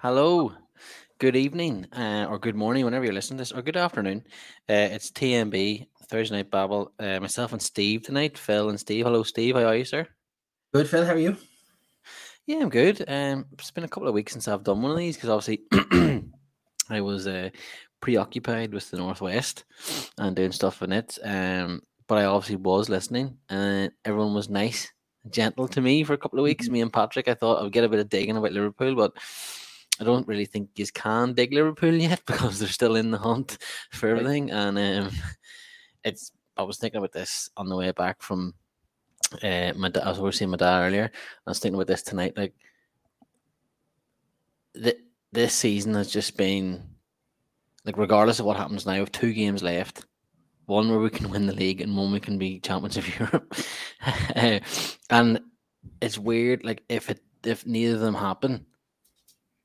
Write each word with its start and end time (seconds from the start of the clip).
Hello, 0.00 0.52
good 1.18 1.36
evening, 1.36 1.86
uh, 1.92 2.26
or 2.28 2.38
good 2.38 2.54
morning, 2.54 2.84
whenever 2.84 3.04
you're 3.04 3.14
listening 3.14 3.38
to 3.38 3.40
this, 3.42 3.52
or 3.52 3.62
good 3.62 3.76
afternoon. 3.76 4.24
Uh, 4.68 4.88
it's 4.92 5.10
TMB 5.10 5.86
Thursday 6.08 6.36
Night 6.36 6.50
Babble. 6.50 6.92
Uh, 6.98 7.18
myself 7.20 7.52
and 7.52 7.62
Steve 7.62 8.02
tonight. 8.02 8.36
Phil 8.36 8.68
and 8.68 8.78
Steve. 8.78 9.06
Hello, 9.06 9.22
Steve. 9.22 9.54
How 9.56 9.64
are 9.64 9.76
you, 9.76 9.84
sir? 9.84 10.06
Good, 10.74 10.88
Phil. 10.88 11.04
How 11.04 11.12
are 11.12 11.18
you? 11.18 11.36
Yeah, 12.46 12.58
I'm 12.58 12.68
good. 12.68 13.04
Um, 13.08 13.46
it's 13.52 13.70
been 13.70 13.84
a 13.84 13.88
couple 13.88 14.08
of 14.08 14.14
weeks 14.14 14.32
since 14.32 14.46
I've 14.46 14.62
done 14.62 14.82
one 14.82 14.92
of 14.92 14.98
these 14.98 15.16
because 15.16 15.30
obviously 15.30 15.62
I 16.90 17.00
was 17.00 17.26
uh, 17.26 17.50
preoccupied 18.00 18.72
with 18.72 18.90
the 18.90 18.98
Northwest 18.98 19.64
and 20.18 20.36
doing 20.36 20.52
stuff 20.52 20.82
in 20.82 20.92
it. 20.92 21.18
Um, 21.24 21.82
but 22.06 22.18
I 22.18 22.26
obviously 22.26 22.56
was 22.56 22.88
listening, 22.88 23.38
and 23.48 23.90
everyone 24.04 24.34
was 24.34 24.48
nice, 24.48 24.92
and 25.24 25.32
gentle 25.32 25.66
to 25.68 25.80
me 25.80 26.04
for 26.04 26.12
a 26.12 26.18
couple 26.18 26.38
of 26.38 26.44
weeks. 26.44 26.68
Mhm. 26.68 26.72
Me 26.72 26.80
and 26.82 26.92
Patrick, 26.92 27.26
I 27.26 27.34
thought 27.34 27.64
I'd 27.64 27.72
get 27.72 27.82
a 27.82 27.88
bit 27.88 27.98
of 27.98 28.08
digging 28.08 28.36
about 28.36 28.52
Liverpool, 28.52 28.94
but 28.94 29.14
I 30.00 30.04
don't 30.04 30.28
really 30.28 30.44
think 30.44 30.70
you 30.76 30.86
can 30.86 31.34
dig 31.34 31.52
Liverpool 31.52 31.94
yet 31.94 32.22
because 32.26 32.58
they're 32.58 32.68
still 32.68 32.96
in 32.96 33.10
the 33.10 33.18
hunt 33.18 33.58
for 33.92 34.08
everything. 34.08 34.50
And 34.50 34.78
um, 34.78 35.10
it's 36.04 36.32
I 36.56 36.62
was 36.62 36.78
thinking 36.78 36.98
about 36.98 37.12
this 37.12 37.50
on 37.56 37.68
the 37.68 37.76
way 37.76 37.90
back 37.92 38.22
from 38.22 38.54
uh, 39.42 39.72
my 39.76 39.88
dad. 39.88 40.04
I 40.04 40.08
was 40.10 40.18
over 40.18 40.32
seeing 40.32 40.50
my 40.50 40.56
dad 40.56 40.86
earlier. 40.86 41.10
I 41.46 41.50
was 41.50 41.58
thinking 41.58 41.76
about 41.76 41.86
this 41.86 42.02
tonight. 42.02 42.36
Like 42.36 42.54
the, 44.74 44.96
this 45.32 45.54
season 45.54 45.94
has 45.94 46.10
just 46.10 46.36
been 46.36 46.82
like 47.84 47.96
regardless 47.98 48.40
of 48.40 48.46
what 48.46 48.56
happens 48.56 48.84
now, 48.84 48.94
we 48.94 48.98
have 48.98 49.12
two 49.12 49.32
games 49.32 49.62
left. 49.62 50.06
One 50.66 50.90
where 50.90 50.98
we 50.98 51.10
can 51.10 51.30
win 51.30 51.46
the 51.46 51.54
league 51.54 51.80
and 51.80 51.96
one 51.96 52.10
we 52.10 52.18
can 52.18 52.38
be 52.38 52.58
champions 52.58 52.96
of 52.96 53.18
Europe. 53.18 53.54
And 55.08 55.40
it's 56.00 56.18
weird, 56.18 56.64
like 56.64 56.82
if 56.88 57.10
it 57.10 57.20
if 57.44 57.64
neither 57.64 57.94
of 57.94 58.00
them 58.00 58.14
happen, 58.14 58.66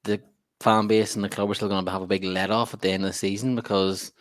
the 0.04 0.22
fan 0.60 0.88
base 0.88 1.16
and 1.16 1.24
the 1.24 1.30
club 1.30 1.50
are 1.50 1.56
still 1.56 1.70
gonna 1.70 1.90
have 1.90 2.02
a 2.02 2.08
big 2.08 2.24
let 2.24 2.52
off 2.52 2.74
at 2.74 2.82
the 2.82 2.90
end 2.92 3.04
of 3.04 3.10
the 3.10 3.14
season 3.18 3.56
because 3.56 4.12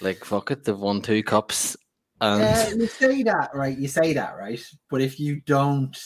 like 0.00 0.24
fuck 0.24 0.50
it, 0.50 0.64
they've 0.64 0.78
won 0.78 1.00
two 1.00 1.22
cups 1.22 1.76
and 2.20 2.42
Uh, 2.42 2.70
you 2.76 2.86
say 2.86 3.22
that, 3.22 3.50
right? 3.54 3.76
You 3.76 3.88
say 3.88 4.12
that, 4.12 4.36
right? 4.36 4.62
But 4.90 5.00
if 5.00 5.18
you 5.18 5.40
don't 5.40 5.96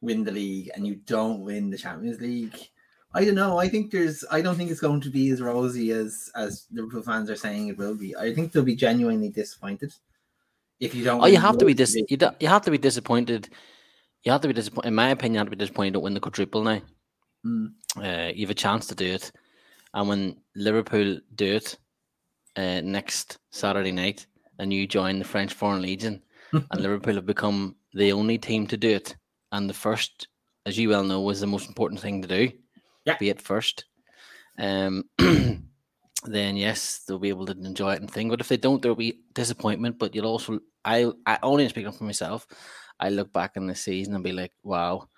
win 0.00 0.24
the 0.24 0.32
league 0.32 0.70
and 0.74 0.86
you 0.86 0.96
don't 0.96 1.40
win 1.40 1.70
the 1.70 1.78
Champions 1.78 2.20
League, 2.20 2.56
I 3.12 3.24
don't 3.24 3.34
know. 3.34 3.58
I 3.58 3.68
think 3.68 3.90
there's. 3.90 4.24
I 4.30 4.40
don't 4.40 4.54
think 4.54 4.70
it's 4.70 4.80
going 4.80 5.00
to 5.00 5.10
be 5.10 5.30
as 5.30 5.40
rosy 5.40 5.90
as 5.90 6.30
as 6.36 6.66
Liverpool 6.70 7.02
fans 7.02 7.28
are 7.30 7.36
saying 7.36 7.68
it 7.68 7.78
will 7.78 7.96
be. 7.96 8.14
I 8.16 8.32
think 8.32 8.52
they'll 8.52 8.62
be 8.62 8.76
genuinely 8.76 9.30
disappointed 9.30 9.92
if 10.78 10.94
you 10.94 11.04
don't. 11.04 11.22
Oh, 11.22 11.26
you 11.26 11.38
have 11.38 11.58
to 11.58 11.64
be 11.64 11.74
dis- 11.74 11.96
you, 12.08 12.16
do- 12.16 12.36
you 12.38 12.48
have 12.48 12.62
to 12.62 12.70
be 12.70 12.78
disappointed. 12.78 13.48
You 14.22 14.32
have 14.32 14.42
to 14.42 14.48
be 14.48 14.54
disappointed. 14.54 14.88
In 14.88 14.94
my 14.94 15.08
opinion, 15.08 15.34
you 15.34 15.38
have 15.38 15.46
to 15.48 15.56
be 15.56 15.56
disappointed 15.56 15.94
don't 15.94 16.04
win 16.04 16.14
the 16.14 16.20
quadruple 16.20 16.62
now. 16.62 16.82
Mm. 17.46 17.72
Uh, 17.96 18.32
you 18.34 18.42
have 18.42 18.50
a 18.50 18.54
chance 18.54 18.86
to 18.88 18.94
do 18.94 19.06
it, 19.06 19.32
and 19.94 20.08
when 20.08 20.36
Liverpool 20.54 21.18
do 21.34 21.54
it 21.54 21.78
uh, 22.56 22.80
next 22.82 23.38
Saturday 23.50 23.92
night, 23.92 24.26
and 24.58 24.72
you 24.72 24.86
join 24.86 25.18
the 25.18 25.24
French 25.24 25.52
Foreign 25.52 25.82
Legion, 25.82 26.22
and 26.52 26.80
Liverpool 26.80 27.14
have 27.14 27.26
become 27.26 27.76
the 27.94 28.12
only 28.12 28.38
team 28.38 28.66
to 28.66 28.76
do 28.76 28.90
it, 28.90 29.16
and 29.52 29.68
the 29.68 29.74
first, 29.74 30.28
as 30.66 30.78
you 30.78 30.88
well 30.88 31.04
know, 31.04 31.20
was 31.20 31.40
the 31.40 31.46
most 31.46 31.68
important 31.68 32.00
thing 32.00 32.22
to 32.22 32.28
do. 32.28 32.52
Yeah. 33.04 33.16
Be 33.18 33.30
it 33.30 33.40
first. 33.40 33.86
Um, 34.58 35.04
then 35.18 36.56
yes, 36.56 37.02
they'll 37.06 37.18
be 37.18 37.30
able 37.30 37.46
to 37.46 37.52
enjoy 37.52 37.94
it 37.94 38.00
and 38.00 38.10
think. 38.10 38.30
But 38.30 38.40
if 38.40 38.48
they 38.48 38.56
don't, 38.56 38.82
there'll 38.82 38.96
be 38.96 39.20
disappointment. 39.32 39.98
But 39.98 40.14
you'll 40.14 40.26
also, 40.26 40.60
I, 40.84 41.10
I 41.26 41.38
only 41.42 41.68
speaking 41.68 41.92
for 41.92 42.04
myself, 42.04 42.46
I 42.98 43.08
look 43.08 43.32
back 43.32 43.56
in 43.56 43.66
the 43.66 43.74
season 43.74 44.14
and 44.14 44.24
be 44.24 44.32
like, 44.32 44.52
wow, 44.62 45.08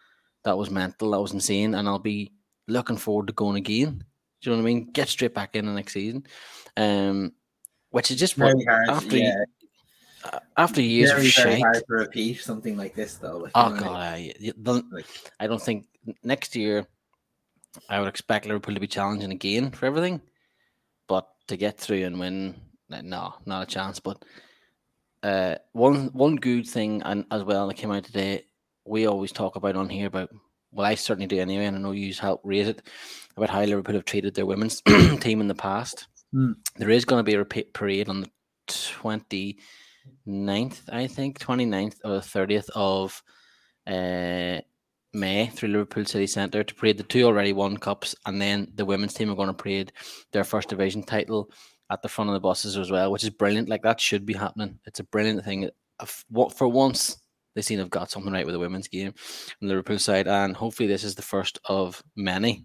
that 0.45 0.57
was 0.59 0.71
mental, 0.71 1.11
that 1.13 1.21
was 1.21 1.33
insane, 1.33 1.75
and 1.75 1.89
I'll 1.89 1.99
be 1.99 2.33
looking 2.69 2.97
forward 2.97 3.27
to 3.29 3.33
going 3.33 3.57
again. 3.57 4.05
Do 4.41 4.51
you 4.51 4.57
know 4.57 4.63
what 4.63 4.69
I 4.69 4.75
mean? 4.75 4.91
Get 4.93 5.09
straight 5.09 5.35
back 5.35 5.55
in 5.57 5.67
the 5.67 5.73
next 5.73 5.93
season. 5.93 6.27
Um, 6.77 7.33
which 7.91 8.11
is 8.11 8.19
just 8.19 8.39
what 8.39 8.53
Very 8.53 8.65
hard. 8.65 8.89
after 8.89 9.17
yeah, 9.19 9.45
uh, 10.25 10.39
after 10.57 10.81
years 10.81 11.11
very 11.11 11.27
of 11.29 11.35
very 11.35 11.53
shite. 11.57 11.63
hard 11.63 11.77
to 11.77 11.85
repeat 11.95 12.41
something 12.41 12.77
like 12.77 12.95
this, 12.95 13.17
though. 13.17 13.39
Like, 13.39 13.53
Oh 13.55 13.71
god, 13.79 14.01
I, 14.01 14.35
you 14.41 14.53
don't- 14.61 14.91
like, 14.93 15.07
I 15.39 15.47
don't 15.47 15.63
think 15.63 15.87
next 16.25 16.57
year 16.57 16.87
I 17.89 18.01
would 18.01 18.09
expect 18.09 18.47
Liverpool 18.47 18.75
to 18.75 18.81
be 18.81 18.87
challenging 18.87 19.31
again 19.31 19.71
for 19.71 19.87
everything, 19.87 20.21
but 21.07 21.29
to 21.49 21.57
get 21.57 21.79
through 21.79 22.05
and 22.05 22.19
win, 22.19 22.55
no, 22.89 23.35
not 23.47 23.63
a 23.63 23.67
chance. 23.67 24.01
But 24.01 24.25
uh, 25.23 25.57
one 25.73 26.07
one 26.15 26.37
good 26.37 26.67
thing 26.67 27.03
and 27.03 27.27
as 27.31 27.45
well 27.45 27.69
that 27.69 27.75
came 27.77 27.93
out 27.93 28.05
today, 28.05 28.45
we 28.85 29.07
always 29.07 29.33
talk 29.33 29.57
about 29.57 29.77
on 29.77 29.89
here 29.89 30.07
about. 30.07 30.31
Well, 30.75 30.87
I 30.87 30.95
certainly 30.95 31.27
do 31.27 31.39
anyway, 31.39 31.67
and 31.67 31.77
I 31.77 31.81
know 31.81 31.93
you 31.93 32.15
help 32.15 32.41
raise 32.45 32.67
it 32.67 32.81
about 33.37 33.51
how 33.51 33.63
Liverpool 33.63 33.95
have 33.95 34.07
treated 34.07 34.35
their 34.35 34.47
women's 34.47 34.81
team 35.21 35.43
in 35.43 35.49
the 35.49 35.55
past. 35.55 36.09
Hmm. 36.33 36.53
There 36.77 36.91
is 36.91 37.05
going 37.05 37.21
to 37.21 37.25
be 37.25 37.35
a 37.35 37.39
repeat 37.39 37.75
parade 37.75 38.09
on 38.09 38.23
the 38.23 38.31
29th, 38.69 40.81
I 40.91 41.07
think, 41.07 41.39
29th 41.39 41.97
or 42.05 42.21
30th 42.21 42.71
of 42.75 43.23
uh, 43.87 44.63
May 45.13 45.49
through 45.49 45.69
Liverpool 45.69 46.07
City 46.07 46.27
Centre 46.27 46.65
to 46.65 46.75
parade 46.75 46.97
the 46.97 47.05
two 47.05 47.25
already 47.25 47.53
won 47.53 47.77
cups, 47.77 48.15
and 48.25 48.41
then 48.41 48.73
the 48.75 48.87
women's 48.87 49.13
team 49.13 49.31
are 49.31 49.37
going 49.37 49.49
to 49.49 49.55
parade 49.55 49.93
their 50.33 50.45
first 50.45 50.71
division 50.71 51.03
title 51.03 51.51
at 51.91 52.01
the 52.01 52.09
front 52.09 52.31
of 52.31 52.35
the 52.35 52.41
buses 52.41 52.79
as 52.79 52.91
well, 52.91 53.13
which 53.13 53.25
is 53.25 53.31
brilliant. 53.31 53.69
Like 53.69 53.83
that 53.83 54.01
should 54.01 54.25
be 54.25 54.33
happening. 54.33 54.79
It's 54.87 55.01
a 55.01 55.05
brilliant 55.05 55.45
thing. 55.45 55.69
What 56.31 56.57
for 56.57 56.67
once 56.67 57.19
they 57.55 57.63
seem 57.63 57.77
to 57.79 57.83
have 57.83 57.91
got 57.91 58.11
something 58.11 58.33
right 58.33 58.47
with 58.47 58.55
the 58.55 58.59
women's 58.59 58.89
game 58.89 59.09
on 59.09 59.15
the 59.61 59.69
Liverpool 59.69 59.99
side, 59.99 60.27
and 60.29 60.57
hopefully 60.57 60.87
this 60.89 61.05
is 61.05 61.15
the 61.15 61.23
first 61.23 61.59
of 61.67 62.03
many. 62.17 62.65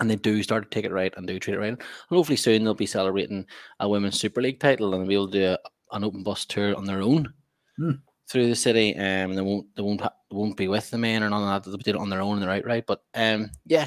And 0.00 0.10
they 0.10 0.16
do 0.16 0.42
start 0.42 0.64
to 0.64 0.74
take 0.74 0.84
it 0.84 0.92
right 0.92 1.12
and 1.16 1.26
do 1.26 1.38
treat 1.38 1.54
it 1.54 1.60
right. 1.60 1.68
And 1.68 1.82
hopefully 2.08 2.36
soon 2.36 2.64
they'll 2.64 2.74
be 2.74 2.86
celebrating 2.86 3.46
a 3.78 3.88
women's 3.88 4.18
Super 4.18 4.42
League 4.42 4.58
title 4.58 4.94
and 4.94 5.06
be 5.06 5.14
able 5.14 5.28
to 5.28 5.38
do 5.38 5.44
a, 5.46 5.58
an 5.94 6.02
open 6.02 6.22
bus 6.24 6.44
tour 6.44 6.74
on 6.74 6.84
their 6.86 7.02
own 7.02 7.32
Hmm. 7.76 7.92
through 8.28 8.48
the 8.48 8.56
city. 8.56 8.96
Um, 8.96 9.34
they 9.34 9.42
won't 9.42 9.66
they 9.76 9.82
won't 9.82 10.00
ha- 10.00 10.14
they 10.30 10.36
won't 10.36 10.56
be 10.56 10.66
with 10.66 10.90
the 10.90 10.98
men 10.98 11.22
or 11.22 11.30
none 11.30 11.42
of 11.42 11.62
that. 11.64 11.70
They'll 11.70 11.78
do 11.78 11.90
it 11.90 11.96
on 11.96 12.08
their 12.10 12.20
own 12.20 12.34
in 12.36 12.40
the 12.40 12.48
right 12.48 12.64
right. 12.66 12.84
But 12.86 13.02
um, 13.14 13.50
yeah, 13.64 13.86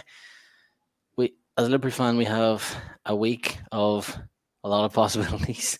we 1.17 1.33
as 1.57 1.67
a 1.67 1.69
Liverpool 1.69 1.91
fan 1.91 2.17
we 2.17 2.25
have 2.25 2.63
a 3.05 3.15
week 3.15 3.57
of 3.71 4.17
a 4.63 4.69
lot 4.69 4.85
of 4.85 4.93
possibilities. 5.01 5.77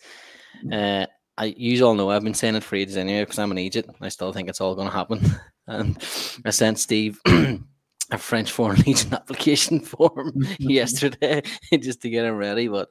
Uh, 0.71 1.05
I 1.37 1.53
you 1.57 1.85
all 1.85 1.95
know 1.95 2.09
I've 2.09 2.23
been 2.23 2.33
saying 2.33 2.55
it 2.55 2.63
for 2.63 2.75
ages 2.75 2.97
anyway 2.97 3.23
because 3.23 3.39
I'm 3.39 3.51
an 3.51 3.57
agent. 3.57 3.87
I 4.01 4.09
still 4.09 4.31
think 4.31 4.49
it's 4.49 4.61
all 4.61 4.75
going 4.75 4.87
to 4.87 4.93
happen. 4.93 5.21
And 5.67 5.97
I 6.45 6.51
sent 6.51 6.77
Steve 6.77 7.19
a 7.25 8.17
French 8.19 8.51
Foreign 8.51 8.81
Legion 8.81 9.13
application 9.15 9.79
form 9.79 10.31
yesterday 10.59 11.41
just 11.73 12.03
to 12.03 12.09
get 12.11 12.23
him 12.23 12.35
ready. 12.35 12.67
But 12.67 12.89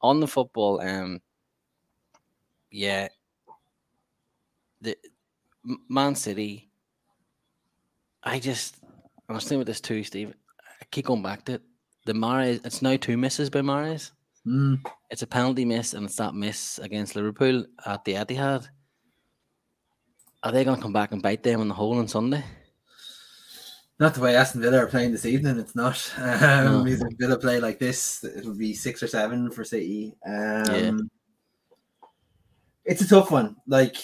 on 0.00 0.20
the 0.20 0.26
football, 0.26 0.80
um, 0.80 1.20
yeah, 2.70 3.08
the 4.80 4.96
Man 5.90 6.14
City. 6.14 6.70
I 8.22 8.38
just 8.38 8.76
I 9.28 9.34
was 9.34 9.44
thinking 9.44 9.58
with 9.58 9.66
this 9.66 9.82
too, 9.82 10.02
Steve. 10.02 10.32
I 10.80 10.84
keep 10.90 11.04
going 11.04 11.22
back 11.22 11.44
to 11.44 11.54
it. 11.54 11.62
The 12.06 12.14
Mahrez, 12.14 12.64
it's 12.64 12.80
now 12.80 12.96
two 12.96 13.16
misses 13.16 13.50
by 13.50 13.60
Mahrez. 13.60 14.12
Mm. 14.46 14.80
It's 15.10 15.22
a 15.22 15.26
penalty 15.26 15.64
miss, 15.64 15.94
and 15.94 16.06
it's 16.06 16.16
that 16.16 16.34
miss 16.34 16.78
against 16.78 17.16
Liverpool 17.16 17.66
at 17.84 18.04
the 18.04 18.14
Etihad. 18.14 18.68
Are 20.42 20.52
they 20.52 20.64
going 20.64 20.76
to 20.76 20.82
come 20.82 20.92
back 20.92 21.12
and 21.12 21.22
bite 21.22 21.42
them 21.42 21.60
in 21.60 21.68
the 21.68 21.74
hole 21.74 21.98
on 21.98 22.06
Sunday? 22.06 22.44
Not 23.98 24.14
the 24.14 24.20
way 24.20 24.36
Aston 24.36 24.60
Villa 24.60 24.78
are 24.78 24.86
playing 24.86 25.10
this 25.12 25.26
evening. 25.26 25.58
It's 25.58 25.74
not. 25.74 25.96
Um, 26.18 26.84
No. 26.84 26.86
If 26.86 27.00
Villa 27.18 27.38
play 27.38 27.60
like 27.60 27.78
this, 27.78 28.22
it'll 28.22 28.54
be 28.54 28.74
six 28.74 29.02
or 29.02 29.08
seven 29.08 29.50
for 29.50 29.64
City. 29.64 30.14
Um, 30.26 31.10
It's 32.84 33.02
a 33.02 33.08
tough 33.08 33.30
one. 33.32 33.56
Like 33.66 33.96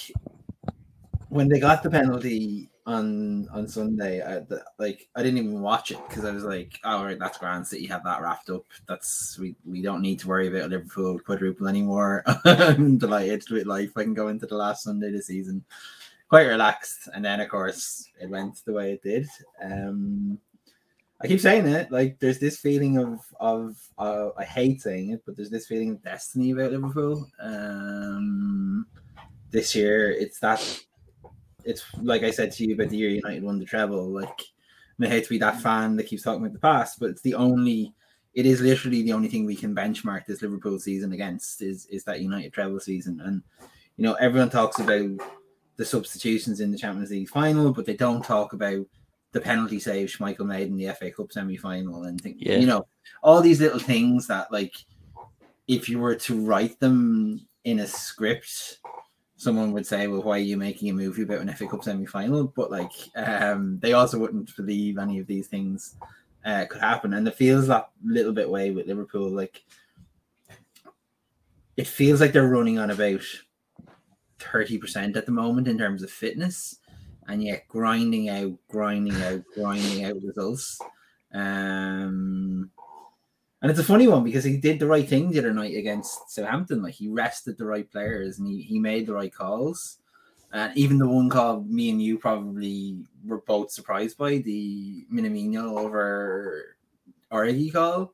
when 1.29 1.49
they 1.49 1.61
got 1.61 1.83
the 1.83 1.91
penalty 1.91 2.72
on 2.85 3.49
on 3.51 3.69
Sunday, 3.69 4.23
I, 4.23 4.41
the, 4.41 4.65
like 4.79 5.09
I 5.15 5.23
didn't 5.23 5.39
even 5.39 5.61
watch 5.61 5.91
it 5.91 5.99
because 6.09 6.25
I 6.25 6.33
was 6.33 6.45
like, 6.45 6.79
"Oh, 6.85 7.15
that's 7.15 7.39
grand. 7.39 7.67
City 7.67 7.87
have 7.87 8.05
that 8.05 8.23
wrapped 8.23 8.51
up. 8.51 8.65
That's 8.89 9.39
we, 9.39 9.55
we 9.65 9.83
don't 9.83 10.03
need 10.03 10.19
to 10.21 10.29
worry 10.29 10.49
about 10.49 10.71
Liverpool 10.71 11.19
quadruple 11.19 11.69
anymore." 11.69 12.25
I'm 12.45 12.99
delighted 12.99 13.45
with 13.51 13.67
life. 13.67 13.91
I 13.97 14.03
can 14.03 14.15
go 14.15 14.29
into 14.29 14.47
the 14.47 14.57
last 14.57 14.85
Sunday 14.85 15.11
this 15.11 15.29
season 15.29 15.65
quite 16.33 16.47
relaxed. 16.47 17.11
And 17.13 17.23
then, 17.27 17.41
of 17.41 17.51
course, 17.51 18.09
it 18.19 18.31
went 18.31 18.65
the 18.65 18.73
way 18.73 18.93
it 18.95 19.03
did. 19.03 19.29
Um, 19.63 20.39
I 21.21 21.27
keep 21.27 21.41
saying 21.41 21.69
it, 21.69 21.93
like 21.93 22.19
there's 22.21 22.39
this 22.39 22.59
feeling 22.59 22.97
of 22.97 23.21
of 23.39 23.77
uh, 23.99 24.31
I 24.39 24.45
hate 24.45 24.81
saying 24.81 25.11
it, 25.11 25.23
but 25.27 25.37
there's 25.37 25.51
this 25.51 25.67
feeling 25.67 25.91
of 25.91 26.03
destiny 26.03 26.53
about 26.53 26.73
Liverpool. 26.73 27.29
Um, 27.39 28.87
this 29.51 29.75
year, 29.75 30.11
it's 30.11 30.41
that. 30.41 30.63
It's 31.65 31.85
like 32.03 32.23
I 32.23 32.31
said 32.31 32.53
to 32.53 32.65
you 32.67 32.75
about 32.75 32.91
the 32.91 32.97
year 32.97 33.11
United 33.11 33.43
won 33.43 33.59
the 33.59 33.65
treble. 33.65 34.09
Like, 34.09 34.43
I 35.01 35.07
hate 35.07 35.25
to 35.25 35.31
be 35.31 35.39
that 35.39 35.61
fan 35.61 35.97
that 35.97 36.07
keeps 36.07 36.23
talking 36.23 36.41
about 36.43 36.53
the 36.53 36.59
past, 36.61 37.01
but 37.01 37.11
it's 37.11 37.23
the 37.23 37.35
only. 37.35 37.95
It 38.35 38.47
is 38.47 38.61
literally 38.63 39.03
the 39.03 39.13
only 39.13 39.29
thing 39.29 39.45
we 39.45 39.57
can 39.57 39.75
benchmark 39.75 40.25
this 40.25 40.41
Liverpool 40.41 40.79
season 40.79 41.13
against 41.13 41.61
is 41.61 41.87
is 41.87 42.05
that 42.05 42.21
United 42.21 42.53
treble 42.53 42.81
season, 42.81 43.21
and 43.21 43.43
you 43.97 44.05
know 44.05 44.15
everyone 44.15 44.49
talks 44.51 44.79
about 44.79 45.21
the 45.77 45.85
substitutions 45.85 46.61
in 46.61 46.71
the 46.71 46.79
Champions 46.79 47.11
League 47.11 47.29
final, 47.29 47.73
but 47.73 47.85
they 47.85 47.95
don't 47.97 48.25
talk 48.25 48.53
about 48.53 48.87
the 49.33 49.41
penalty 49.41 49.81
save 49.81 50.09
Schmeichel 50.09 50.47
made 50.47 50.69
in 50.69 50.77
the 50.77 50.93
FA 50.93 51.11
Cup 51.11 51.33
semi 51.33 51.57
final 51.57 52.05
and 52.05 52.21
think 52.21 52.37
Yeah. 52.39 52.57
you 52.59 52.67
know 52.67 52.87
all 53.23 53.41
these 53.41 53.61
little 53.61 53.79
things 53.79 54.27
that 54.27 54.53
like 54.53 54.75
if 55.67 55.89
you 55.89 55.99
were 55.99 56.15
to 56.17 56.45
write 56.45 56.79
them 56.81 57.47
in 57.65 57.81
a 57.81 57.87
script 57.87 58.79
someone 59.43 59.73
would 59.73 59.87
say 59.87 60.07
well 60.07 60.23
why 60.23 60.37
are 60.37 60.39
you 60.39 60.57
making 60.57 60.89
a 60.89 60.93
movie 60.93 61.23
about 61.23 61.41
an 61.41 61.53
FA 61.53 61.67
Cup 61.67 61.83
semi 61.83 62.07
final 62.07 62.45
but 62.45 62.71
like 62.71 62.93
um 63.17 63.79
they 63.81 63.93
also 63.93 64.19
wouldn't 64.19 64.55
believe 64.57 64.99
any 64.99 65.19
of 65.19 65.27
these 65.27 65.49
things 65.49 65.97
uh, 66.45 66.65
could 66.69 66.81
happen 66.81 67.15
and 67.15 67.27
it 67.27 67.35
feels 67.35 67.67
that 67.67 67.91
little 68.05 68.33
bit 68.33 68.49
way 68.49 68.71
with 68.71 68.87
Liverpool 68.87 69.31
like 69.31 69.63
it 71.77 71.87
feels 71.87 72.21
like 72.21 72.33
they're 72.33 72.49
running 72.49 72.79
on 72.79 72.91
about 72.91 73.23
30% 74.39 75.17
at 75.17 75.27
the 75.27 75.33
moment 75.33 75.69
in 75.69 75.79
terms 75.79 76.03
of 76.03 76.11
fitness 76.11 76.79
and 77.29 77.43
yet 77.43 77.67
grinding 77.69 78.29
out, 78.29 78.53
grinding 78.69 79.21
out, 79.23 79.43
grinding 79.55 80.05
out 80.05 80.17
results. 80.23 80.81
Um, 81.33 82.71
and 83.63 83.71
it's 83.71 83.79
a 83.79 83.85
funny 83.85 84.09
one 84.09 84.25
because 84.25 84.43
he 84.43 84.57
did 84.57 84.81
the 84.81 84.89
right 84.89 85.09
thing 85.09 85.31
the 85.31 85.39
other 85.39 85.55
night 85.55 85.77
against 85.77 86.29
Southampton. 86.29 86.83
Like 86.83 86.95
he 86.95 87.09
rested 87.09 87.57
the 87.57 87.65
right 87.65 87.89
players 87.89 88.41
and 88.41 88.49
he, 88.49 88.61
he 88.61 88.81
made 88.81 89.07
the 89.07 89.15
right 89.15 89.33
calls. 89.33 89.99
And 90.53 90.77
even 90.77 90.99
the 90.99 91.09
one 91.09 91.31
call 91.31 91.63
me 91.63 91.91
and 91.91 92.03
you 92.03 92.19
probably 92.19 92.99
were 93.25 93.41
both 93.43 93.71
surprised 93.71 94.19
by 94.19 94.39
the 94.39 95.07
Minamino 95.13 95.79
over 95.79 96.77
Origi 97.33 97.73
call. 97.73 98.13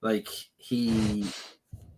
Like 0.00 0.28
he 0.58 1.26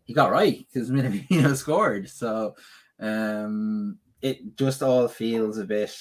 he 0.04 0.14
got 0.14 0.32
right 0.32 0.66
because 0.72 0.90
Minamino 0.90 1.54
scored. 1.54 2.08
So 2.08 2.54
um 2.98 3.98
it 4.22 4.56
just 4.56 4.82
all 4.82 5.06
feels 5.06 5.58
a 5.58 5.64
bit 5.64 5.94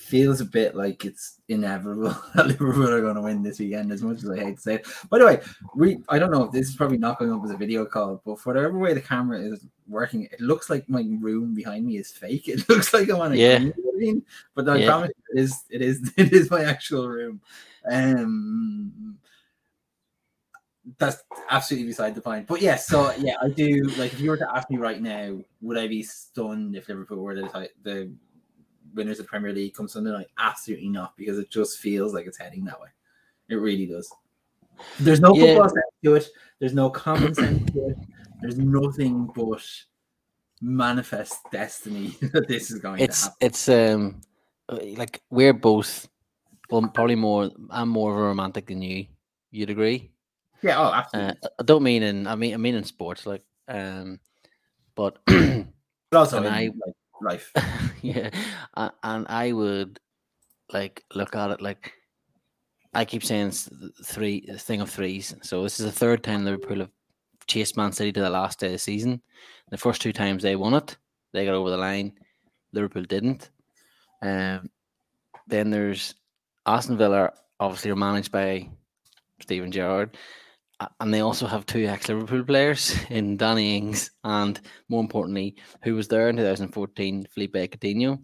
feels 0.00 0.40
a 0.40 0.44
bit 0.44 0.74
like 0.74 1.04
it's 1.04 1.40
inevitable 1.48 2.16
that 2.34 2.46
Liverpool 2.46 2.92
are 2.92 3.00
going 3.00 3.14
to 3.14 3.20
win 3.20 3.42
this 3.42 3.58
weekend 3.58 3.92
as 3.92 4.02
much 4.02 4.18
as 4.18 4.30
I 4.30 4.38
hate 4.38 4.56
to 4.56 4.62
say 4.62 4.74
it. 4.76 4.86
By 5.08 5.18
the 5.18 5.26
way, 5.26 5.40
we 5.74 5.98
I 6.08 6.18
don't 6.18 6.30
know 6.30 6.44
if 6.44 6.52
this 6.52 6.68
is 6.68 6.76
probably 6.76 6.98
not 6.98 7.18
going 7.18 7.32
up 7.32 7.44
as 7.44 7.50
a 7.50 7.56
video 7.56 7.84
call, 7.84 8.20
but 8.24 8.40
for 8.40 8.52
whatever 8.52 8.78
way 8.78 8.94
the 8.94 9.00
camera 9.00 9.38
is 9.40 9.66
working, 9.88 10.24
it 10.24 10.40
looks 10.40 10.70
like 10.70 10.88
my 10.88 11.04
room 11.20 11.54
behind 11.54 11.86
me 11.86 11.98
is 11.98 12.10
fake. 12.10 12.48
It 12.48 12.68
looks 12.68 12.92
like 12.92 13.08
I'm 13.08 13.20
on 13.20 13.32
a 13.32 13.36
Yeah. 13.36 13.58
green 13.58 13.74
screen, 13.94 14.22
but 14.54 14.68
I 14.68 14.78
Yeah. 14.78 14.86
promise 14.86 15.10
it 15.34 15.40
is 15.40 15.64
it 15.70 15.82
is 15.82 16.12
it 16.16 16.32
is 16.32 16.50
my 16.50 16.64
actual 16.64 17.08
room. 17.08 17.40
Um 17.90 19.18
that's 20.98 21.22
absolutely 21.50 21.88
beside 21.88 22.14
the 22.14 22.20
point. 22.20 22.46
But 22.46 22.62
yes, 22.62 22.88
so 22.88 23.12
yeah, 23.18 23.34
I 23.42 23.48
do 23.48 23.92
like 23.96 24.12
if 24.12 24.20
you 24.20 24.30
were 24.30 24.38
to 24.38 24.50
ask 24.54 24.70
me 24.70 24.78
right 24.78 25.00
now, 25.00 25.38
would 25.60 25.78
I 25.78 25.86
be 25.86 26.02
stunned 26.02 26.74
if 26.74 26.88
Liverpool 26.88 27.18
were 27.22 27.34
the 27.34 27.68
the 27.82 28.10
winners 28.94 29.18
of 29.18 29.26
the 29.26 29.28
Premier 29.30 29.52
League 29.52 29.74
come 29.74 29.88
Sunday 29.88 30.10
night? 30.10 30.28
Absolutely 30.38 30.88
not, 30.88 31.16
because 31.16 31.38
it 31.38 31.50
just 31.50 31.78
feels 31.78 32.14
like 32.14 32.26
it's 32.26 32.38
heading 32.38 32.64
that 32.64 32.80
way. 32.80 32.88
It 33.48 33.56
really 33.56 33.86
does. 33.86 34.12
There's 34.98 35.20
no 35.20 35.34
Yeah. 35.34 35.54
football 35.54 35.68
sense 35.68 35.84
to 36.04 36.14
it. 36.14 36.28
There's 36.58 36.74
no 36.74 36.90
common 36.90 37.34
sense 37.34 37.70
to 37.72 37.88
it. 37.88 37.96
There's 38.40 38.58
nothing 38.58 39.26
but 39.34 39.62
manifest 40.60 41.38
destiny 41.50 42.08
that 42.32 42.46
this 42.48 42.70
is 42.70 42.80
going 42.80 43.00
it's 43.00 43.20
to 43.22 43.24
happen. 43.24 43.36
it's 43.40 43.68
it's 43.68 43.92
um 43.94 44.20
uh, 44.68 44.78
like 44.96 45.22
we're 45.30 45.54
both 45.54 46.06
well 46.70 46.86
probably 46.88 47.14
more 47.14 47.50
I'm 47.70 47.88
more 47.88 48.12
of 48.12 48.18
a 48.18 48.22
romantic 48.22 48.66
than 48.66 48.82
you. 48.82 49.06
You'd 49.50 49.70
agree? 49.70 50.10
Yeah, 50.62 50.78
oh, 50.78 50.84
Uh, 50.84 50.92
absolutely. 50.92 51.40
I 51.58 51.62
don't 51.64 51.82
mean 51.82 52.02
in 52.02 52.26
I 52.26 52.34
mean 52.34 52.54
I 52.54 52.56
mean 52.58 52.74
in 52.74 52.84
sports 52.84 53.26
like 53.26 53.42
um 53.68 54.20
but 54.94 55.18
but 55.26 55.64
also, 56.12 56.38
in, 56.42 56.46
I- 56.46 56.66
like, 56.86 56.94
life. 57.22 57.52
yeah, 58.02 58.30
and 58.76 59.26
I 59.28 59.52
would 59.52 60.00
like 60.72 61.04
look 61.14 61.34
at 61.34 61.50
it 61.50 61.60
like 61.60 61.92
I 62.94 63.04
keep 63.04 63.24
saying 63.24 63.52
three 64.04 64.40
thing 64.58 64.80
of 64.80 64.90
threes. 64.90 65.34
So 65.42 65.62
this 65.62 65.80
is 65.80 65.86
the 65.86 65.92
third 65.92 66.24
time 66.24 66.44
Liverpool 66.44 66.80
have 66.80 66.90
chased 67.46 67.76
Man 67.76 67.92
City 67.92 68.12
to 68.12 68.20
the 68.20 68.30
last 68.30 68.58
day 68.58 68.66
of 68.66 68.72
the 68.72 68.78
season. 68.78 69.22
The 69.70 69.78
first 69.78 70.00
two 70.00 70.12
times 70.12 70.42
they 70.42 70.56
won 70.56 70.74
it, 70.74 70.96
they 71.32 71.44
got 71.44 71.54
over 71.54 71.70
the 71.70 71.76
line. 71.76 72.12
Liverpool 72.72 73.02
didn't. 73.02 73.50
Um, 74.22 74.70
then 75.46 75.70
there's 75.70 76.14
Aston 76.66 76.96
Villa, 76.96 77.32
obviously 77.58 77.90
are 77.90 77.96
managed 77.96 78.32
by 78.32 78.68
Steven 79.40 79.72
Gerrard, 79.72 80.16
and 81.00 81.12
they 81.12 81.20
also 81.20 81.46
have 81.46 81.66
two 81.66 81.86
ex-Liverpool 81.86 82.44
players 82.44 82.96
in 83.10 83.36
Danny 83.36 83.76
Ings 83.76 84.10
and, 84.24 84.60
more 84.88 85.00
importantly, 85.00 85.56
who 85.82 85.94
was 85.94 86.08
there 86.08 86.28
in 86.28 86.36
2014, 86.36 87.26
Philippe 87.34 87.68
Coutinho. 87.68 88.18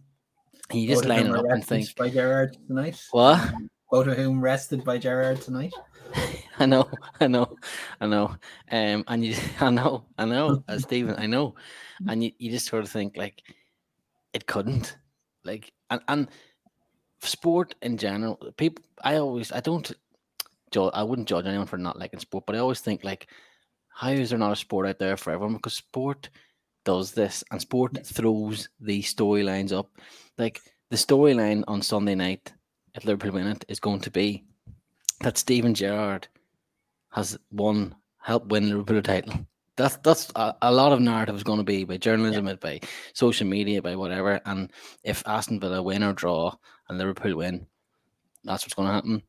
And 0.70 0.80
you 0.80 0.88
just 0.88 1.02
Both 1.02 1.10
line 1.10 1.26
it 1.26 1.34
up 1.34 1.44
and 1.48 1.64
think, 1.64 1.94
by 1.96 2.08
Gerrard 2.08 2.56
tonight. 2.66 3.00
what? 3.10 3.52
Both 3.90 4.08
of 4.08 4.16
whom 4.16 4.40
rested 4.40 4.84
by 4.84 4.98
Gerrard 4.98 5.40
tonight. 5.40 5.72
I 6.58 6.66
know, 6.66 6.88
I 7.20 7.26
know, 7.26 7.56
I 8.00 8.06
know. 8.06 8.36
Um, 8.70 9.04
and 9.06 9.24
you, 9.24 9.36
I 9.60 9.70
know, 9.70 10.06
I 10.18 10.24
know, 10.24 10.64
uh, 10.66 10.78
Stephen, 10.78 11.14
I 11.18 11.26
know. 11.26 11.54
And 12.08 12.24
you, 12.24 12.32
you 12.38 12.50
just 12.50 12.66
sort 12.66 12.84
of 12.84 12.90
think 12.90 13.16
like 13.16 13.42
it 14.32 14.46
couldn't, 14.46 14.96
like, 15.44 15.72
and 15.90 16.00
and 16.08 16.28
sport 17.20 17.74
in 17.82 17.96
general, 17.98 18.36
people. 18.56 18.84
I 19.02 19.16
always, 19.16 19.52
I 19.52 19.60
don't 19.60 19.92
judge. 20.76 20.92
I 20.94 21.02
wouldn't 21.02 21.28
judge 21.28 21.46
anyone 21.46 21.66
for 21.66 21.78
not 21.78 21.98
liking 21.98 22.20
sport, 22.20 22.44
but 22.46 22.54
I 22.54 22.58
always 22.60 22.80
think 22.80 23.04
like, 23.04 23.28
how 23.88 24.10
is 24.10 24.30
there 24.30 24.38
not 24.38 24.52
a 24.52 24.56
sport 24.56 24.86
out 24.86 24.98
there 24.98 25.16
for 25.16 25.32
everyone? 25.32 25.54
Because 25.54 25.74
sport 25.74 26.28
does 26.84 27.12
this, 27.12 27.42
and 27.50 27.60
sport 27.60 28.06
throws 28.06 28.68
these 28.80 29.14
storylines 29.14 29.72
up. 29.72 29.90
Like 30.38 30.60
the 30.90 30.96
storyline 30.96 31.64
on 31.66 31.82
Sunday 31.82 32.14
night, 32.14 32.52
if 32.94 33.04
Liverpool 33.04 33.32
win 33.32 33.48
it, 33.48 33.64
is 33.68 33.80
going 33.80 34.00
to 34.00 34.10
be 34.10 34.44
that 35.20 35.38
Steven 35.38 35.74
Gerrard 35.74 36.28
has 37.10 37.38
won, 37.50 37.94
helped 38.18 38.48
win 38.48 38.68
Liverpool 38.68 38.98
a 38.98 39.02
title. 39.02 39.46
That's 39.76 39.96
that's 39.98 40.30
a, 40.36 40.54
a 40.62 40.72
lot 40.72 40.92
of 40.92 41.00
narrative 41.00 41.36
is 41.36 41.42
going 41.42 41.58
to 41.58 41.64
be 41.64 41.84
by 41.84 41.96
journalism, 41.96 42.48
it 42.48 42.60
by 42.60 42.80
social 43.14 43.46
media, 43.46 43.82
by 43.82 43.96
whatever. 43.96 44.40
And 44.46 44.70
if 45.02 45.22
Aston 45.26 45.60
Villa 45.60 45.82
win 45.82 46.02
or 46.02 46.12
draw 46.12 46.54
and 46.88 46.98
Liverpool 46.98 47.36
win, 47.36 47.66
that's 48.44 48.64
what's 48.64 48.74
going 48.74 48.88
to 48.88 48.94
happen. 48.94 49.22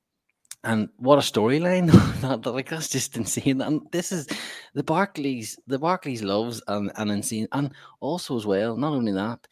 And 0.64 0.90
what 0.98 1.18
a 1.18 1.22
storyline! 1.22 1.92
that, 2.22 2.42
that- 2.44 2.52
like 2.52 2.70
that's 2.70 2.90
just 2.90 3.16
insane. 3.18 3.62
And 3.62 3.82
this 3.92 4.12
is 4.12 4.28
the 4.74 4.84
Barclays. 4.84 5.58
The 5.68 5.80
Barclays 5.80 6.24
loves 6.24 6.62
and 6.68 6.92
and 6.96 7.12
insane, 7.12 7.48
and 7.52 7.72
also 8.00 8.36
as 8.38 8.46
well. 8.46 8.76
Not 8.76 8.94
only 8.94 9.12
that, 9.14 9.48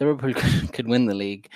Liverpool 0.00 0.34
could, 0.34 0.72
could 0.72 0.88
win 0.88 1.06
the 1.06 1.14
league 1.14 1.48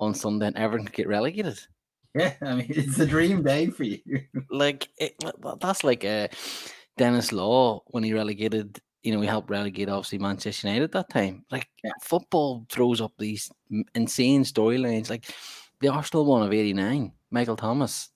on 0.00 0.14
Sunday, 0.14 0.46
and 0.48 0.56
Everton 0.56 0.86
could 0.86 0.94
get 0.96 1.08
relegated 1.08 1.58
Yeah, 2.14 2.34
I 2.42 2.54
mean 2.54 2.66
it's 2.70 2.98
a 2.98 3.06
dream 3.06 3.42
day 3.42 3.68
for 3.70 3.84
you. 3.84 4.00
like 4.50 4.88
it, 4.98 5.14
that's 5.60 5.84
like 5.84 6.04
uh, 6.04 6.28
Denis 6.96 7.32
Law 7.32 7.82
when 7.88 8.02
he 8.04 8.12
relegated. 8.12 8.80
You 9.04 9.14
know, 9.14 9.20
he 9.20 9.28
helped 9.28 9.48
relegate 9.48 9.88
obviously 9.88 10.18
Manchester 10.18 10.66
United 10.68 10.92
that 10.92 11.08
time. 11.08 11.44
Like 11.50 11.68
Yeah. 11.84 11.92
football 12.02 12.66
throws 12.68 13.00
up 13.00 13.12
these 13.18 13.50
insane 13.94 14.42
storylines. 14.44 15.08
Like 15.08 15.26
the 15.80 15.88
Arsenal 15.88 16.26
one 16.26 16.42
of 16.42 16.52
'89, 16.52 17.12
Michael 17.30 17.56
Thomas. 17.56 18.10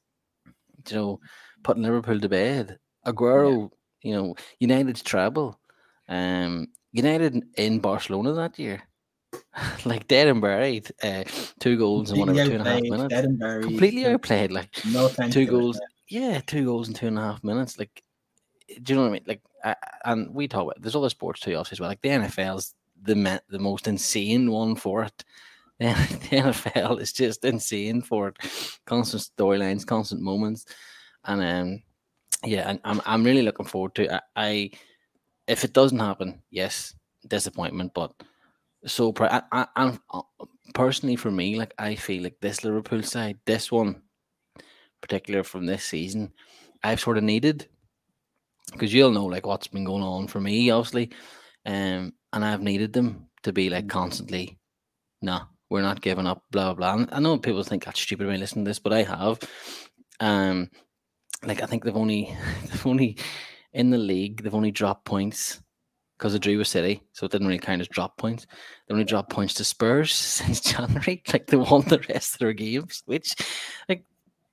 You 0.88 0.96
know, 0.96 1.20
putting 1.62 1.82
Liverpool 1.82 2.20
to 2.20 2.28
bed. 2.28 2.78
Aguero. 3.06 3.70
You 4.02 4.14
know, 4.14 4.34
United's 4.58 5.02
treble. 5.02 5.58
Um, 6.08 6.68
United 6.92 7.42
in 7.56 7.78
Barcelona 7.78 8.32
that 8.32 8.58
year. 8.58 8.82
like 9.84 10.08
dead 10.08 10.28
and 10.28 10.40
buried. 10.40 10.90
Uh, 11.02 11.24
two 11.60 11.76
goals 11.78 12.10
in 12.10 12.18
one 12.18 12.28
whatever 12.28 12.50
two 12.50 12.56
and 12.56 12.66
a 12.66 12.70
half 12.70 12.82
minutes. 12.82 13.14
dead 13.14 13.24
and 13.24 13.38
buried, 13.38 13.62
Completely 13.64 14.06
outplayed. 14.06 14.52
Like 14.52 14.68
No 14.92 15.08
two 15.30 15.46
goals. 15.46 15.80
yeah. 16.08 16.32
Yeah, 16.32 16.40
two 16.46 16.66
goals 16.66 16.88
in 16.88 16.94
two 16.94 17.06
and 17.06 17.18
a 17.18 17.22
half 17.22 17.42
minutes. 17.42 17.78
Like, 17.78 18.02
do 18.82 18.92
you 18.92 18.96
know 18.96 19.02
what 19.02 19.08
I 19.08 19.12
mean? 19.12 19.24
Like, 19.26 19.40
uh, 19.64 19.74
and 20.04 20.34
we 20.34 20.46
talk 20.46 20.64
about 20.64 20.82
there's 20.82 20.96
other 20.96 21.08
sports 21.08 21.40
too, 21.40 21.54
obviously 21.54 21.76
as 21.76 21.80
well. 21.80 21.88
Like 21.88 22.02
the 22.02 22.10
NFL's 22.10 22.74
the 23.00 23.40
the 23.48 23.58
most 23.58 23.86
insane 23.88 24.50
one 24.50 24.74
for 24.74 25.04
it. 25.04 25.24
The 26.30 26.36
NFL 26.36 27.00
is 27.00 27.12
just 27.12 27.44
insane 27.44 28.02
for. 28.02 28.34
Constant 28.86 29.22
storylines, 29.22 29.86
constant 29.86 30.20
moments, 30.22 30.66
and 31.24 31.42
um, 31.42 31.82
yeah, 32.44 32.68
and 32.68 32.80
I'm 32.84 33.00
I'm 33.06 33.24
really 33.24 33.42
looking 33.42 33.66
forward 33.66 33.94
to. 33.96 34.14
I, 34.14 34.20
I 34.36 34.70
if 35.46 35.64
it 35.64 35.72
doesn't 35.72 35.98
happen, 35.98 36.42
yes, 36.50 36.94
disappointment, 37.26 37.92
but 37.94 38.12
so 38.86 39.12
pr- 39.12 39.24
I, 39.24 39.42
I, 39.52 39.66
I'm 39.76 40.00
personally 40.74 41.16
for 41.16 41.30
me, 41.30 41.56
like 41.56 41.74
I 41.78 41.94
feel 41.94 42.22
like 42.22 42.36
this 42.40 42.64
Liverpool 42.64 43.02
side, 43.02 43.38
this 43.46 43.70
one 43.70 44.02
particular 45.00 45.42
from 45.42 45.66
this 45.66 45.84
season, 45.84 46.32
I've 46.82 47.00
sort 47.00 47.18
of 47.18 47.24
needed 47.24 47.68
because 48.72 48.92
you'll 48.92 49.10
know 49.10 49.26
like 49.26 49.46
what's 49.46 49.68
been 49.68 49.84
going 49.84 50.02
on 50.02 50.28
for 50.28 50.40
me, 50.40 50.70
obviously, 50.70 51.10
um, 51.66 52.12
and 52.32 52.44
I've 52.44 52.62
needed 52.62 52.92
them 52.92 53.28
to 53.42 53.52
be 53.52 53.68
like 53.68 53.88
constantly, 53.88 54.58
nah, 55.20 55.46
we're 55.72 55.82
not 55.82 56.02
giving 56.02 56.26
up, 56.26 56.42
blah 56.50 56.74
blah. 56.74 56.94
blah. 56.94 57.02
And 57.02 57.08
I 57.12 57.18
know 57.18 57.38
people 57.38 57.62
think 57.62 57.84
that's 57.84 58.00
stupid 58.00 58.26
when 58.26 58.36
they 58.36 58.40
listen 58.40 58.64
to 58.64 58.68
this, 58.68 58.78
but 58.78 58.92
I 58.92 59.02
have, 59.02 59.40
um, 60.20 60.70
like 61.44 61.62
I 61.62 61.66
think 61.66 61.84
they've 61.84 61.96
only 61.96 62.36
they've 62.66 62.86
only 62.86 63.16
in 63.72 63.90
the 63.90 63.98
league 63.98 64.42
they've 64.42 64.54
only 64.54 64.70
dropped 64.70 65.06
points 65.06 65.60
because 66.18 66.34
it 66.34 66.42
drew 66.42 66.58
with 66.58 66.68
City, 66.68 67.02
so 67.12 67.24
it 67.24 67.32
didn't 67.32 67.48
really 67.48 67.58
count 67.58 67.80
as 67.80 67.88
drop 67.88 68.16
points. 68.18 68.46
They 68.86 68.92
only 68.92 69.04
dropped 69.04 69.30
points 69.30 69.54
to 69.54 69.64
Spurs 69.64 70.14
since 70.14 70.60
January. 70.60 71.22
Like 71.32 71.46
they 71.46 71.56
won 71.56 71.82
the 71.88 72.04
rest 72.08 72.34
of 72.34 72.38
their 72.38 72.52
games, 72.52 73.02
which 73.06 73.34
like 73.88 74.04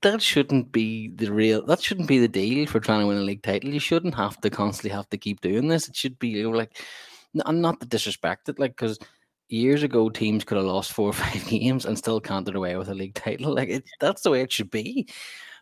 that 0.01 0.21
shouldn't 0.21 0.71
be 0.71 1.09
the 1.09 1.31
real 1.31 1.65
that 1.65 1.81
shouldn't 1.81 2.07
be 2.07 2.19
the 2.19 2.29
deal 2.29 2.65
for 2.65 2.79
trying 2.79 3.01
to 3.01 3.07
win 3.07 3.17
a 3.17 3.21
league 3.21 3.43
title. 3.43 3.71
You 3.71 3.79
shouldn't 3.79 4.15
have 4.15 4.39
to 4.41 4.49
constantly 4.49 4.95
have 4.95 5.09
to 5.09 5.17
keep 5.17 5.41
doing 5.41 5.67
this. 5.67 5.89
It 5.89 5.95
should 5.95 6.17
be 6.17 6.29
you 6.29 6.43
know, 6.43 6.57
like 6.57 6.81
I'm 7.45 7.61
not 7.61 7.81
to 7.81 7.87
disrespect 7.87 8.47
it, 8.49 8.57
like 8.57 8.71
because 8.71 8.97
years 9.49 9.83
ago 9.83 10.09
teams 10.09 10.43
could 10.43 10.57
have 10.57 10.65
lost 10.65 10.93
four 10.93 11.09
or 11.09 11.13
five 11.25 11.45
games 11.47 11.85
and 11.85 11.97
still 11.97 12.19
can't 12.19 12.47
away 12.55 12.75
with 12.75 12.89
a 12.89 12.93
league 12.93 13.15
title. 13.15 13.53
Like 13.53 13.69
it, 13.69 13.83
that's 13.99 14.21
the 14.21 14.31
way 14.31 14.41
it 14.41 14.51
should 14.51 14.71
be. 14.71 15.07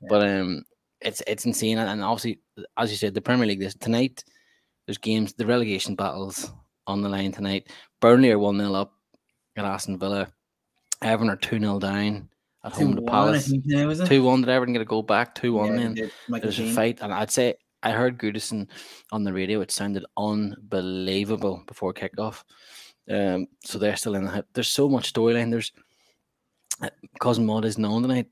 Yeah. 0.02 0.08
But 0.10 0.30
um 0.30 0.64
it's 1.02 1.22
it's 1.28 1.46
insane 1.46 1.78
and 1.78 2.04
obviously 2.04 2.40
as 2.78 2.92
you 2.92 2.98
said, 2.98 3.14
the 3.14 3.22
Premier 3.22 3.46
League 3.46 3.60
this 3.60 3.76
tonight 3.76 4.24
there's 4.88 4.98
games, 4.98 5.34
the 5.34 5.46
relegation 5.46 5.96
battles 5.96 6.52
on 6.88 7.02
the 7.02 7.10
line 7.10 7.34
tonight. 7.34 7.70
Burnley 8.00 8.32
are 8.32 8.40
1 8.40 8.58
0 8.58 8.74
up 8.74 8.94
at 9.58 9.66
Aston 9.66 10.00
Villa. 10.00 10.32
Everton 11.02 11.30
are 11.30 11.36
2 11.36 11.60
0 11.60 11.80
down 11.80 12.30
at 12.64 12.72
home 12.72 12.96
to 12.96 13.02
Palace. 13.02 13.54
2 14.08 14.24
1. 14.24 14.42
Did 14.42 14.50
Everton 14.50 14.74
get 14.74 14.82
a 14.82 14.86
go 14.86 15.02
back? 15.02 15.36
2 15.36 15.54
1 15.54 15.68
yeah, 15.68 15.76
then. 15.76 16.12
There's 16.42 16.60
a 16.60 16.72
fight. 16.72 17.00
And 17.02 17.14
I'd 17.14 17.30
say 17.30 17.56
I 17.84 17.92
heard 17.92 18.18
Goodison 18.18 18.70
on 19.12 19.24
the 19.24 19.34
radio. 19.34 19.60
It 19.60 19.72
sounded 19.72 20.06
unbelievable 20.16 21.64
before 21.68 21.94
kickoff. 21.94 22.44
Um, 23.10 23.48
so 23.64 23.78
they're 23.78 23.96
still 23.96 24.16
in 24.16 24.26
the 24.26 24.46
There's 24.54 24.68
so 24.68 24.90
much 24.90 25.14
storyline. 25.14 25.52
There's 25.52 25.72
uh, 26.82 26.90
Cousin 27.20 27.46
Maud 27.46 27.66
is 27.66 27.78
known 27.78 28.02
tonight. 28.02 28.28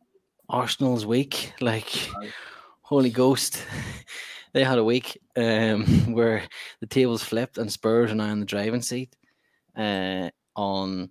Arsenal's 0.50 1.06
weak. 1.06 1.54
Like, 1.62 1.90
Holy 2.82 3.10
Ghost. 3.10 3.64
they 4.54 4.64
had 4.64 4.78
a 4.78 4.84
week 4.84 5.20
um, 5.36 5.86
where 6.14 6.44
the 6.80 6.88
tables 6.88 7.24
flipped 7.24 7.58
and 7.58 7.72
Spurs 7.72 8.12
are 8.12 8.16
now 8.16 8.32
in 8.32 8.40
the 8.40 8.46
driving 8.46 8.82
seat 8.82 9.16
uh, 9.76 10.30
on 10.56 11.10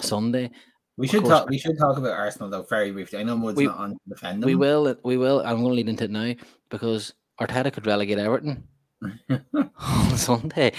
Sunday. 0.00 0.50
We 0.96 1.06
should 1.06 1.24
talk. 1.24 1.48
We 1.48 1.56
should 1.56 1.78
talk 1.78 1.96
about 1.96 2.12
Arsenal 2.12 2.50
though 2.50 2.62
very 2.62 2.90
briefly. 2.92 3.20
I 3.20 3.22
know 3.22 3.36
Wood's 3.36 3.56
we, 3.56 3.64
not 3.64 3.78
on 3.78 3.90
to 3.92 3.98
defend 4.06 4.42
them. 4.42 4.46
We 4.46 4.54
will. 4.54 4.94
We 5.02 5.16
will. 5.16 5.40
I'm 5.40 5.62
going 5.62 5.68
to 5.68 5.74
lead 5.74 5.88
into 5.88 6.04
it 6.04 6.10
now 6.10 6.34
because 6.68 7.14
Arteta 7.40 7.72
could 7.72 7.86
relegate 7.86 8.18
Everton 8.18 8.64
on 9.78 10.18
Sunday. 10.18 10.72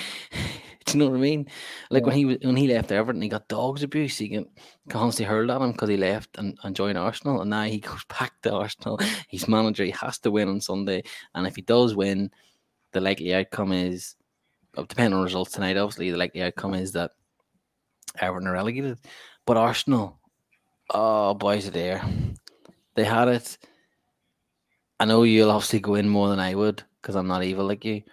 Do 0.86 0.98
you 0.98 1.04
know 1.04 1.12
what 1.12 1.18
I 1.18 1.22
mean? 1.22 1.48
Like 1.92 2.02
yeah. 2.02 2.08
when 2.08 2.16
he 2.16 2.26
was 2.26 2.38
when 2.42 2.56
he 2.56 2.68
left 2.68 2.92
Everton, 2.92 3.22
he 3.22 3.30
got 3.30 3.48
dogs 3.48 3.84
abuse. 3.84 4.18
He 4.18 4.30
can 4.30 4.46
constantly 4.90 5.30
hurled 5.30 5.52
at 5.52 5.62
him 5.62 5.72
because 5.74 5.90
he 5.90 5.98
left 5.98 6.38
and, 6.38 6.58
and 6.64 6.76
joined 6.76 6.98
Arsenal, 6.98 7.42
and 7.42 7.50
now 7.50 7.64
he 7.64 7.80
goes 7.80 8.04
back 8.06 8.34
to 8.42 8.54
Arsenal. 8.54 9.00
He's 9.28 9.48
manager. 9.48 9.84
He 9.84 9.92
has 9.92 10.18
to 10.20 10.32
win 10.32 10.50
on 10.50 10.60
Sunday, 10.60 11.04
and 11.36 11.46
if 11.46 11.56
he 11.56 11.62
does 11.62 11.96
win, 11.96 12.32
the 12.94 13.02
likely 13.02 13.34
outcome 13.34 13.72
is, 13.72 14.16
depending 14.76 15.14
on 15.14 15.24
results 15.24 15.52
tonight, 15.52 15.78
obviously 15.78 16.12
the 16.12 16.18
likely 16.18 16.42
outcome 16.42 16.74
is 16.74 16.94
that 16.94 17.12
Everton 18.20 18.48
are 18.48 18.54
relegated. 18.54 18.98
But 19.46 19.58
Arsenal, 19.58 20.20
oh 20.90 21.36
boys, 21.36 21.68
are 21.68 21.72
there. 21.72 22.04
They 22.96 23.04
had 23.04 23.28
it. 23.28 23.58
I 25.00 25.06
know 25.06 25.24
you'll 25.24 25.52
obviously 25.52 25.80
go 25.80 25.96
in 25.96 26.10
more 26.10 26.30
than 26.30 26.40
I 26.40 26.56
would 26.56 26.84
because 27.02 27.16
I'm 27.16 27.28
not 27.28 27.44
evil 27.44 27.66
like 27.66 27.86
you. 27.86 28.04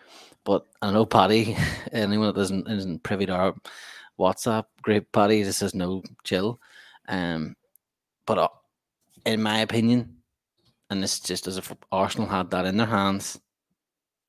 But 0.48 0.64
I 0.80 0.90
know 0.90 1.04
Paddy, 1.04 1.58
anyone 1.92 2.28
that 2.28 2.36
doesn't 2.36 2.70
isn't 2.70 3.02
privy 3.02 3.26
to 3.26 3.34
our 3.34 3.54
WhatsApp 4.18 4.64
great 4.80 5.12
Paddy 5.12 5.44
just 5.44 5.58
says 5.58 5.74
no 5.74 6.02
chill. 6.24 6.58
Um, 7.06 7.54
but 8.24 8.38
uh, 8.38 8.48
in 9.26 9.42
my 9.42 9.58
opinion, 9.58 10.16
and 10.88 11.02
this 11.02 11.20
just 11.20 11.46
as 11.48 11.58
if 11.58 11.70
Arsenal 11.92 12.26
had 12.26 12.50
that 12.52 12.64
in 12.64 12.78
their 12.78 12.86
hands, 12.86 13.38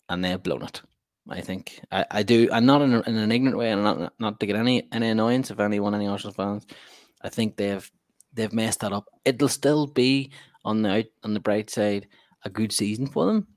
and 0.10 0.22
they've 0.22 0.44
blown 0.44 0.64
it. 0.64 0.82
I 1.30 1.40
think 1.40 1.80
I, 1.90 2.06
I 2.12 2.24
do. 2.24 2.50
I'm 2.52 2.66
not 2.66 2.82
in, 2.82 2.96
a, 2.96 3.02
in 3.04 3.16
an 3.16 3.32
ignorant 3.32 3.58
way, 3.58 3.72
and 3.72 3.82
not 3.82 4.12
not 4.20 4.42
to 4.42 4.46
get 4.46 4.58
any 4.58 4.90
any 4.92 5.08
annoyance 5.08 5.52
of 5.52 5.62
anyone, 5.62 5.96
any 5.96 6.08
Arsenal 6.08 6.34
fans. 6.34 6.68
I 7.22 7.30
think 7.30 7.56
they've 7.56 7.90
they've 8.34 8.52
messed 8.52 8.82
that 8.82 8.92
up. 8.92 9.06
It'll 9.24 9.48
still 9.48 9.88
be 9.88 10.32
on 10.66 10.82
the 10.82 11.08
on 11.24 11.34
the 11.34 11.40
bright 11.40 11.70
side 11.70 12.10
a 12.44 12.50
good 12.50 12.74
season 12.74 13.08
for 13.08 13.26
them 13.26 13.48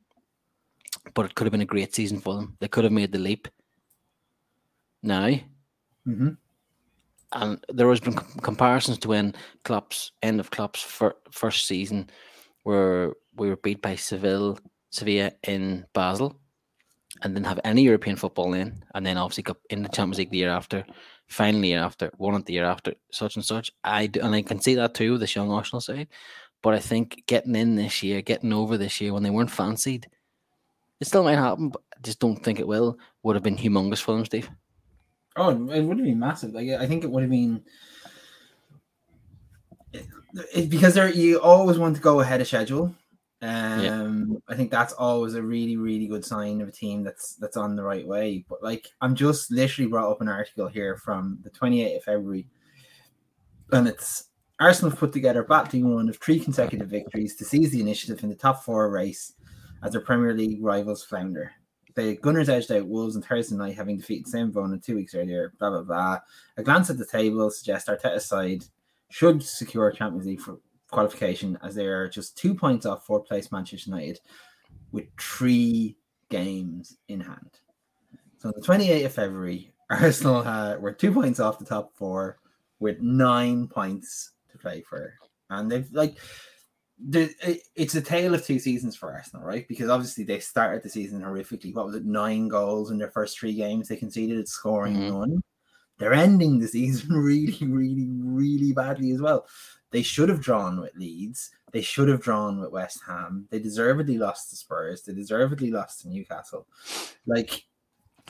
but 1.14 1.26
it 1.26 1.34
could 1.34 1.44
have 1.44 1.52
been 1.52 1.60
a 1.60 1.66
great 1.66 1.94
season 1.94 2.20
for 2.20 2.34
them. 2.34 2.56
They 2.60 2.68
could 2.68 2.84
have 2.84 2.92
made 2.92 3.12
the 3.12 3.18
leap 3.18 3.48
now. 5.02 5.28
Mm-hmm. 6.06 6.30
And 7.34 7.64
there 7.68 7.88
has 7.88 8.00
been 8.00 8.14
comparisons 8.42 8.98
to 8.98 9.08
when 9.08 9.34
Klopp's 9.64 10.12
end 10.22 10.38
of 10.38 10.50
Klopp's 10.50 10.82
fir- 10.82 11.16
first 11.30 11.66
season, 11.66 12.10
where 12.64 13.14
we 13.36 13.48
were 13.48 13.56
beat 13.56 13.80
by 13.80 13.96
Seville, 13.96 14.58
Sevilla 14.90 15.32
in 15.44 15.86
Basel, 15.94 16.38
and 17.22 17.34
didn't 17.34 17.46
have 17.46 17.60
any 17.64 17.82
European 17.82 18.16
football 18.16 18.52
in, 18.54 18.84
and 18.94 19.06
then 19.06 19.16
obviously 19.16 19.44
got 19.44 19.56
in 19.70 19.82
the 19.82 19.88
Champions 19.88 20.18
League 20.18 20.30
the 20.30 20.38
year 20.38 20.50
after, 20.50 20.84
finally 21.28 21.68
year 21.68 21.80
after, 21.80 22.10
won 22.18 22.34
it 22.34 22.44
the 22.44 22.52
year 22.52 22.64
after, 22.64 22.94
such 23.10 23.36
and 23.36 23.44
such. 23.44 23.70
I 23.82 24.06
do, 24.06 24.20
and 24.20 24.34
I 24.34 24.42
can 24.42 24.60
see 24.60 24.74
that 24.74 24.94
too, 24.94 25.12
with 25.12 25.20
this 25.20 25.34
young 25.34 25.50
Arsenal 25.50 25.80
side. 25.80 26.08
But 26.62 26.74
I 26.74 26.78
think 26.78 27.24
getting 27.26 27.56
in 27.56 27.76
this 27.76 28.02
year, 28.02 28.22
getting 28.22 28.52
over 28.52 28.76
this 28.76 29.00
year 29.00 29.12
when 29.12 29.22
they 29.22 29.30
weren't 29.30 29.50
fancied, 29.50 30.08
it 31.02 31.06
still 31.06 31.24
might 31.24 31.34
happen, 31.34 31.68
but 31.70 31.82
I 31.92 31.98
just 32.00 32.20
don't 32.20 32.36
think 32.36 32.60
it 32.60 32.66
will. 32.68 32.96
Would 33.24 33.34
have 33.34 33.42
been 33.42 33.56
humongous 33.56 34.00
for 34.00 34.14
them, 34.14 34.24
Steve. 34.24 34.48
Oh, 35.34 35.50
it 35.50 35.82
would 35.82 35.98
have 35.98 36.06
been 36.06 36.18
massive. 36.20 36.52
Like 36.52 36.68
I 36.70 36.86
think 36.86 37.02
it 37.02 37.10
would 37.10 37.24
have 37.24 37.30
been 37.30 37.64
it, 39.92 40.70
because 40.70 40.94
there 40.94 41.10
you 41.10 41.40
always 41.40 41.76
want 41.76 41.96
to 41.96 42.02
go 42.02 42.20
ahead 42.20 42.40
of 42.40 42.46
schedule. 42.46 42.94
Um, 43.40 43.80
yeah. 44.30 44.38
I 44.48 44.54
think 44.54 44.70
that's 44.70 44.92
always 44.92 45.34
a 45.34 45.42
really, 45.42 45.76
really 45.76 46.06
good 46.06 46.24
sign 46.24 46.60
of 46.60 46.68
a 46.68 46.72
team 46.72 47.02
that's 47.02 47.34
that's 47.34 47.56
on 47.56 47.74
the 47.74 47.82
right 47.82 48.06
way. 48.06 48.44
But 48.48 48.62
like, 48.62 48.88
I'm 49.00 49.16
just 49.16 49.50
literally 49.50 49.90
brought 49.90 50.08
up 50.08 50.20
an 50.20 50.28
article 50.28 50.68
here 50.68 50.96
from 50.96 51.40
the 51.42 51.50
28th 51.50 51.96
of 51.96 52.04
February, 52.04 52.46
and 53.72 53.88
it's 53.88 54.28
Arsenal 54.60 54.90
have 54.90 55.00
put 55.00 55.12
together 55.12 55.40
a 55.40 55.44
battling 55.44 55.92
run 55.92 56.08
of 56.08 56.18
three 56.18 56.38
consecutive 56.38 56.86
victories 56.86 57.34
to 57.36 57.44
seize 57.44 57.72
the 57.72 57.80
initiative 57.80 58.22
in 58.22 58.28
the 58.28 58.36
top 58.36 58.62
four 58.62 58.88
race 58.88 59.32
as 59.82 59.92
their 59.92 60.00
Premier 60.00 60.34
League 60.34 60.62
rivals 60.62 61.04
flounder. 61.04 61.52
The 61.94 62.16
Gunners 62.16 62.48
edged 62.48 62.72
out 62.72 62.86
Wolves 62.86 63.16
on 63.16 63.22
Thursday 63.22 63.56
night, 63.56 63.76
having 63.76 63.98
defeated 63.98 64.28
St. 64.28 64.52
Bone 64.52 64.80
two 64.80 64.94
weeks 64.94 65.14
earlier. 65.14 65.52
Blah 65.58 65.70
blah 65.70 65.82
blah. 65.82 66.18
A 66.56 66.62
glance 66.62 66.88
at 66.88 66.98
the 66.98 67.06
table 67.06 67.50
suggests 67.50 67.88
Arteta's 67.88 68.24
side 68.26 68.64
should 69.10 69.42
secure 69.42 69.90
Champions 69.90 70.26
League 70.26 70.40
qualification, 70.90 71.58
as 71.62 71.74
they 71.74 71.86
are 71.86 72.08
just 72.08 72.38
two 72.38 72.54
points 72.54 72.86
off 72.86 73.04
fourth 73.04 73.26
place 73.26 73.52
Manchester 73.52 73.90
United, 73.90 74.20
with 74.90 75.04
three 75.20 75.96
games 76.30 76.96
in 77.08 77.20
hand. 77.20 77.60
So 78.38 78.48
on 78.48 78.54
the 78.56 78.66
28th 78.66 79.06
of 79.06 79.12
February, 79.12 79.72
Arsenal 79.90 80.42
had, 80.42 80.80
were 80.80 80.92
two 80.92 81.12
points 81.12 81.40
off 81.40 81.58
the 81.58 81.64
top 81.66 81.94
four, 81.94 82.38
with 82.80 83.00
nine 83.00 83.68
points 83.68 84.32
to 84.50 84.58
play 84.58 84.82
for, 84.88 85.12
and 85.50 85.70
they've 85.70 85.90
like 85.92 86.16
it's 87.10 87.94
a 87.94 88.00
tale 88.00 88.34
of 88.34 88.44
two 88.44 88.58
seasons 88.58 88.96
for 88.96 89.12
Arsenal, 89.12 89.44
right? 89.44 89.66
Because 89.66 89.90
obviously 89.90 90.24
they 90.24 90.38
started 90.38 90.82
the 90.82 90.88
season 90.88 91.20
horrifically. 91.20 91.74
What 91.74 91.86
was 91.86 91.96
it? 91.96 92.04
Nine 92.04 92.48
goals 92.48 92.90
in 92.90 92.98
their 92.98 93.10
first 93.10 93.38
three 93.38 93.54
games. 93.54 93.88
They 93.88 93.96
conceded, 93.96 94.38
it, 94.38 94.48
scoring 94.48 94.96
mm-hmm. 94.96 95.18
none. 95.18 95.42
They're 95.98 96.14
ending 96.14 96.58
the 96.58 96.68
season 96.68 97.10
really, 97.16 97.58
really, 97.66 98.08
really 98.08 98.72
badly 98.72 99.12
as 99.12 99.20
well. 99.20 99.46
They 99.90 100.02
should 100.02 100.28
have 100.28 100.40
drawn 100.40 100.80
with 100.80 100.94
Leeds. 100.96 101.50
They 101.72 101.82
should 101.82 102.08
have 102.08 102.22
drawn 102.22 102.60
with 102.60 102.70
West 102.70 103.00
Ham. 103.06 103.46
They 103.50 103.58
deservedly 103.58 104.18
lost 104.18 104.50
to 104.50 104.56
Spurs. 104.56 105.02
They 105.02 105.12
deservedly 105.12 105.70
lost 105.70 106.02
to 106.02 106.08
Newcastle. 106.08 106.66
Like, 107.26 107.64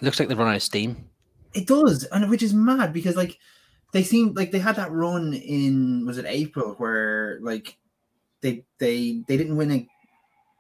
looks 0.01 0.19
like 0.19 0.29
they've 0.29 0.39
run 0.39 0.49
out 0.49 0.57
of 0.57 0.63
steam. 0.63 1.09
It 1.55 1.67
does, 1.67 2.05
and 2.05 2.31
which 2.31 2.43
is 2.43 2.55
mad 2.55 2.93
because 2.93 3.17
like 3.17 3.39
they 3.93 4.03
seem 4.03 4.33
like 4.35 4.51
they 4.51 4.59
had 4.59 4.77
that 4.77 4.91
run 4.91 5.35
in 5.35 6.07
was 6.07 6.19
it 6.19 6.25
April 6.27 6.75
where 6.79 7.39
like 7.43 7.77
they 8.43 8.65
they 8.79 9.23
they 9.27 9.37
didn't 9.37 9.57
win 9.57 9.73
a. 9.73 9.89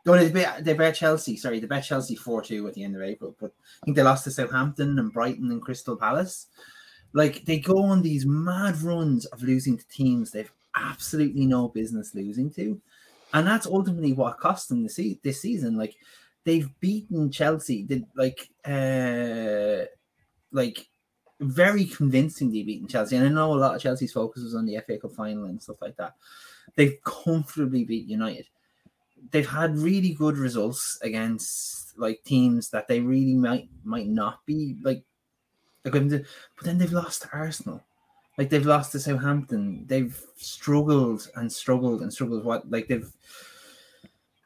No, 0.05 0.17
they 0.17 0.31
bet, 0.33 0.65
they 0.65 0.93
Chelsea. 0.93 1.37
Sorry, 1.37 1.61
they 1.61 1.67
bet 1.67 1.85
Chelsea 1.85 2.17
four 2.17 2.43
two 2.43 2.67
at 2.67 2.75
the 2.75 2.83
end 2.83 2.97
of 2.97 3.03
April, 3.03 3.37
but 3.41 3.53
I 3.83 3.85
think 3.85 3.97
they 3.97 4.03
lost 4.03 4.25
to 4.25 4.31
Southampton 4.31 4.99
and 4.99 5.12
Brighton 5.12 5.51
and 5.51 5.62
Crystal 5.62 5.97
Palace. 5.97 6.47
Like 7.12 7.45
they 7.45 7.59
go 7.59 7.79
on 7.79 8.03
these 8.03 8.25
mad 8.27 8.81
runs 8.83 9.27
of 9.27 9.43
losing 9.43 9.77
to 9.77 9.87
teams 9.89 10.31
they've 10.31 10.53
absolutely 10.75 11.47
no 11.47 11.69
business 11.69 12.15
losing 12.15 12.51
to, 12.53 12.81
and 13.35 13.47
that's 13.47 13.67
ultimately 13.67 14.12
what 14.12 14.39
cost 14.39 14.69
them 14.69 14.83
the 14.83 15.21
this 15.23 15.41
season. 15.41 15.77
Like 15.77 15.95
they've 16.45 16.69
beaten 16.81 17.31
Chelsea, 17.31 17.83
did 17.83 18.07
like 18.17 18.49
uh 18.65 19.87
like 20.53 20.89
very 21.41 21.85
convincingly 21.85 22.62
beaten 22.62 22.89
Chelsea. 22.89 23.17
And 23.17 23.27
I 23.27 23.29
know 23.29 23.53
a 23.53 23.57
lot 23.57 23.75
of 23.75 23.83
Chelsea's 23.83 24.12
focus 24.12 24.43
was 24.43 24.55
on 24.55 24.67
the 24.67 24.79
FA 24.87 24.99
Cup 24.99 25.12
final 25.12 25.45
and 25.45 25.62
stuff 25.62 25.81
like 25.81 25.97
that. 25.97 26.15
They've 26.75 26.99
comfortably 27.04 27.85
beat 27.85 28.07
United. 28.07 28.47
They've 29.31 29.49
had 29.49 29.78
really 29.78 30.14
good 30.14 30.37
results 30.37 30.99
against 31.02 31.99
like 31.99 32.23
teams 32.25 32.71
that 32.71 32.88
they 32.88 33.00
really 33.00 33.35
might 33.35 33.69
might 33.85 34.09
not 34.09 34.45
be 34.47 34.76
like 34.83 35.04
but 35.83 35.92
then 35.92 36.78
they've 36.78 36.92
lost 36.92 37.23
to 37.23 37.28
Arsenal. 37.33 37.83
Like 38.38 38.49
they've 38.50 38.64
lost 38.64 38.92
to 38.92 39.00
Southampton. 39.00 39.85
They've 39.87 40.19
struggled 40.37 41.28
and 41.37 41.52
struggled 41.52 42.02
and 42.02 42.12
struggled. 42.12 42.45
What 42.45 42.71
like 42.71 42.88
they've 42.88 43.11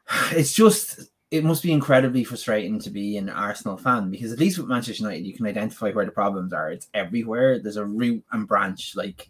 it's 0.31 0.53
just 0.53 1.09
it 1.29 1.43
must 1.43 1.63
be 1.63 1.71
incredibly 1.71 2.23
frustrating 2.23 2.79
to 2.79 2.89
be 2.89 3.17
an 3.17 3.29
Arsenal 3.29 3.77
fan 3.77 4.09
because 4.09 4.31
at 4.31 4.39
least 4.39 4.57
with 4.57 4.67
Manchester 4.67 5.03
United, 5.03 5.25
you 5.25 5.33
can 5.33 5.45
identify 5.45 5.91
where 5.91 6.05
the 6.05 6.11
problems 6.11 6.53
are. 6.53 6.71
It's 6.71 6.87
everywhere. 6.93 7.59
There's 7.59 7.77
a 7.77 7.85
root 7.85 8.23
and 8.31 8.47
branch 8.47 8.95
like 8.95 9.29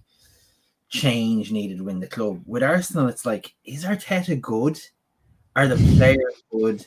change 0.89 1.51
needed 1.51 1.77
to 1.77 1.83
win 1.83 1.99
the 1.99 2.07
club. 2.07 2.41
With 2.45 2.63
Arsenal, 2.63 3.07
it's 3.07 3.25
like, 3.25 3.53
is 3.65 3.85
Arteta 3.85 4.39
good? 4.39 4.79
Are 5.55 5.67
the 5.67 5.75
players 5.97 6.43
good? 6.51 6.85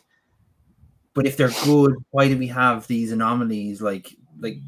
But 1.12 1.26
if 1.26 1.36
they're 1.36 1.50
good, 1.64 1.96
why 2.10 2.28
do 2.28 2.38
we 2.38 2.46
have 2.46 2.86
these 2.86 3.12
anomalies? 3.12 3.82
Like, 3.82 4.14
like 4.38 4.58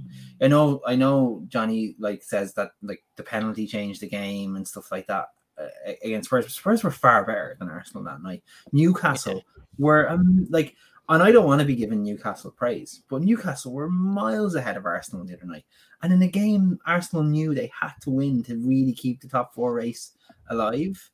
I 0.43 0.49
know, 0.49 0.83
I 0.87 0.97
know, 0.97 1.45
Johnny 1.49 1.95
like 1.99 2.23
says 2.23 2.53
that 2.55 2.73
like 2.83 3.03
the 3.17 3.23
penalty 3.23 3.67
changed 3.67 4.01
the 4.01 4.09
game 4.09 4.57
and 4.57 4.67
stuff 4.67 4.91
like 4.91 5.07
that 5.07 5.29
uh, 5.57 5.93
against 6.05 6.29
Spurs. 6.29 6.53
Spurs 6.53 6.83
were 6.83 6.91
far 6.91 7.25
better 7.25 7.57
than 7.59 7.71
Arsenal 7.71 8.03
that 8.05 8.23
night. 8.23 8.43
Newcastle 8.73 9.37
yeah. 9.37 9.63
were 9.79 10.11
um, 10.11 10.47
like, 10.51 10.75
and 11.09 11.23
I 11.23 11.33
don't 11.33 11.47
want 11.47 11.61
to 11.61 11.67
be 11.67 11.77
giving 11.77 12.03
Newcastle 12.03 12.51
praise, 12.51 13.03
but 13.09 13.23
Newcastle 13.23 13.73
were 13.73 13.89
miles 13.89 14.55
ahead 14.55 14.77
of 14.77 14.87
Arsenal 14.87 15.25
the 15.25 15.35
other 15.35 15.47
night. 15.47 15.65
And 16.03 16.13
in 16.13 16.23
a 16.23 16.29
game, 16.29 16.79
Arsenal 16.87 17.25
knew 17.25 17.55
they 17.55 17.71
had 17.79 17.93
to 18.03 18.11
win 18.11 18.43
to 18.45 18.57
really 18.57 18.93
keep 18.93 19.21
the 19.21 19.29
top 19.29 19.55
four 19.55 19.75
race 19.75 20.13
alive. 20.49 21.11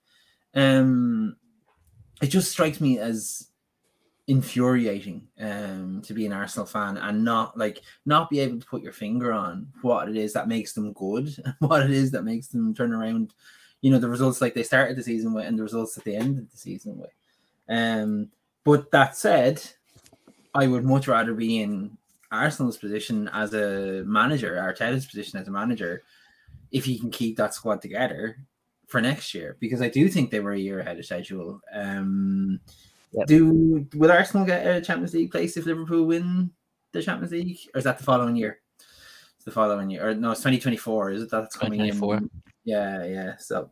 Um, 0.54 1.36
it 2.20 2.26
just 2.26 2.50
strikes 2.50 2.80
me 2.80 2.98
as 2.98 3.48
infuriating 4.28 5.26
um 5.40 6.02
to 6.04 6.12
be 6.12 6.26
an 6.26 6.34
Arsenal 6.34 6.66
fan 6.66 6.98
and 6.98 7.24
not 7.24 7.56
like 7.56 7.80
not 8.04 8.28
be 8.28 8.40
able 8.40 8.60
to 8.60 8.66
put 8.66 8.82
your 8.82 8.92
finger 8.92 9.32
on 9.32 9.66
what 9.80 10.06
it 10.06 10.16
is 10.16 10.34
that 10.34 10.46
makes 10.46 10.74
them 10.74 10.92
good 10.92 11.34
what 11.60 11.82
it 11.82 11.90
is 11.90 12.10
that 12.10 12.24
makes 12.24 12.48
them 12.48 12.74
turn 12.74 12.92
around 12.92 13.32
you 13.80 13.90
know 13.90 13.98
the 13.98 14.08
results 14.08 14.42
like 14.42 14.52
they 14.52 14.62
started 14.62 14.98
the 14.98 15.02
season 15.02 15.32
with 15.32 15.46
and 15.46 15.58
the 15.58 15.62
results 15.62 15.96
at 15.96 16.04
the 16.04 16.14
end 16.14 16.38
of 16.38 16.50
the 16.50 16.58
season 16.58 16.98
with 16.98 17.10
um 17.70 18.28
but 18.64 18.90
that 18.90 19.16
said 19.16 19.62
I 20.54 20.66
would 20.66 20.84
much 20.84 21.08
rather 21.08 21.34
be 21.34 21.60
in 21.60 21.96
Arsenal's 22.30 22.78
position 22.78 23.28
as 23.32 23.54
a 23.54 24.02
manager 24.04 24.56
Arteta's 24.56 25.06
position 25.06 25.38
as 25.38 25.48
a 25.48 25.50
manager 25.50 26.02
if 26.72 26.84
he 26.84 26.98
can 26.98 27.10
keep 27.10 27.36
that 27.36 27.54
squad 27.54 27.80
together 27.80 28.36
for 28.86 29.00
next 29.00 29.34
year 29.34 29.56
because 29.60 29.80
I 29.80 29.88
do 29.88 30.08
think 30.08 30.30
they 30.30 30.40
were 30.40 30.52
a 30.52 30.58
year 30.58 30.80
ahead 30.80 30.98
of 30.98 31.04
schedule 31.04 31.60
um 31.74 32.60
Yep. 33.12 33.26
Do 33.26 33.86
will 33.94 34.10
Arsenal 34.10 34.46
get 34.46 34.66
a 34.66 34.80
Champions 34.80 35.14
League 35.14 35.30
place 35.30 35.56
if 35.56 35.66
Liverpool 35.66 36.04
win 36.04 36.50
the 36.92 37.02
Champions 37.02 37.32
League, 37.32 37.58
or 37.74 37.78
is 37.78 37.84
that 37.84 37.98
the 37.98 38.04
following 38.04 38.36
year? 38.36 38.60
It's 39.36 39.44
the 39.44 39.50
following 39.50 39.90
year, 39.90 40.10
or 40.10 40.14
no, 40.14 40.32
it's 40.32 40.42
twenty 40.42 40.58
twenty 40.58 40.76
four. 40.76 41.10
Is 41.10 41.22
it 41.22 41.30
that's 41.30 41.56
coming 41.56 41.80
in? 41.80 42.30
Yeah, 42.64 43.04
yeah. 43.04 43.36
So, 43.38 43.70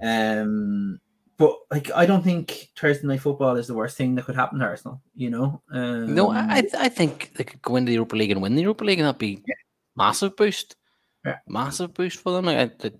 um, 0.00 1.00
but 1.38 1.56
like 1.70 1.90
I 1.94 2.04
don't 2.04 2.22
think 2.22 2.70
Thursday 2.76 3.06
night 3.06 3.20
football 3.20 3.56
is 3.56 3.68
the 3.68 3.74
worst 3.74 3.96
thing 3.96 4.16
that 4.16 4.24
could 4.24 4.34
happen 4.34 4.58
to 4.58 4.64
Arsenal. 4.64 5.00
You 5.14 5.30
know, 5.30 5.62
um, 5.72 6.14
no, 6.14 6.30
I 6.30 6.64
I 6.76 6.88
think 6.88 7.34
they 7.34 7.44
could 7.44 7.62
go 7.62 7.76
into 7.76 7.90
the 7.90 7.94
Europa 7.94 8.16
League 8.16 8.32
and 8.32 8.42
win 8.42 8.56
the 8.56 8.62
Europa 8.62 8.84
League, 8.84 8.98
and 8.98 9.06
that'd 9.06 9.18
be 9.18 9.42
yeah. 9.46 9.54
massive 9.96 10.36
boost. 10.36 10.76
Yeah. 11.24 11.38
massive 11.46 11.94
boost 11.94 12.20
for 12.20 12.32
them. 12.32 12.46
Like, 12.46 12.84
I, 12.84 12.90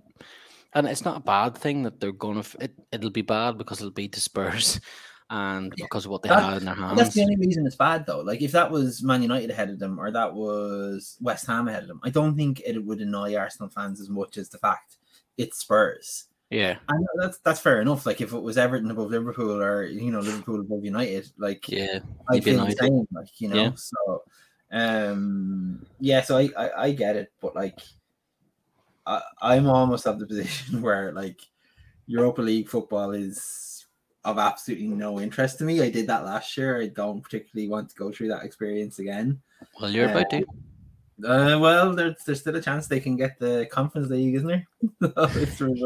and 0.74 0.86
it's 0.86 1.04
not 1.04 1.16
a 1.16 1.20
bad 1.20 1.56
thing 1.56 1.82
that 1.82 2.00
they're 2.00 2.12
going 2.12 2.42
to. 2.42 2.64
It, 2.64 2.74
it'll 2.92 3.10
be 3.10 3.22
bad 3.22 3.58
because 3.58 3.80
it'll 3.80 3.90
be 3.90 4.08
to 4.08 4.20
Spurs 4.20 4.80
and 5.30 5.72
yeah. 5.76 5.84
because 5.84 6.04
of 6.04 6.12
what 6.12 6.22
they 6.22 6.28
that, 6.28 6.42
had 6.42 6.58
in 6.58 6.64
their 6.64 6.74
hands. 6.74 6.98
That's 6.98 7.14
the 7.14 7.22
only 7.22 7.36
reason 7.36 7.66
it's 7.66 7.76
bad, 7.76 8.06
though. 8.06 8.20
Like 8.20 8.42
if 8.42 8.52
that 8.52 8.70
was 8.70 9.02
Man 9.02 9.22
United 9.22 9.50
ahead 9.50 9.70
of 9.70 9.78
them 9.78 9.98
or 9.98 10.10
that 10.12 10.32
was 10.32 11.16
West 11.20 11.46
Ham 11.46 11.68
ahead 11.68 11.82
of 11.82 11.88
them, 11.88 12.00
I 12.04 12.10
don't 12.10 12.36
think 12.36 12.62
it 12.64 12.78
would 12.78 13.00
annoy 13.00 13.34
Arsenal 13.34 13.68
fans 13.68 14.00
as 14.00 14.08
much 14.08 14.36
as 14.36 14.48
the 14.48 14.58
fact 14.58 14.98
it's 15.36 15.58
Spurs. 15.58 16.26
Yeah, 16.50 16.78
that's 17.16 17.38
that's 17.38 17.60
fair 17.60 17.82
enough. 17.82 18.06
Like 18.06 18.22
if 18.22 18.32
it 18.32 18.40
was 18.40 18.56
Everton 18.56 18.90
above 18.90 19.10
Liverpool 19.10 19.62
or 19.62 19.84
you 19.84 20.10
know 20.10 20.20
Liverpool 20.20 20.60
above 20.60 20.82
United, 20.82 21.30
like 21.36 21.68
yeah, 21.68 21.98
I 22.30 22.40
feel 22.40 22.64
the 22.64 22.72
same. 22.72 23.06
Like 23.12 23.28
you 23.38 23.48
know, 23.48 23.56
yeah. 23.56 23.70
so 23.74 24.22
um, 24.72 25.86
yeah, 26.00 26.22
so 26.22 26.38
I, 26.38 26.50
I 26.56 26.82
I 26.84 26.92
get 26.92 27.16
it, 27.16 27.32
but 27.42 27.54
like 27.54 27.78
I 29.06 29.20
I'm 29.42 29.68
almost 29.68 30.06
at 30.06 30.18
the 30.18 30.26
position 30.32 30.80
where 30.80 31.12
like 31.12 31.40
Europa 32.06 32.40
League 32.40 32.70
football 32.70 33.10
is 33.10 33.86
of 34.24 34.38
absolutely 34.38 34.88
no 34.88 35.20
interest 35.20 35.58
to 35.58 35.64
me. 35.64 35.82
I 35.82 35.90
did 35.90 36.06
that 36.06 36.24
last 36.24 36.56
year. 36.56 36.80
I 36.80 36.88
don't 36.88 37.20
particularly 37.20 37.68
want 37.68 37.90
to 37.90 37.96
go 37.96 38.10
through 38.10 38.28
that 38.28 38.44
experience 38.44 38.98
again. 38.98 39.40
Well, 39.80 39.90
you're 39.90 40.10
about 40.10 40.30
to. 40.30 40.44
Uh, 41.24 41.58
well, 41.60 41.94
there's 41.94 42.22
there's 42.24 42.40
still 42.40 42.56
a 42.56 42.60
chance 42.60 42.86
they 42.86 43.00
can 43.00 43.16
get 43.16 43.38
the 43.38 43.66
conference 43.70 44.08
league, 44.08 44.34
isn't 44.36 44.48
there? 44.48 44.66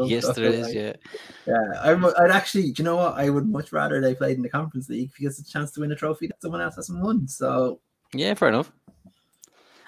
yes, 0.05 0.35
there 0.35 0.45
is. 0.45 0.67
Like, 0.67 0.75
yeah, 0.75 0.93
yeah. 1.47 1.81
I, 1.81 1.93
would 1.93 2.31
actually, 2.31 2.71
do 2.71 2.81
you 2.81 2.83
know 2.83 2.97
what? 2.97 3.15
I 3.15 3.29
would 3.29 3.47
much 3.47 3.71
rather 3.71 3.99
they 3.99 4.13
played 4.13 4.37
in 4.37 4.43
the 4.43 4.49
conference 4.49 4.89
league 4.89 5.11
because 5.17 5.39
it's 5.39 5.49
a 5.49 5.51
chance 5.51 5.71
to 5.71 5.81
win 5.81 5.91
a 5.91 5.95
trophy 5.95 6.27
that 6.27 6.41
someone 6.41 6.61
else 6.61 6.75
hasn't 6.75 7.01
won. 7.01 7.27
So 7.27 7.79
yeah, 8.13 8.33
fair 8.35 8.49
enough. 8.49 8.71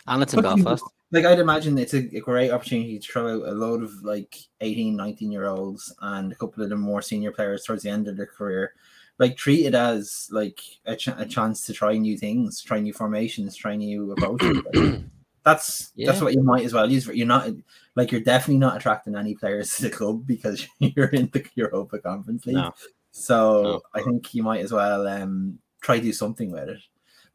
And 0.08 0.24
it's 0.24 0.34
in 0.34 0.42
Belfast 0.42 0.84
like 1.12 1.26
I'd 1.26 1.40
imagine 1.40 1.78
it's 1.78 1.94
a, 1.94 2.18
a, 2.18 2.20
great 2.20 2.52
opportunity 2.52 3.00
to 3.00 3.12
throw 3.12 3.28
out 3.28 3.48
a 3.48 3.52
load 3.52 3.84
of 3.84 4.04
like 4.04 4.36
18, 4.62 4.96
19 4.96 5.32
year 5.32 5.46
olds 5.46 5.94
and 6.02 6.32
a 6.32 6.36
couple 6.36 6.64
of 6.64 6.70
the 6.70 6.76
more 6.76 7.02
senior 7.02 7.32
players 7.32 7.64
towards 7.64 7.84
the 7.84 7.90
end 7.90 8.08
of 8.08 8.18
their 8.18 8.26
career. 8.26 8.74
Like 9.18 9.38
treat 9.38 9.66
it 9.66 9.76
as 9.76 10.28
like 10.32 10.60
a, 10.86 10.96
ch- 10.96 11.08
a 11.08 11.26
chance 11.26 11.66
to 11.68 11.74
try 11.74 11.98
new 11.98 12.18
things, 12.18 12.62
try 12.62 12.80
new 12.80 12.92
formations, 12.92 13.56
try 13.56 13.76
new 13.76 14.12
approaches. 14.12 15.04
That's 15.46 15.92
yeah. 15.96 16.08
that's 16.08 16.22
what 16.22 16.34
you 16.34 16.44
might 16.44 16.66
as 16.66 16.74
well 16.74 16.92
use. 16.92 17.08
You're 17.08 17.28
not 17.28 17.50
like 17.96 18.12
you're 18.12 18.22
definitely 18.22 18.58
not 18.58 18.76
attracting 18.76 19.16
any 19.16 19.36
players 19.36 19.76
to 19.76 19.84
the 19.84 19.90
club 19.90 20.28
because 20.28 20.68
you're 20.80 21.08
in 21.08 21.30
the 21.32 21.46
Europa 21.56 22.00
Conference 22.00 22.46
League. 22.46 22.56
No. 22.58 22.74
So 23.12 23.62
no. 23.64 23.82
I 23.94 24.02
think 24.02 24.34
you 24.34 24.44
might 24.44 24.62
as 24.62 24.74
well 24.74 25.08
um 25.08 25.60
try 25.82 26.00
do 26.00 26.12
something 26.12 26.52
with 26.52 26.68
it 26.68 26.80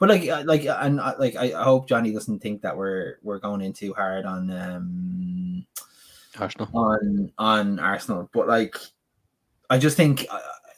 but 0.00 0.08
like 0.08 0.28
uh, 0.28 0.42
like 0.46 0.66
uh, 0.66 0.78
and 0.80 0.98
uh, 0.98 1.14
like 1.18 1.36
I 1.36 1.50
hope 1.62 1.86
Johnny 1.86 2.10
doesn't 2.10 2.40
think 2.40 2.62
that 2.62 2.76
we're 2.76 3.18
we're 3.22 3.38
going 3.38 3.60
in 3.60 3.74
too 3.74 3.92
hard 3.92 4.24
on 4.24 4.50
um 4.50 5.66
Arsenal 6.38 6.68
on 6.74 7.32
on 7.36 7.78
Arsenal. 7.78 8.28
But 8.32 8.48
like 8.48 8.78
I 9.68 9.76
just 9.76 9.98
think 9.98 10.22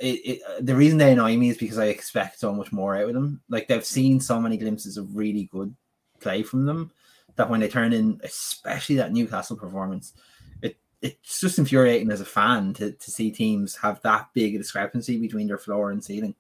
it, 0.01 0.07
it, 0.07 0.67
the 0.67 0.75
reason 0.75 0.99
they 0.99 1.13
annoy 1.13 1.37
me 1.37 1.51
is 1.51 1.57
because 1.57 1.79
I 1.79 1.87
expect 1.87 2.41
so 2.41 2.53
much 2.53 2.73
more 2.73 2.97
out 2.97 3.09
of 3.09 3.15
them. 3.15 3.41
Like 3.49 3.69
they've 3.69 3.85
seen 3.85 4.19
so 4.19 4.41
many 4.41 4.57
glimpses 4.57 4.97
of 4.97 5.17
really 5.17 5.49
good 5.53 5.73
play 6.19 6.43
from 6.43 6.67
them 6.67 6.91
that 7.37 7.49
when 7.49 7.61
they 7.61 7.69
turn 7.69 7.93
in, 7.93 8.21
especially 8.23 8.97
that 8.97 9.13
Newcastle 9.13 9.57
performance, 9.57 10.13
it 10.61 10.77
it's 11.01 11.41
just 11.41 11.59
infuriating 11.59 12.11
as 12.11 12.21
a 12.21 12.25
fan 12.25 12.73
to, 12.75 12.93
to 12.93 13.11
see 13.11 13.31
teams 13.31 13.77
have 13.77 14.01
that 14.03 14.29
big 14.35 14.55
a 14.55 14.59
discrepancy 14.59 15.19
between 15.19 15.49
their 15.49 15.59
floor 15.59 15.91
and 15.91 16.03
ceiling. 16.03 16.35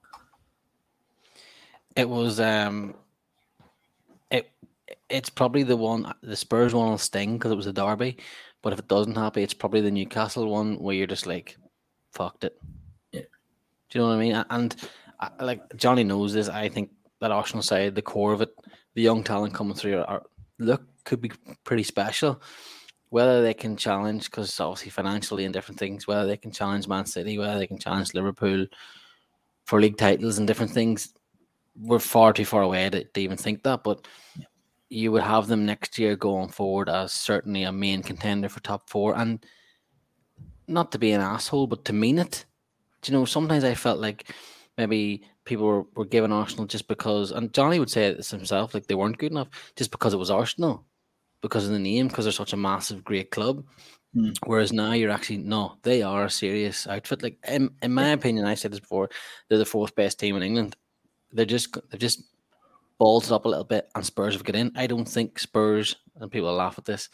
It 1.97 2.09
was 2.09 2.41
um, 2.41 2.95
it 4.31 4.51
it's 5.09 5.31
probably 5.31 5.63
the 5.63 5.77
one 5.77 6.13
the 6.23 6.37
Spurs 6.37 6.75
one 6.75 6.91
will 6.91 6.99
sting 6.99 7.35
because 7.35 7.53
it 7.53 7.57
was 7.57 7.67
a 7.67 7.73
derby, 7.73 8.19
but 8.63 8.73
if 8.73 8.79
it 8.79 8.89
doesn't 8.89 9.17
happen, 9.17 9.43
it's 9.43 9.55
probably 9.55 9.81
the 9.81 9.91
Newcastle 9.91 10.49
one 10.49 10.79
where 10.79 10.95
you're 10.95 11.07
just 11.07 11.27
like, 11.27 11.57
fucked 12.13 12.45
it. 12.45 12.57
Yeah. 13.11 13.23
Do 13.91 13.99
you 13.99 14.01
know 14.01 14.09
what 14.09 14.17
I 14.17 14.21
mean? 14.21 14.45
And 14.49 14.77
I, 15.21 15.31
like 15.45 15.77
Johnny 15.77 16.05
knows 16.05 16.33
this. 16.33 16.49
I 16.49 16.69
think 16.69 16.91
that 17.21 17.33
Arsenal 17.33 17.63
side, 17.63 17.95
the 17.95 18.03
core 18.03 18.33
of 18.33 18.41
it, 18.41 18.55
the 18.95 19.03
young 19.03 19.23
talent 19.23 19.55
coming 19.55 19.75
through, 19.75 19.99
are, 19.99 20.07
are 20.07 20.23
look 20.59 20.83
could 21.05 21.21
be 21.21 21.33
pretty 21.65 21.83
special. 21.83 22.41
Whether 23.11 23.43
they 23.43 23.55
can 23.55 23.77
challenge, 23.77 24.31
because 24.31 24.59
obviously 24.59 24.91
financially 24.91 25.45
and 25.45 25.53
different 25.53 25.79
things, 25.79 26.07
whether 26.07 26.27
they 26.27 26.39
can 26.39 26.51
challenge 26.51 26.89
Man 26.89 27.05
City, 27.05 27.39
whether 27.39 27.59
they 27.59 27.67
can 27.67 27.79
challenge 27.79 28.15
Liverpool 28.15 28.67
for 29.67 29.81
league 29.81 29.99
titles 29.99 30.39
and 30.39 30.47
different 30.47 30.73
things, 30.73 31.13
we're 31.79 31.99
far 31.99 32.33
too 32.33 32.45
far 32.45 32.63
away 32.63 32.89
to, 32.89 33.05
to 33.05 33.21
even 33.21 33.37
think 33.37 33.63
that. 33.65 33.85
But 33.85 34.07
you 34.89 35.13
would 35.13 35.23
have 35.23 35.47
them 35.47 35.67
next 35.67 35.99
year 35.99 36.17
going 36.17 36.49
forward 36.49 36.89
as 36.89 37.13
certainly 37.13 37.65
a 37.65 37.73
main 37.73 38.03
contender 38.03 38.49
for 38.49 38.61
top 38.61 38.89
four. 38.89 39.17
And 39.17 39.45
not 40.69 40.93
to 40.93 40.99
be 40.99 41.13
an 41.13 41.21
asshole, 41.21 41.67
but 41.67 41.85
to 41.87 41.93
mean 41.93 42.19
it. 42.19 42.45
Do 43.03 43.13
you 43.13 43.19
know, 43.19 43.25
sometimes 43.25 43.65
I 43.65 43.75
felt 43.75 44.01
like 44.01 44.33
maybe 44.79 45.23
people 45.45 45.67
were, 45.67 45.85
were 45.95 46.05
giving 46.05 46.33
Arsenal 46.33 46.67
just 46.67 46.89
because, 46.89 47.31
and 47.31 47.53
Johnny 47.53 47.79
would 47.79 47.91
say 47.91 48.13
this 48.13 48.31
himself, 48.31 48.75
like 48.75 48.87
they 48.87 48.95
weren't 48.95 49.19
good 49.19 49.33
enough 49.33 49.49
just 49.77 49.91
because 49.91 50.15
it 50.15 50.19
was 50.19 50.31
Arsenal, 50.31 50.85
because 51.41 51.67
of 51.67 51.73
the 51.73 51.79
name, 51.79 52.09
because 52.09 52.25
they're 52.25 52.33
such 52.33 52.53
a 52.53 52.57
massive, 52.57 53.05
great 53.05 53.31
club. 53.31 53.65
Mm. 54.17 54.37
Whereas 54.45 54.73
now 54.73 54.93
you're 54.93 55.11
actually 55.11 55.39
no, 55.39 55.77
they 55.83 56.03
are 56.03 56.25
a 56.25 56.31
serious 56.31 56.87
outfit. 56.87 57.23
Like 57.23 57.39
in, 57.49 57.71
in 57.83 57.95
my 57.95 58.09
opinion, 58.09 58.45
I 58.45 58.55
said 58.55 58.73
this 58.73 58.81
before, 58.81 59.09
they're 59.49 59.59
the 59.59 59.65
fourth 59.65 59.95
best 59.95 60.21
team 60.21 60.37
in 60.37 60.43
England, 60.43 60.77
they're 61.33 61.47
just 61.47 61.77
they've 61.91 62.01
just 62.01 62.23
balled 62.99 63.33
up 63.33 63.47
a 63.47 63.49
little 63.49 63.65
bit, 63.65 63.89
and 63.95 64.05
Spurs 64.05 64.35
have 64.35 64.45
got 64.45 64.55
in. 64.55 64.71
I 64.77 64.87
don't 64.87 65.09
think 65.09 65.39
Spurs 65.39 65.97
and 66.17 66.31
people 66.31 66.53
laugh 66.53 66.79
at 66.79 66.85
this 66.85 67.09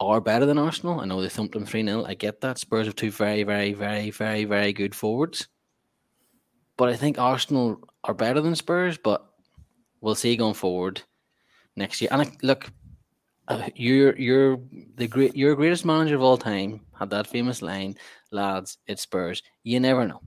are 0.00 0.20
better 0.20 0.46
than 0.46 0.58
Arsenal. 0.58 1.00
I 1.00 1.06
know 1.06 1.22
they 1.22 1.28
thumped 1.28 1.54
them 1.54 1.64
3 1.64 1.84
0. 1.84 2.04
I 2.04 2.14
get 2.14 2.40
that. 2.40 2.58
Spurs 2.58 2.86
have 2.86 2.96
two 2.96 3.10
very, 3.10 3.42
very, 3.44 3.72
very, 3.72 4.10
very, 4.10 4.44
very 4.44 4.72
good 4.72 4.94
forwards. 4.94 5.48
But 6.76 6.88
I 6.88 6.96
think 6.96 7.18
Arsenal 7.18 7.80
are 8.04 8.14
better 8.14 8.40
than 8.40 8.54
Spurs, 8.54 8.98
but 8.98 9.26
we'll 10.00 10.14
see 10.14 10.36
going 10.36 10.54
forward 10.54 11.02
next 11.74 12.00
year. 12.00 12.10
And 12.12 12.22
I, 12.22 12.32
look, 12.42 12.70
uh, 13.48 13.68
you're 13.74 14.16
you're 14.18 14.58
the 14.96 15.06
great 15.06 15.36
you're 15.36 15.54
greatest 15.54 15.84
manager 15.84 16.16
of 16.16 16.22
all 16.22 16.36
time. 16.36 16.80
Had 16.98 17.10
that 17.10 17.26
famous 17.26 17.62
line, 17.62 17.96
lads, 18.30 18.78
it's 18.86 19.02
Spurs. 19.02 19.42
You 19.62 19.80
never 19.80 20.06
know. 20.06 20.20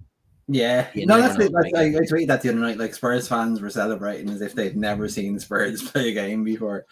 Yeah, 0.51 0.87
You 0.95 1.05
no, 1.05 1.21
that's 1.21 1.37
know. 1.37 1.45
Like- 1.45 1.75
I, 1.75 1.89
I 1.89 1.91
tweeted 1.91 2.27
that 2.27 2.41
the 2.41 2.49
other 2.49 2.57
night. 2.57 2.79
Like 2.79 2.95
Spurs 2.95 3.27
fans 3.27 3.61
were 3.61 3.69
celebrating 3.69 4.29
as 4.31 4.41
if 4.41 4.55
they'd 4.55 4.75
never 4.75 5.07
seen 5.07 5.39
Spurs 5.39 5.81
play 5.91 6.09
a 6.09 6.13
game 6.13 6.43
before. 6.43 6.87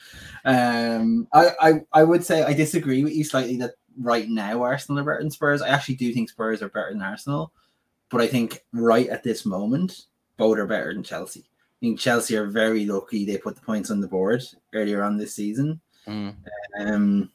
Um, 0.46 1.28
I, 1.34 1.50
I, 1.60 1.74
I 1.91 2.04
would 2.04 2.24
say 2.24 2.43
I 2.43 2.54
disagree 2.54 3.04
with 3.04 3.13
you 3.13 3.24
slightly 3.24 3.58
that 3.58 3.72
right 4.00 4.30
now 4.30 4.62
Arsenal 4.62 5.00
are 5.00 5.04
better 5.04 5.22
than 5.22 5.32
Spurs. 5.32 5.63
I 5.63 5.70
actually 5.70 5.96
do 5.96 6.13
think 6.13 6.30
Spurs 6.30 6.62
are 6.62 6.70
better 6.70 6.91
than 6.91 7.02
Arsenal, 7.02 7.52
but 8.10 8.22
I 8.22 8.28
think 8.28 8.63
right 8.74 9.08
at 9.08 9.24
this 9.24 9.46
moment, 9.46 10.06
both 10.38 10.58
are 10.58 10.67
better 10.67 10.93
than 10.93 11.04
Chelsea. 11.04 11.41
I 11.41 11.80
think 11.82 12.00
Chelsea 12.00 12.36
are 12.38 12.48
very 12.48 12.86
lucky 12.86 13.26
they 13.26 13.38
put 13.38 13.56
the 13.56 13.62
points 13.62 13.91
on 13.91 14.02
the 14.02 14.08
board 14.08 14.43
earlier 14.74 15.04
on 15.04 15.17
this 15.17 15.36
season. 15.36 15.80
Mm. 16.08 16.36
Um, 16.80 17.32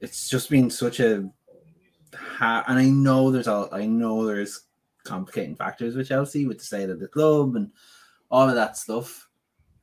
it's 0.00 0.28
just 0.28 0.48
been 0.48 0.70
such 0.70 1.00
a 1.00 1.28
ha- 2.14 2.64
and 2.68 2.78
I 2.78 2.84
know 2.88 3.30
there's 3.30 3.48
all 3.48 3.68
I 3.72 3.86
know 3.86 4.26
there's 4.26 4.62
complicating 5.04 5.56
factors 5.56 5.96
with 5.96 6.08
Chelsea 6.08 6.46
with 6.46 6.58
the 6.58 6.64
state 6.64 6.90
of 6.90 7.00
the 7.00 7.08
club 7.08 7.56
and 7.56 7.70
all 8.30 8.48
of 8.48 8.54
that 8.54 8.76
stuff. 8.76 9.28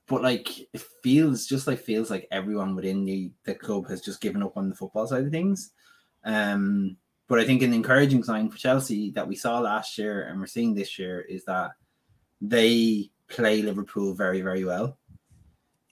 But 0.07 0.21
like 0.21 0.59
it 0.73 0.81
feels 1.01 1.45
just 1.45 1.67
like 1.67 1.79
feels 1.79 2.09
like 2.09 2.27
everyone 2.31 2.75
within 2.75 3.05
the, 3.05 3.31
the 3.45 3.55
club 3.55 3.87
has 3.89 4.01
just 4.01 4.21
given 4.21 4.43
up 4.43 4.57
on 4.57 4.69
the 4.69 4.75
football 4.75 5.07
side 5.07 5.25
of 5.25 5.31
things. 5.31 5.71
Um, 6.25 6.97
but 7.27 7.39
I 7.39 7.45
think 7.45 7.61
an 7.61 7.73
encouraging 7.73 8.23
sign 8.23 8.49
for 8.49 8.57
Chelsea 8.57 9.11
that 9.11 9.27
we 9.27 9.35
saw 9.35 9.59
last 9.59 9.97
year 9.97 10.23
and 10.23 10.39
we're 10.39 10.45
seeing 10.47 10.73
this 10.73 10.97
year 10.99 11.21
is 11.21 11.45
that 11.45 11.71
they 12.41 13.09
play 13.27 13.61
Liverpool 13.61 14.13
very, 14.13 14.41
very 14.41 14.65
well 14.65 14.97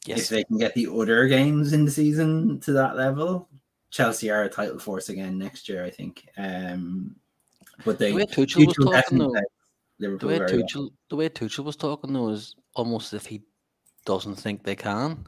Yes. 0.06 0.22
if 0.24 0.30
they 0.30 0.44
can 0.44 0.58
get 0.58 0.74
the 0.74 0.88
other 0.92 1.28
games 1.28 1.74
in 1.74 1.86
the 1.86 1.92
season 1.92 2.60
to 2.62 2.74
that 2.74 2.96
level, 2.98 3.48
Chelsea 3.92 4.32
are 4.32 4.44
a 4.44 4.50
title 4.50 4.80
force 4.80 5.10
again 5.10 5.38
next 5.38 5.70
year, 5.70 5.84
I 5.86 5.90
think. 5.92 6.28
Um, 6.38 7.16
but 7.86 8.00
they 8.00 8.10
The 8.10 8.18
way 8.18 8.26
Tuchel 8.26 8.66
was 8.66 8.76
talking 8.76 9.18
though, 9.20 9.34
the 10.00 10.10
way 10.28 10.38
very 10.40 10.58
well. 10.58 10.64
Tuchel, 10.68 10.90
the 11.10 11.16
way 11.16 11.30
Tuchel 11.30 11.64
was 11.66 11.76
talking 11.76 12.14
though 12.14 12.30
is 12.30 12.56
almost 12.74 13.14
as 13.14 13.22
if 13.22 13.28
he 13.28 13.44
doesn't 14.06 14.36
think 14.36 14.64
they 14.64 14.76
can. 14.76 15.26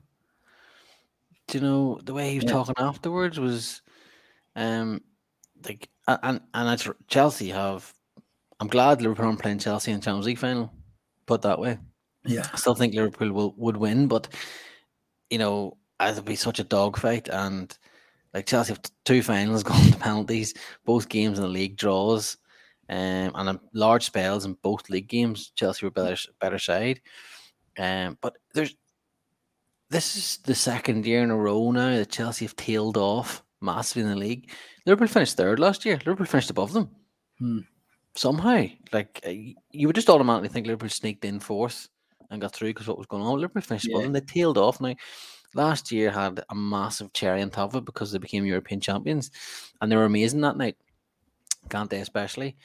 Do 1.48 1.58
you 1.60 1.64
know 1.64 2.00
the 2.04 2.14
way 2.14 2.30
he 2.32 2.38
was 2.38 2.46
Yeah. 2.46 2.52
talking 2.52 2.76
afterwards 2.80 3.40
was, 3.40 3.82
um, 4.56 5.02
like 5.66 5.90
and 6.08 6.42
and 6.54 6.70
it's 6.70 6.90
Chelsea 7.08 7.50
have. 7.50 7.94
I'm 8.60 8.68
glad 8.68 9.02
Liverpool 9.02 9.26
aren't 9.26 9.42
playing 9.42 9.60
Chelsea 9.60 9.92
in 9.92 10.02
Champions 10.02 10.26
League 10.26 10.38
final. 10.38 10.72
Put 11.26 11.42
that 11.42 11.60
way. 11.60 11.80
Yeah, 12.26 12.48
I 12.54 12.58
still 12.58 12.76
think 12.76 12.94
Liverpool 12.94 13.32
will 13.32 13.54
would 13.58 13.78
win, 13.78 14.08
but 14.08 14.28
you 15.30 15.38
know, 15.38 15.78
it'll 16.02 16.24
be 16.24 16.36
such 16.36 16.60
a 16.60 16.64
dogfight 16.64 17.30
and 17.30 17.76
like 18.34 18.46
Chelsea 18.46 18.74
have 18.74 18.82
two 19.06 19.22
finals 19.22 19.64
going 19.64 19.92
to 19.92 19.98
penalties, 19.98 20.54
both 20.86 21.10
games 21.10 21.38
in 21.38 21.44
the 21.44 21.50
league 21.50 21.78
draws, 21.78 22.38
um, 22.90 23.32
and 23.36 23.60
large 23.74 24.06
spells 24.06 24.46
in 24.46 24.58
both 24.62 24.90
league 24.90 25.08
games. 25.08 25.52
Chelsea 25.56 25.86
were 25.86 25.92
better 25.92 26.18
better 26.40 26.60
side, 26.60 27.02
um, 27.78 28.18
but 28.22 28.38
there's 28.54 28.76
this 29.90 30.16
is 30.16 30.38
the 30.38 30.56
second 30.56 31.06
year 31.06 31.22
in 31.22 31.30
a 31.30 31.38
row 31.38 31.72
now 31.72 31.96
that 31.96 32.10
Chelsea 32.10 32.46
have 32.46 32.56
tailed 32.56 32.98
off 32.98 33.43
massively 33.64 34.04
in 34.04 34.10
the 34.10 34.16
league. 34.16 34.52
Liverpool 34.86 35.08
finished 35.08 35.38
third 35.38 35.60
last 35.60 35.86
year. 35.86 35.96
Liverpool 36.06 36.26
finished 36.28 36.50
above 36.52 36.74
them 36.74 36.90
Hmm. 37.40 37.60
somehow. 38.16 38.66
Like 38.92 39.20
uh, 39.26 39.30
you 39.72 39.88
would 39.88 39.96
just 39.96 40.10
automatically 40.10 40.50
think 40.50 40.68
Liverpool 40.68 40.90
sneaked 40.90 41.26
in 41.26 41.40
fourth 41.40 41.90
and 42.30 42.42
got 42.42 42.54
through 42.54 42.70
because 42.70 42.88
what 42.88 42.98
was 42.98 43.08
going 43.08 43.24
on. 43.24 43.40
Liverpool 43.40 43.62
finished 43.62 43.88
above 43.88 44.02
Yeah. 44.02 44.06
them. 44.08 44.14
They 44.14 44.22
tailed 44.22 44.58
off 44.58 44.82
now. 44.82 44.96
Last 45.56 45.92
year 45.92 46.12
had 46.12 46.44
a 46.50 46.56
massive 46.56 47.14
cherry 47.14 47.42
on 47.42 47.50
top 47.52 47.70
of 47.72 47.76
it 47.78 47.86
because 47.86 48.12
they 48.12 48.18
became 48.18 48.46
European 48.46 48.82
champions, 48.82 49.32
and 49.82 49.92
they 49.92 49.96
were 49.96 50.06
amazing 50.06 50.42
that 50.42 50.58
night. 50.58 50.78
Kante 51.70 52.02
especially 52.02 52.58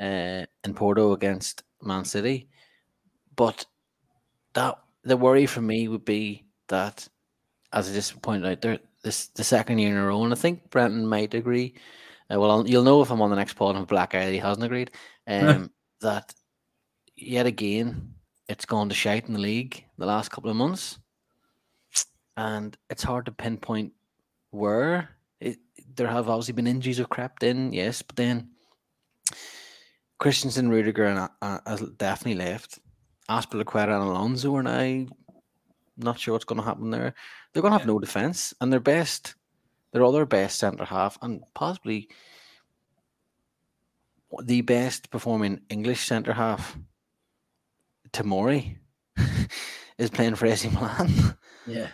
uh, 0.00 0.46
in 0.64 0.74
Porto 0.74 1.12
against 1.12 1.64
Man 1.82 2.04
City, 2.04 2.48
but 3.34 3.66
that 4.54 4.78
the 5.02 5.16
worry 5.16 5.44
for 5.46 5.60
me 5.60 5.88
would 5.88 6.04
be 6.04 6.44
that, 6.68 7.06
as 7.72 7.90
I 7.90 7.92
just 7.92 8.22
pointed 8.22 8.50
out 8.50 8.60
there, 8.62 8.78
this 9.02 9.28
the 9.28 9.44
second 9.44 9.78
year 9.78 9.90
in 9.90 9.96
a 9.96 10.06
row, 10.06 10.24
and 10.24 10.32
I 10.32 10.36
think 10.36 10.70
Brenton 10.70 11.06
might 11.06 11.34
agree. 11.34 11.74
Uh, 12.32 12.40
well, 12.40 12.50
I'll, 12.50 12.68
you'll 12.68 12.82
know 12.82 13.02
if 13.02 13.10
I'm 13.10 13.22
on 13.22 13.30
the 13.30 13.36
next 13.36 13.54
pod 13.54 13.76
and 13.76 13.86
Black 13.86 14.14
Eye 14.14 14.30
he 14.30 14.38
hasn't 14.38 14.64
agreed. 14.64 14.90
Um, 15.28 15.72
that 16.02 16.32
yet 17.16 17.46
again 17.46 18.14
it's 18.48 18.64
gone 18.64 18.88
to 18.90 18.94
shite 18.94 19.26
in 19.26 19.32
the 19.32 19.40
league 19.40 19.84
the 19.98 20.06
last 20.06 20.30
couple 20.30 20.50
of 20.50 20.56
months, 20.56 21.00
and 22.36 22.76
it's 22.90 23.02
hard 23.02 23.26
to 23.26 23.32
pinpoint 23.32 23.92
where. 24.50 25.10
It, 25.40 25.58
there 25.96 26.06
have 26.06 26.28
obviously 26.28 26.54
been 26.54 26.68
injuries 26.68 26.98
have 26.98 27.08
crept 27.08 27.42
in, 27.42 27.72
yes, 27.72 28.02
but 28.02 28.14
then 28.14 28.50
Christensen, 30.18 30.68
Rudiger, 30.68 31.04
and 31.04 31.28
uh, 31.42 31.58
has 31.66 31.80
definitely 31.98 32.44
left. 32.44 32.78
Azpilicueta 33.28 33.94
and 33.94 34.04
Alonso 34.04 34.54
are 34.56 34.62
now 34.62 35.06
not 35.96 36.18
sure 36.18 36.32
what's 36.32 36.44
going 36.44 36.60
to 36.60 36.66
happen 36.66 36.90
there. 36.90 37.14
They're 37.56 37.62
going 37.62 37.72
to 37.72 37.78
have 37.78 37.86
no 37.86 37.98
defense, 37.98 38.52
and 38.60 38.70
their 38.70 38.80
best, 38.80 39.34
their 39.94 40.04
other 40.04 40.26
best 40.26 40.58
centre 40.58 40.84
half, 40.84 41.16
and 41.22 41.42
possibly 41.54 42.10
the 44.44 44.60
best 44.60 45.08
performing 45.08 45.62
English 45.70 46.06
centre 46.06 46.34
half, 46.34 46.76
Tomori, 48.12 48.76
is 49.98 50.10
playing 50.10 50.34
for 50.34 50.44
AC 50.48 50.68
Milan. 50.68 51.08
yeah, 51.66 51.88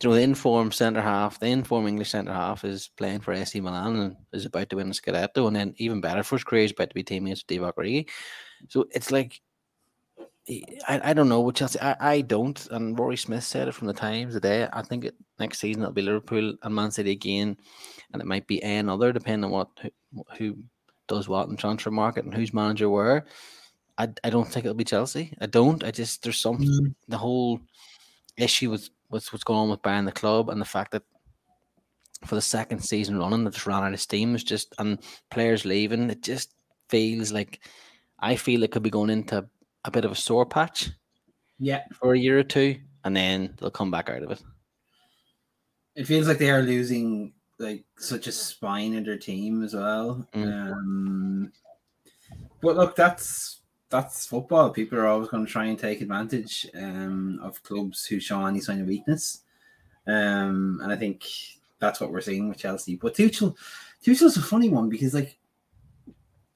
you 0.00 0.08
know, 0.08 0.14
the 0.14 0.22
informed 0.22 0.74
centre 0.74 1.02
half, 1.02 1.40
the 1.40 1.46
informed 1.46 1.88
English 1.88 2.10
centre 2.10 2.32
half 2.32 2.64
is 2.64 2.88
playing 2.96 3.18
for 3.18 3.32
AC 3.32 3.60
Milan 3.60 3.96
and 3.96 4.16
is 4.32 4.46
about 4.46 4.70
to 4.70 4.76
win 4.76 4.90
a 4.90 4.92
Scudetto, 4.92 5.48
and 5.48 5.56
then 5.56 5.74
even 5.78 6.00
better 6.00 6.22
for 6.22 6.36
his 6.36 6.44
career, 6.44 6.62
he's 6.62 6.70
about 6.70 6.90
to 6.90 6.94
be 6.94 7.02
teammates 7.02 7.42
with 7.48 7.58
Divock 7.58 7.74
Origi. 7.74 8.08
So 8.68 8.86
it's 8.92 9.10
like, 9.10 9.40
I, 10.48 11.00
I 11.04 11.12
don't 11.12 11.28
know 11.28 11.40
what 11.40 11.54
Chelsea. 11.54 11.80
I, 11.80 11.96
I 12.00 12.20
don't, 12.22 12.66
and 12.70 12.98
Rory 12.98 13.16
Smith 13.16 13.44
said 13.44 13.68
it 13.68 13.74
from 13.74 13.86
the 13.86 13.92
Times 13.92 14.34
today. 14.34 14.68
I 14.72 14.82
think 14.82 15.04
it, 15.04 15.14
next 15.38 15.58
season 15.60 15.82
it'll 15.82 15.92
be 15.92 16.02
Liverpool 16.02 16.54
and 16.62 16.74
Man 16.74 16.90
City 16.90 17.12
again, 17.12 17.56
and 18.12 18.20
it 18.20 18.26
might 18.26 18.46
be 18.46 18.60
another 18.62 19.12
depending 19.12 19.44
on 19.44 19.50
what 19.50 19.68
who, 19.80 19.90
who 20.38 20.56
does 21.08 21.28
what 21.28 21.48
in 21.48 21.56
transfer 21.56 21.90
market 21.90 22.24
and 22.24 22.34
who's 22.34 22.54
manager 22.54 22.88
where. 22.88 23.26
I, 23.98 24.08
I 24.24 24.30
don't 24.30 24.46
think 24.48 24.64
it'll 24.64 24.74
be 24.74 24.84
Chelsea. 24.84 25.34
I 25.40 25.46
don't. 25.46 25.84
I 25.84 25.90
just 25.90 26.22
there's 26.22 26.38
something 26.40 26.66
Mm. 26.68 26.94
the 27.08 27.18
whole 27.18 27.60
issue 28.38 28.70
with, 28.70 28.88
with 29.10 29.30
what's 29.32 29.44
going 29.44 29.58
on 29.60 29.70
with 29.70 29.82
buying 29.82 30.06
the 30.06 30.12
club 30.12 30.48
and 30.48 30.60
the 30.60 30.64
fact 30.64 30.92
that 30.92 31.02
for 32.24 32.34
the 32.34 32.40
second 32.40 32.80
season 32.80 33.18
running 33.18 33.44
that 33.44 33.52
just 33.54 33.66
ran 33.66 33.82
out 33.82 33.92
of 33.92 34.00
steam 34.00 34.34
is 34.34 34.42
just 34.42 34.74
and 34.78 34.98
players 35.30 35.64
leaving, 35.66 36.08
it 36.10 36.22
just 36.22 36.54
feels 36.88 37.30
like 37.30 37.60
I 38.18 38.36
feel 38.36 38.62
it 38.62 38.72
could 38.72 38.82
be 38.82 38.90
going 38.90 39.10
into 39.10 39.46
a 39.84 39.90
bit 39.90 40.04
of 40.04 40.12
a 40.12 40.16
sore 40.16 40.46
patch 40.46 40.90
yeah. 41.58 41.82
for 41.92 42.14
a 42.14 42.18
year 42.18 42.38
or 42.38 42.42
two 42.42 42.76
and 43.04 43.16
then 43.16 43.54
they'll 43.58 43.70
come 43.70 43.90
back 43.90 44.08
out 44.10 44.22
of 44.22 44.30
it. 44.30 44.42
It 45.96 46.06
feels 46.06 46.28
like 46.28 46.38
they 46.38 46.50
are 46.50 46.62
losing 46.62 47.32
like 47.58 47.84
such 47.98 48.26
a 48.26 48.32
spine 48.32 48.94
in 48.94 49.04
their 49.04 49.18
team 49.18 49.62
as 49.62 49.74
well. 49.74 50.26
Mm. 50.34 50.72
Um, 50.72 51.52
but 52.60 52.76
look, 52.76 52.96
that's 52.96 53.60
that's 53.90 54.26
football. 54.26 54.70
People 54.70 54.98
are 54.98 55.08
always 55.08 55.28
going 55.28 55.44
to 55.44 55.50
try 55.50 55.66
and 55.66 55.78
take 55.78 56.00
advantage 56.00 56.66
um, 56.74 57.40
of 57.42 57.62
clubs 57.62 58.06
who 58.06 58.20
show 58.20 58.44
any 58.46 58.60
sign 58.60 58.80
of 58.80 58.86
weakness, 58.86 59.42
um, 60.06 60.80
and 60.82 60.92
I 60.92 60.96
think 60.96 61.26
that's 61.80 62.00
what 62.00 62.12
we're 62.12 62.20
seeing 62.20 62.48
with 62.48 62.58
Chelsea. 62.58 62.96
But 62.96 63.14
Tuchel, 63.14 63.56
Tuchel's 64.04 64.36
a 64.36 64.42
funny 64.42 64.68
one 64.68 64.88
because 64.88 65.14
like 65.14 65.38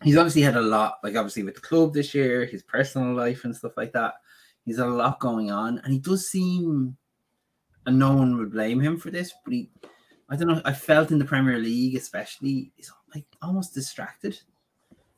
he's 0.05 0.17
obviously 0.17 0.43
had 0.43 0.57
a 0.57 0.63
lot, 0.63 0.99
like 1.03 1.17
obviously 1.17 1.43
with 1.43 1.55
the 1.55 1.61
club 1.61 1.93
this 1.95 2.15
year, 2.15 2.45
his 2.45 2.63
personal 2.63 3.15
life 3.15 3.45
and 3.45 3.57
stuff 3.57 3.77
like 3.77 3.93
that. 3.93 4.15
He's 4.65 4.79
had 4.79 4.87
a 4.87 4.91
lot 4.91 5.21
going 5.21 5.51
on, 5.51 5.79
and 5.85 5.93
he 5.93 5.99
does 5.99 6.29
seem, 6.29 6.97
and 7.87 7.99
no 7.99 8.15
one 8.15 8.39
would 8.39 8.53
blame 8.53 8.81
him 8.81 8.97
for 8.97 9.11
this, 9.11 9.33
but 9.45 9.53
he, 9.53 9.71
I 10.31 10.37
don't 10.37 10.49
know, 10.49 10.63
I 10.65 10.73
felt 10.73 11.11
in 11.11 11.19
the 11.19 11.25
Premier 11.25 11.59
League 11.59 11.97
especially, 11.97 12.73
he's 12.77 12.91
like 13.15 13.27
almost 13.43 13.75
distracted. 13.75 14.39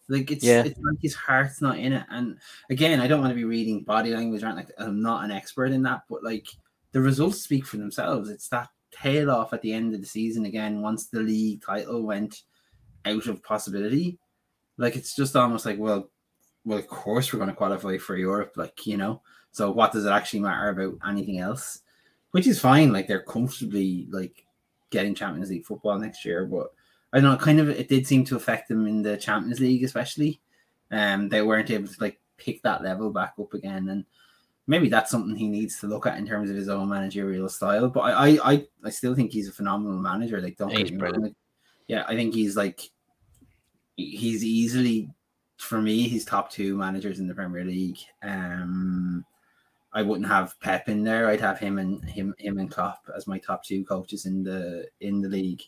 Like 0.09 0.31
it's 0.31 0.45
Yeah. 0.45 0.63
it's 0.65 0.79
like 0.79 0.99
his 1.01 1.15
heart's 1.15 1.61
not 1.61 1.79
in 1.79 1.93
it. 1.93 2.07
And 2.11 2.39
again, 2.71 3.01
I 3.01 3.07
don't 3.07 3.21
want 3.21 3.31
to 3.31 3.37
be 3.37 3.45
reading 3.45 3.83
body 3.83 4.15
language 4.15 4.43
anything 4.43 4.67
like. 4.67 4.75
I'm 4.79 5.03
not 5.03 5.25
an 5.25 5.31
expert 5.31 5.73
in 5.73 5.83
that, 5.83 6.03
but 6.09 6.23
like 6.23 6.47
the 6.93 7.01
results 7.01 7.43
speak 7.43 7.67
for 7.67 7.77
themselves. 7.77 8.31
It's 8.31 8.49
that 8.49 8.69
tail 8.93 9.31
off 9.31 9.53
at 9.53 9.63
the 9.63 9.73
end 9.73 9.95
of 9.95 10.01
the 10.01 10.07
season 10.07 10.45
again 10.45 10.81
once 10.81 11.07
the 11.07 11.21
league 11.21 11.63
title 11.65 12.03
went 12.03 12.43
out 13.05 13.27
of 13.27 13.43
possibility. 13.43 14.19
Like 14.79 14.97
it's 14.97 15.15
just 15.15 15.37
almost 15.37 15.67
like, 15.67 15.79
well, 15.79 16.11
well, 16.65 16.79
of 16.79 16.87
course 16.89 17.33
we're 17.33 17.39
going 17.39 17.51
to 17.51 17.57
qualify 17.57 17.97
for 17.99 18.17
Europe, 18.17 18.55
like 18.57 18.87
you 18.87 18.97
know. 18.97 19.23
So 19.53 19.71
what 19.71 19.93
does 19.93 20.05
it 20.05 20.11
actually 20.11 20.41
matter 20.41 20.69
about 20.69 20.99
anything 21.09 21.39
else? 21.39 21.81
Which 22.33 22.47
is 22.47 22.61
fine. 22.61 22.93
Like 22.93 23.09
they're 23.09 23.23
comfortably 23.23 24.07
like 24.11 24.45
getting 24.91 25.15
Champions 25.15 25.51
League 25.51 25.65
football 25.65 25.99
next 25.99 26.25
year, 26.25 26.45
but 26.45 26.73
I 27.13 27.21
don't 27.21 27.31
know. 27.31 27.37
Kind 27.39 27.61
of, 27.61 27.71
it 27.71 27.89
did 27.89 28.07
seem 28.07 28.25
to 28.27 28.37
affect 28.37 28.69
them 28.69 28.87
in 28.87 29.03
the 29.03 29.17
Champions 29.17 29.61
League, 29.61 29.85
especially. 29.85 30.41
Um, 30.91 31.29
they 31.29 31.43
weren't 31.43 31.71
able 31.71 31.89
to 31.89 32.01
like 32.01 32.21
pick 32.37 32.63
that 32.63 32.83
level 32.83 33.11
back 33.11 33.35
up 33.41 33.55
again, 33.55 33.89
and 33.89 34.05
maybe 34.67 34.89
that's 34.89 35.11
something 35.11 35.35
he 35.35 35.49
needs 35.49 35.81
to 35.81 35.87
look 35.87 36.07
at 36.07 36.19
in 36.19 36.27
terms 36.27 36.51
of 36.51 36.57
his 36.57 36.69
own 36.69 36.89
managerial 36.89 37.49
style. 37.49 37.89
But 37.89 38.01
I, 38.01 38.11
I, 38.13 38.53
I, 38.53 38.67
I 38.85 38.91
still 38.91 39.15
think 39.15 39.33
he's 39.33 39.49
a 39.49 39.53
phenomenal 39.53 39.99
manager. 39.99 40.41
Like, 40.41 40.57
don't 40.59 40.71
He's 40.71 40.91
get 40.91 40.93
me 40.93 40.99
wrong. 40.99 41.13
brilliant. 41.13 41.23
Like, 41.23 41.35
yeah, 41.89 42.05
I 42.07 42.15
think 42.17 42.35
he's 42.35 42.57
like 42.57 42.91
he's 43.97 44.45
easily 44.45 45.11
for 45.59 45.81
me, 45.81 46.09
he's 46.09 46.25
top 46.25 46.51
two 46.51 46.77
managers 46.77 47.19
in 47.19 47.27
the 47.27 47.35
Premier 47.35 47.65
League. 47.65 47.99
Um, 48.23 49.25
I 49.93 50.03
wouldn't 50.03 50.29
have 50.29 50.59
Pep 50.61 50.89
in 50.89 51.03
there. 51.03 51.29
I'd 51.29 51.41
have 51.41 51.59
him 51.59 51.79
and 51.79 52.05
him 52.05 52.35
him 52.39 52.59
and 52.59 52.71
Klopp 52.71 53.09
as 53.17 53.27
my 53.27 53.39
top 53.39 53.65
two 53.65 53.85
coaches 53.85 54.27
in 54.27 54.43
the 54.43 54.87
in 55.01 55.21
the 55.21 55.29
league. 55.29 55.63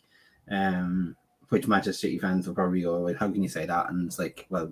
Um, 0.50 1.16
which 1.48 1.66
Manchester 1.66 1.92
City 1.92 2.18
fans 2.18 2.46
will 2.46 2.54
probably 2.54 2.82
go, 2.82 3.12
how 3.14 3.30
can 3.30 3.42
you 3.42 3.48
say 3.48 3.64
that? 3.64 3.88
And 3.88 4.06
it's 4.06 4.18
like, 4.18 4.46
well, 4.50 4.70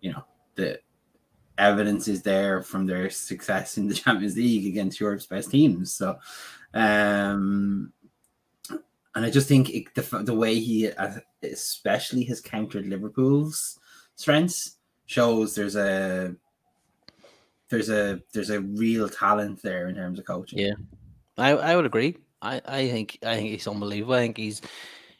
you 0.00 0.12
know, 0.12 0.24
the 0.56 0.80
evidence 1.56 2.08
is 2.08 2.22
there 2.22 2.62
from 2.62 2.86
their 2.86 3.10
success 3.10 3.78
in 3.78 3.86
the 3.86 3.94
Champions 4.02 4.36
League 4.36 4.66
against 4.66 4.98
Europe's 4.98 5.26
best 5.26 5.52
teams. 5.52 5.94
So, 5.94 6.18
um, 6.74 7.92
and 9.14 9.24
I 9.24 9.30
just 9.30 9.48
think 9.48 9.70
it, 9.70 9.94
the 9.94 10.02
the 10.22 10.34
way 10.34 10.58
he 10.58 10.90
uh, 10.90 11.18
especially 11.42 12.24
has 12.24 12.40
countered 12.40 12.86
Liverpool's 12.86 13.78
strengths 14.14 14.76
shows 15.06 15.54
there's 15.54 15.76
a 15.76 16.34
there's 17.68 17.90
a 17.90 18.20
there's 18.32 18.50
a 18.50 18.60
real 18.60 19.08
talent 19.08 19.62
there 19.62 19.88
in 19.88 19.94
terms 19.96 20.18
of 20.18 20.26
coaching. 20.26 20.58
Yeah, 20.58 20.74
I 21.36 21.50
I 21.50 21.76
would 21.76 21.86
agree. 21.86 22.16
I 22.42 22.60
I 22.64 22.88
think 22.88 23.18
I 23.24 23.36
think 23.36 23.50
he's 23.50 23.66
unbelievable. 23.66 24.14
I 24.14 24.20
think 24.20 24.36
he's 24.36 24.62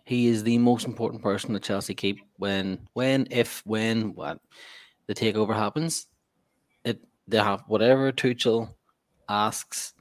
he 0.05 0.27
is 0.27 0.43
the 0.43 0.59
most 0.59 0.87
important 0.87 1.23
person 1.23 1.53
that 1.53 1.63
Chelsea 1.63 1.95
keep 1.95 2.19
when 2.37 2.87
when 2.93 3.27
if 3.31 3.63
when 3.65 4.15
what 4.15 4.41
the 5.07 5.15
takeover 5.15 5.55
happens. 5.55 6.07
It 6.85 7.01
they 7.27 7.39
have 7.39 7.65
whatever 7.67 8.13
Tuchel 8.13 8.75
asks, 9.29 9.95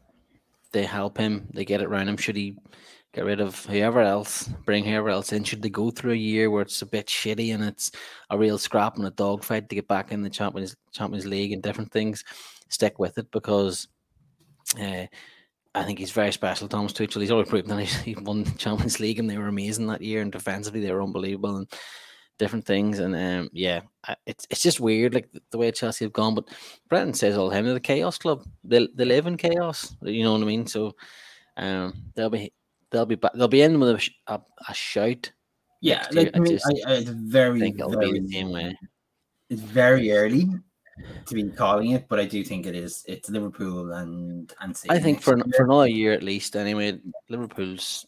they 0.71 0.84
help 0.84 1.17
him. 1.17 1.47
They 1.54 1.65
get 1.65 1.82
it 1.82 1.88
around 1.88 2.10
him. 2.10 2.17
Should 2.17 2.36
he 2.36 2.58
get 3.13 3.26
rid 3.26 3.41
of 3.41 3.65
whoever 3.65 4.02
else, 4.02 4.48
bring 4.65 4.84
whoever 4.84 5.10
else 5.10 5.34
in. 5.34 5.43
Should 5.43 5.62
they 5.62 5.69
go 5.69 5.89
through 5.89 6.12
a 6.12 6.15
year 6.15 6.50
where 6.50 6.62
it's 6.62 6.82
a 6.82 6.86
bit 6.86 7.08
shitty 7.08 7.54
and 7.54 7.63
it's 7.63 7.91
a 8.30 8.38
real 8.38 8.58
scrap 8.58 8.98
and 8.98 9.06
a 9.06 9.12
dogfight 9.12 9.69
to 9.69 9.76
get 9.76 9.88
back 9.88 10.12
in 10.12 10.22
the 10.22 10.30
Champions 10.30 10.76
Champions 10.91 11.26
League 11.26 11.52
and 11.52 11.63
different 11.63 11.91
things, 11.91 12.24
stick 12.69 13.00
with 13.00 13.17
it 13.17 13.32
because 13.32 13.88
uh, 14.80 15.06
I 15.74 15.84
think 15.84 15.98
he's 15.98 16.12
very 16.12 16.32
special. 16.32 16.67
Thomas 16.67 16.93
Tuchel. 16.93 17.22
He's 17.22 17.32
always 17.32 17.50
proven 17.50 17.76
that 17.76 17.84
he 17.86 18.15
won 18.15 18.43
the 18.43 18.52
Champions 18.52 19.00
League 19.00 19.19
and 19.19 19.30
they 19.30 19.38
were 19.38 19.48
amazing 19.48 19.88
that 19.88 20.02
year 20.02 20.22
and 20.22 20.32
defensively 20.32 20.82
they 20.82 20.91
were 20.91 21.04
unbelievable 21.04 21.58
and 21.58 21.67
different 22.38 22.65
things. 22.65 23.00
And 23.00 23.15
um, 23.15 23.50
yeah, 23.54 23.82
it's 24.28 24.45
it's 24.52 24.62
just 24.62 24.80
weird 24.80 25.15
like 25.15 25.30
the, 25.50 25.58
way 25.58 25.72
Chelsea 25.72 26.06
have 26.06 26.13
gone. 26.13 26.36
But 26.36 26.50
Brenton 26.89 27.15
says 27.15 27.38
all 27.38 27.50
time 27.50 27.65
they're 27.65 27.74
the 27.74 27.80
chaos 27.80 28.19
club. 28.19 28.43
They 28.63 28.88
they 28.93 29.06
live 29.06 29.26
in 29.26 29.36
chaos. 29.36 29.95
You 30.04 30.24
know 30.24 30.34
what 30.34 30.43
I 30.43 30.45
mean? 30.45 30.67
So. 30.67 30.95
Um, 31.58 32.06
they'll 32.15 32.30
be 32.30 32.54
they'll 32.91 33.06
be 33.06 33.15
back. 33.15 33.34
They'll 33.34 33.47
be 33.47 33.62
in 33.62 33.80
with 33.80 33.89
a, 33.89 34.34
a, 34.34 34.41
a 34.67 34.73
shout. 34.73 35.32
Yeah, 35.82 36.06
like, 36.12 36.32
I, 36.34 36.39
mean, 36.39 36.60
I, 36.65 36.91
I, 36.91 36.93
it's 36.95 37.10
very, 37.10 37.60
think 37.60 37.80
it'll 37.80 37.91
very, 37.91 38.13
be 38.13 38.19
the 38.19 38.28
same 38.28 38.52
way. 38.52 38.78
It's 39.49 39.62
very 39.62 40.12
early 40.12 40.47
to 41.25 41.36
be 41.36 41.43
calling 41.49 41.91
it, 41.91 42.08
but 42.10 42.19
I 42.19 42.25
do 42.25 42.43
think 42.43 42.65
it 42.65 42.75
is. 42.75 43.04
It's 43.08 43.30
Liverpool 43.30 43.93
and 43.93 44.54
and 44.60 44.75
City 44.75 44.93
I 44.93 44.99
think 44.99 45.21
for 45.21 45.38
year. 45.38 45.45
for 45.56 45.63
another 45.63 45.88
year 45.88 46.13
at 46.13 46.23
least. 46.23 46.56
Anyway, 46.56 46.99
Liverpool's. 47.30 48.06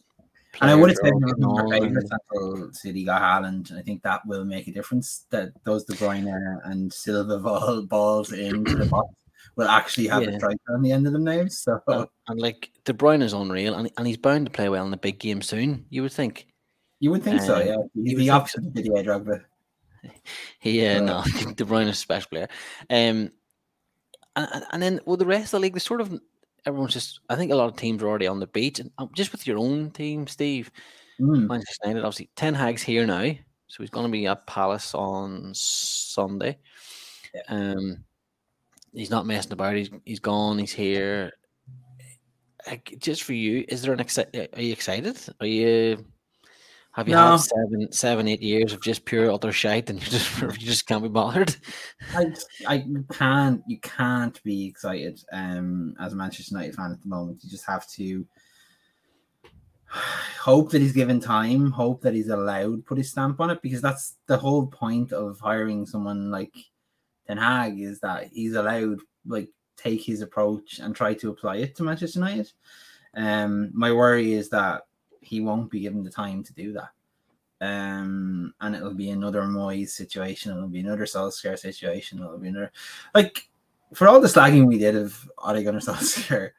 And 0.60 0.70
I 0.70 0.74
would 0.74 0.90
have 0.90 0.98
said 0.98 1.12
are 1.14 1.34
they 1.34 1.44
all 1.44 1.54
were 1.54 1.62
getting 1.70 1.74
on 1.74 1.80
favourites 1.80 2.10
and- 2.10 2.20
until 2.30 2.72
City 2.74 3.04
got 3.04 3.22
Haaland, 3.22 3.70
and 3.70 3.78
I 3.78 3.82
think 3.82 4.02
that 4.02 4.20
will 4.26 4.44
make 4.44 4.68
a 4.68 4.72
difference. 4.72 5.24
That 5.30 5.52
those 5.64 5.84
De 5.84 5.94
Bruyne 5.94 6.60
and 6.64 6.92
Silva 6.92 7.38
ball, 7.40 7.82
balls 7.86 8.32
into 8.32 8.76
the 8.76 8.84
box 8.84 9.14
will 9.56 9.68
actually 9.68 10.06
have 10.08 10.22
Yeah. 10.22 10.30
a 10.30 10.38
striker 10.38 10.74
on 10.74 10.82
the 10.82 10.92
end 10.92 11.06
of 11.06 11.12
them 11.12 11.24
now. 11.24 11.46
So 11.48 11.80
and, 11.88 12.06
and 12.28 12.40
like 12.40 12.70
De 12.84 12.92
Bruyne 12.92 13.22
is 13.22 13.32
unreal, 13.32 13.74
and, 13.74 13.90
and 13.96 14.06
he's 14.06 14.16
bound 14.16 14.46
to 14.46 14.52
play 14.52 14.68
well 14.68 14.84
in 14.84 14.90
the 14.90 14.96
big 14.96 15.18
game 15.18 15.42
soon. 15.42 15.84
You 15.90 16.02
would 16.02 16.12
think. 16.12 16.46
you 17.00 17.10
would 17.10 17.22
think 17.22 17.40
so, 17.42 17.56
Um, 17.56 17.66
yeah. 17.66 17.76
you 17.94 18.04
He's 18.04 18.14
would 18.14 18.20
the 18.22 18.30
opposite 18.30 18.64
of 18.66 18.72
Didier 18.74 19.02
Drogba. 19.04 19.42
He, 20.60 20.84
uh, 20.86 20.98
Uh, 20.98 21.04
no, 21.04 21.22
De 21.54 21.64
Bruyne 21.64 21.82
is 21.88 21.90
a 21.90 21.94
special 21.94 22.28
player. 22.30 22.48
Um, 22.90 23.30
and, 24.36 24.64
and- 24.72 24.82
then 24.82 25.00
with 25.06 25.18
the 25.20 25.26
rest 25.26 25.46
of 25.46 25.50
the 25.52 25.60
league, 25.60 25.74
the 25.74 25.80
sort 25.80 26.00
of 26.00 26.18
everyone's 26.66 26.92
just. 26.94 27.20
I 27.28 27.36
think 27.36 27.52
a 27.52 27.56
lot 27.56 27.68
of 27.68 27.76
teams 27.76 28.02
are 28.02 28.08
already 28.08 28.26
on 28.26 28.40
the 28.40 28.46
beach, 28.46 28.78
and 28.80 28.90
um, 28.98 29.10
just 29.14 29.32
with 29.32 29.46
your 29.46 29.58
own 29.58 29.90
team, 29.90 30.26
Steve. 30.26 30.70
Mm. 31.20 31.46
Manchester 31.46 31.76
United, 31.88 32.04
obviously, 32.04 32.30
Ten 32.34 32.54
Hag's 32.54 32.82
here 32.82 33.06
now, 33.06 33.32
so 33.68 33.82
he's 33.82 33.90
going 33.90 34.06
to 34.06 34.12
be 34.12 34.26
at 34.26 34.46
Palace 34.46 34.94
on 34.94 35.50
Sunday. 35.54 36.58
Yeah. 37.34 37.42
Um, 37.48 38.04
he's 38.92 39.10
not 39.10 39.26
messing 39.26 39.52
about. 39.52 39.76
He's 39.76 39.90
he's 40.04 40.20
gone. 40.20 40.58
He's 40.58 40.72
here. 40.72 41.32
Like, 42.66 42.94
just 42.98 43.24
for 43.24 43.32
you, 43.32 43.64
is 43.68 43.82
there 43.82 43.92
an 43.92 43.98
exci- 43.98 44.56
Are 44.56 44.62
you 44.62 44.72
excited? 44.72 45.18
Are 45.40 45.46
you? 45.46 46.04
Have 46.92 47.08
you 47.08 47.14
No. 47.14 47.30
had 47.32 47.40
seven, 47.40 47.90
seven, 47.90 48.28
eight 48.28 48.42
years 48.42 48.72
of 48.74 48.82
just 48.82 49.04
pure 49.06 49.32
utter 49.32 49.50
shite, 49.50 49.88
and 49.90 49.98
you 50.04 50.10
just 50.10 50.40
you 50.42 50.66
just 50.66 50.86
can't 50.86 51.02
be 51.02 51.08
bothered? 51.08 51.56
I, 52.14 52.26
I 52.68 52.84
can't 53.12 53.62
you 53.66 53.80
can't 53.80 54.40
be 54.44 54.66
excited 54.66 55.18
um 55.32 55.94
as 55.98 56.12
a 56.12 56.16
Manchester 56.16 56.54
United 56.54 56.74
fan 56.74 56.92
at 56.92 57.00
the 57.02 57.08
moment. 57.08 57.42
You 57.42 57.50
just 57.50 57.66
have 57.66 57.88
to 57.92 58.26
hope 60.40 60.70
that 60.70 60.82
he's 60.82 60.92
given 60.92 61.18
time, 61.18 61.70
hope 61.70 62.02
that 62.02 62.14
he's 62.14 62.28
allowed 62.28 62.84
put 62.84 62.98
his 62.98 63.10
stamp 63.10 63.40
on 63.40 63.50
it, 63.50 63.62
because 63.62 63.80
that's 63.80 64.16
the 64.26 64.36
whole 64.36 64.66
point 64.66 65.12
of 65.12 65.40
hiring 65.40 65.86
someone 65.86 66.30
like 66.30 66.54
Ten 67.32 67.42
Hag 67.42 67.80
is 67.80 68.00
that 68.00 68.28
he's 68.28 68.54
allowed 68.54 69.00
like 69.26 69.48
take 69.76 70.02
his 70.02 70.20
approach 70.20 70.80
and 70.80 70.94
try 70.94 71.14
to 71.14 71.30
apply 71.30 71.56
it 71.56 71.74
to 71.76 71.82
Manchester 71.82 72.18
United. 72.18 72.52
Um 73.14 73.70
my 73.72 73.90
worry 73.90 74.34
is 74.34 74.50
that 74.50 74.82
he 75.20 75.40
won't 75.40 75.70
be 75.70 75.80
given 75.80 76.02
the 76.02 76.10
time 76.10 76.42
to 76.44 76.52
do 76.52 76.72
that. 76.74 76.90
Um, 77.60 78.52
and 78.60 78.74
it'll 78.74 78.92
be 78.92 79.10
another 79.10 79.42
Moyes 79.42 79.90
situation. 79.90 80.50
It'll 80.50 80.68
be 80.68 80.80
another 80.80 81.04
Solskjaer 81.04 81.56
situation. 81.56 82.18
It'll 82.18 82.38
be 82.38 82.48
another 82.48 82.72
like 83.14 83.48
for 83.94 84.08
all 84.08 84.20
the 84.20 84.28
slagging 84.28 84.66
we 84.66 84.78
did 84.78 84.96
of 84.96 85.30
Ole 85.38 85.62
Gunnar 85.62 85.80
Solskjaer, 85.80 86.50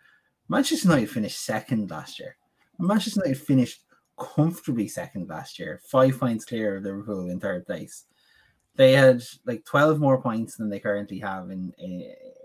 Manchester 0.48 0.88
United 0.88 1.10
finished 1.10 1.42
second 1.42 1.92
last 1.92 2.20
year. 2.20 2.38
Manchester 2.80 3.22
United 3.24 3.46
finished 3.46 3.82
comfortably 4.18 4.88
second 4.88 5.28
last 5.28 5.60
year, 5.60 5.82
five 5.84 6.20
points 6.20 6.46
clear 6.46 6.78
of 6.78 6.84
Liverpool 6.84 7.30
in 7.30 7.40
third 7.40 7.66
place. 7.66 8.06
They 8.76 8.94
had 8.94 9.24
like 9.46 9.66
twelve 9.66 10.00
more 10.00 10.22
points 10.22 10.56
than 10.56 10.70
they 10.70 10.80
currently 10.80 11.20
have 11.20 11.52
in 11.52 11.74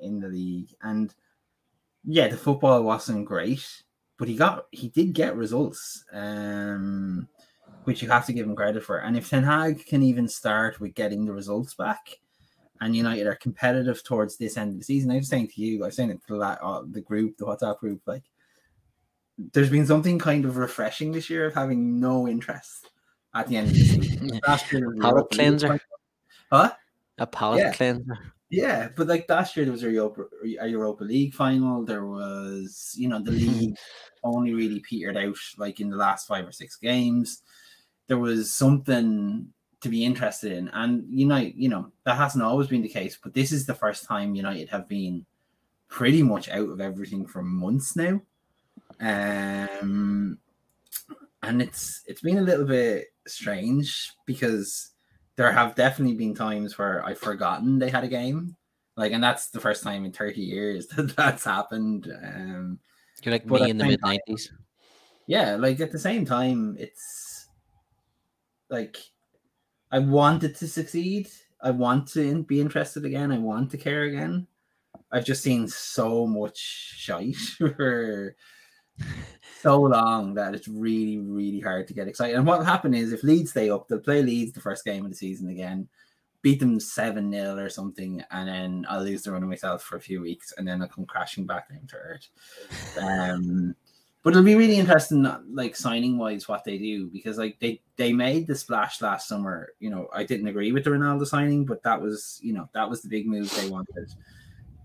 in, 0.01 0.21
the 0.21 0.29
league, 0.29 0.69
and 0.83 1.15
yeah, 2.05 2.29
the 2.29 2.37
football 2.37 2.83
wasn't 2.83 3.25
great, 3.25 3.83
but 4.19 4.29
he 4.29 4.37
got 4.37 4.67
he 4.71 4.89
did 4.89 5.13
get 5.15 5.37
results. 5.37 6.05
Um, 6.13 7.29
which 7.85 8.03
you 8.03 8.09
have 8.11 8.27
to 8.27 8.35
give 8.35 8.47
him 8.47 8.55
credit 8.55 8.85
for. 8.85 8.99
And 8.99 9.17
if 9.17 9.31
Ten 9.31 9.43
Hag 9.43 9.87
can 9.87 10.03
even 10.03 10.29
start 10.29 10.79
with 10.79 10.95
getting 10.95 11.25
the 11.25 11.33
results 11.33 11.75
back, 11.75 12.19
and 12.81 12.95
United 12.95 13.27
are 13.27 13.35
competitive 13.37 14.05
towards 14.05 14.37
this 14.37 14.59
end 14.59 14.73
of 14.73 14.79
the 14.79 14.85
season, 14.85 15.11
I 15.11 15.17
was 15.17 15.29
saying 15.29 15.49
to 15.49 15.63
you, 15.63 15.83
I 15.83 15.87
was 15.87 15.97
saying 15.97 16.11
it 16.11 16.21
to 16.29 16.39
the, 16.39 16.63
uh, 16.63 16.83
the 16.91 17.01
group, 17.01 17.39
the 17.39 17.47
WhatsApp 17.47 17.79
group, 17.79 18.03
like 18.07 18.25
there's 19.53 19.71
been 19.71 19.87
something 19.87 20.19
kind 20.19 20.45
of 20.45 20.57
refreshing 20.59 21.13
this 21.13 21.31
year 21.31 21.47
of 21.47 21.55
having 21.55 21.99
no 21.99 22.29
interest 22.29 22.91
at 23.35 23.49
the 23.49 23.57
end 23.57 23.69
of 23.69 23.75
the 23.75 23.85
season. 23.85 24.41
Cleanser. 25.33 25.81
Huh? 26.51 26.73
A 27.19 27.27
palate 27.27 27.61
Yeah. 27.61 27.73
cleanser. 27.73 28.19
Yeah, 28.51 28.89
but 28.97 29.07
like 29.09 29.29
last 29.29 29.57
year 29.57 29.67
there 29.67 29.73
was 29.73 29.83
a 29.83 29.91
Europa, 29.91 30.25
a 30.61 30.67
Europa 30.67 31.05
League 31.05 31.35
final. 31.35 31.85
There 31.85 32.07
was, 32.07 32.95
you 32.97 33.09
know, 33.09 33.21
the 33.21 33.33
league 33.33 33.77
only 34.25 34.55
really 34.55 34.81
petered 34.81 35.19
out 35.19 35.37
like 35.59 35.81
in 35.81 35.91
the 35.91 35.97
last 35.97 36.27
five 36.27 36.47
or 36.47 36.53
six 36.53 36.77
games. 36.77 37.43
There 38.07 38.19
was 38.19 38.51
something 38.51 39.53
to 39.81 39.89
be 39.91 40.05
interested 40.05 40.53
in, 40.53 40.69
and 40.71 41.05
United, 41.11 41.55
you 41.57 41.69
know, 41.69 41.93
that 42.05 42.17
hasn't 42.17 42.43
always 42.43 42.69
been 42.69 42.81
the 42.83 42.89
case. 42.89 43.19
But 43.23 43.35
this 43.35 43.53
is 43.53 43.67
the 43.67 43.75
first 43.75 44.07
time 44.07 44.35
United 44.35 44.71
have 44.71 44.89
been 44.89 45.27
pretty 45.89 46.23
much 46.23 46.49
out 46.49 46.71
of 46.71 46.81
everything 46.81 47.27
for 47.27 47.43
months 47.43 47.97
now. 47.97 48.21
Um, 49.01 50.39
and 51.43 51.63
it's 51.63 52.03
it's 52.07 52.23
been 52.23 52.39
a 52.39 52.43
little 52.43 52.65
bit 52.67 53.09
strange 53.27 54.13
because 54.27 54.93
there 55.39 55.53
have 55.53 55.77
definitely 55.77 56.17
been 56.17 56.35
times 56.35 56.77
where 56.77 57.07
I've 57.07 57.21
forgotten 57.21 57.79
they 57.79 57.91
had 57.91 58.03
a 58.03 58.09
game. 58.09 58.57
Like, 58.97 59.13
and 59.13 59.23
that's 59.23 59.51
the 59.51 59.61
first 59.61 59.85
time 59.85 60.05
in 60.05 60.11
30 60.11 60.41
years 60.41 60.87
that 60.97 61.17
that's 61.17 61.45
happened. 61.45 62.13
Um, 62.23 62.81
You're 63.23 63.33
like 63.33 63.47
me 63.47 63.71
in 63.71 63.79
the 63.79 63.85
mid 63.85 64.01
nineties. 64.03 64.53
yeah, 65.29 65.55
like 65.55 65.79
at 65.79 65.93
the 65.93 65.99
same 65.99 66.25
time, 66.27 66.77
it's 66.79 67.47
like 68.69 68.99
I 69.93 70.01
wanted 70.01 70.57
to 70.57 70.67
succeed. 70.67 71.31
I 71.63 71.71
want 71.71 72.09
to 72.15 72.43
be 72.43 72.61
interested 72.61 73.05
again. 73.05 73.31
I 73.31 73.39
want 73.39 73.71
to 73.71 73.79
care 73.79 74.03
again. 74.03 74.49
I've 75.13 75.25
just 75.25 75.45
seen 75.45 75.69
so 75.69 76.27
much 76.27 76.59
shite 76.59 77.37
for 77.77 78.35
so 79.61 79.81
long 79.81 80.35
that 80.35 80.55
it's 80.55 80.69
really, 80.69 81.19
really 81.19 81.61
hard 81.61 81.89
to 81.89 81.95
get 81.95 82.09
excited. 82.09 82.37
And 82.37 82.47
what 82.47 82.59
will 82.59 82.67
happen 82.67 82.95
is 82.95 83.13
if 83.13 83.23
Leeds 83.23 83.51
stay 83.51 83.71
up, 83.71 83.89
they'll 83.89 83.99
play 83.99 84.23
Leeds 84.23 84.53
the 84.53 84.61
first 84.61 84.85
game 84.85 85.05
of 85.05 85.11
the 85.11 85.17
season 85.17 85.49
again, 85.49 85.89
beat 86.43 86.61
them 86.61 86.79
7 86.79 87.33
0 87.33 87.57
or 87.57 87.69
something, 87.69 88.23
and 88.31 88.49
then 88.49 88.87
I'll 88.89 89.03
lose 89.03 89.23
the 89.23 89.33
run 89.33 89.43
of 89.43 89.49
myself 89.49 89.83
for 89.83 89.97
a 89.97 90.01
few 90.01 90.21
weeks, 90.21 90.53
and 90.57 90.67
then 90.67 90.81
I'll 90.81 90.89
come 90.89 91.07
crashing 91.07 91.47
back 91.47 91.69
down 91.69 91.87
to 91.89 91.97
earth. 91.97 92.29
Um, 93.01 93.75
but 94.23 94.31
it'll 94.31 94.43
be 94.43 94.57
really 94.57 94.77
interesting, 94.77 95.27
like 95.53 95.77
signing 95.77 96.19
wise, 96.19 96.49
what 96.49 96.65
they 96.65 96.77
do 96.77 97.07
because 97.09 97.39
like 97.39 97.59
they 97.61 97.81
they 97.97 98.13
made 98.13 98.47
the 98.47 98.55
splash 98.55 99.01
last 99.01 99.29
summer. 99.29 99.71
You 99.79 99.91
know, 99.91 100.09
I 100.13 100.25
didn't 100.25 100.49
agree 100.49 100.73
with 100.73 100.85
the 100.85 100.91
Ronaldo 100.91 101.27
signing, 101.27 101.65
but 101.65 101.83
that 101.85 102.01
was 102.01 102.39
you 102.43 102.53
know 102.53 102.69
that 102.75 102.91
was 102.91 103.01
the 103.01 103.09
big 103.09 103.27
move 103.27 103.51
they 103.55 103.71
wanted. 103.71 104.13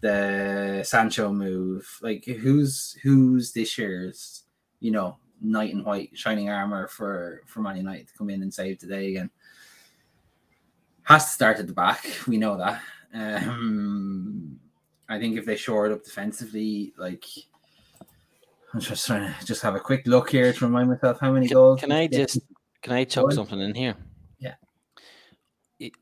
The 0.04 0.84
Sancho 0.84 1.32
move, 1.32 1.88
like 2.02 2.26
who's 2.26 2.98
who's 3.02 3.54
this 3.54 3.78
year's 3.78 4.44
you 4.82 4.92
know 4.92 5.18
knight 5.42 5.72
in 5.72 5.86
white 5.86 6.10
shining 6.14 6.50
armor 6.50 6.90
for 6.90 7.42
for 7.46 7.62
Man 7.62 7.78
United 7.78 8.10
to 8.10 8.14
come 8.18 8.30
in 8.30 8.42
and 8.42 8.54
save 8.54 8.80
today 8.80 9.08
again. 9.08 9.30
Has 11.04 11.26
to 11.26 11.32
start 11.32 11.60
at 11.60 11.68
the 11.68 11.74
back. 11.74 12.06
We 12.28 12.38
know 12.38 12.58
that. 12.58 12.82
Um, 13.14 14.60
I 15.08 15.20
think 15.20 15.38
if 15.38 15.46
they 15.46 15.56
shore 15.56 15.86
it 15.86 15.94
up 15.94 16.04
defensively, 16.04 16.94
like 16.98 17.24
I'm 18.74 18.82
just 18.82 19.08
trying 19.08 19.34
to 19.34 19.46
just 19.46 19.62
have 19.62 19.76
a 19.76 19.80
quick 19.80 20.06
look 20.06 20.32
here 20.32 20.52
to 20.52 20.66
remind 20.66 20.90
myself 20.90 21.20
how 21.22 21.32
many 21.32 21.48
can, 21.48 21.56
goals. 21.56 21.80
Can 21.80 21.94
I 21.94 22.08
just 22.08 22.40
can 22.82 22.92
I 22.92 23.06
chuck 23.06 23.32
something 23.32 23.62
in 23.62 23.74
here? 23.74 23.96
Yeah. 24.38 24.56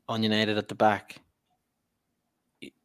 On 0.08 0.22
United 0.24 0.58
at 0.58 0.66
the 0.66 0.74
back, 0.74 1.21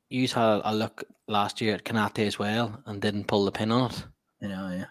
you 0.09 0.27
had 0.27 0.61
a 0.63 0.73
look 0.73 1.03
last 1.27 1.61
year 1.61 1.75
at 1.75 1.83
Konaté 1.83 2.25
as 2.25 2.39
well 2.39 2.81
and 2.85 3.01
didn't 3.01 3.27
pull 3.27 3.45
the 3.45 3.51
pin 3.51 3.71
on 3.71 3.91
it. 3.91 4.05
You 4.41 4.47
know, 4.49 4.69
yeah. 4.71 4.85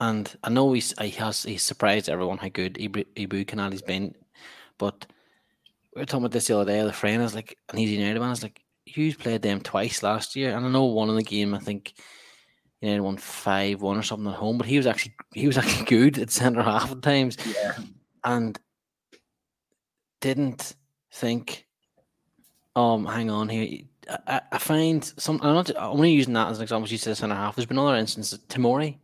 And 0.00 0.34
I 0.44 0.50
know 0.50 0.72
he's 0.72 0.98
he 1.00 1.10
has 1.10 1.42
he's 1.42 1.62
surprised 1.62 2.08
everyone 2.08 2.38
how 2.38 2.48
good 2.48 2.74
Ibu, 2.74 3.06
Ibu 3.16 3.46
Konaté's 3.46 3.82
been, 3.82 4.14
but 4.78 5.06
we 5.94 6.02
were 6.02 6.06
talking 6.06 6.24
about 6.24 6.32
this 6.32 6.48
the 6.48 6.58
other 6.58 6.70
day. 6.70 6.82
The 6.84 6.92
friend 6.92 7.22
is 7.22 7.34
like, 7.34 7.56
and 7.70 7.78
he's 7.78 7.90
United 7.90 8.20
man. 8.20 8.30
Is 8.30 8.42
like, 8.42 8.60
Hughes 8.84 9.16
played 9.16 9.40
them 9.40 9.60
twice 9.60 10.02
last 10.02 10.36
year, 10.36 10.54
and 10.54 10.66
I 10.66 10.68
know 10.68 10.84
one 10.84 11.08
in 11.08 11.16
the 11.16 11.22
game. 11.22 11.54
I 11.54 11.58
think 11.58 11.94
United 12.82 13.00
won 13.00 13.16
five 13.16 13.80
one 13.80 13.96
or 13.96 14.02
something 14.02 14.30
at 14.30 14.38
home, 14.38 14.58
but 14.58 14.66
he 14.66 14.76
was 14.76 14.86
actually 14.86 15.14
he 15.32 15.46
was 15.46 15.56
actually 15.58 15.86
good 15.86 16.18
at 16.18 16.30
centre 16.30 16.62
half 16.62 16.92
at 16.92 17.00
times. 17.00 17.38
Yeah, 17.46 17.76
and 18.22 18.58
didn't 20.20 20.74
think. 21.10 21.65
Um, 22.76 23.06
hang 23.06 23.30
on 23.30 23.48
here. 23.48 23.84
I, 24.26 24.42
I 24.52 24.58
find 24.58 25.02
some. 25.16 25.40
I'm 25.42 25.54
not. 25.54 25.70
I'm 25.70 25.92
only 25.92 26.12
using 26.12 26.34
that 26.34 26.50
as 26.50 26.58
an 26.58 26.62
example. 26.62 26.88
You 26.88 26.98
said 26.98 27.16
centre 27.16 27.34
half. 27.34 27.56
There's 27.56 27.66
been 27.66 27.78
other 27.78 27.96
instances. 27.96 28.38
Tomori 28.48 28.98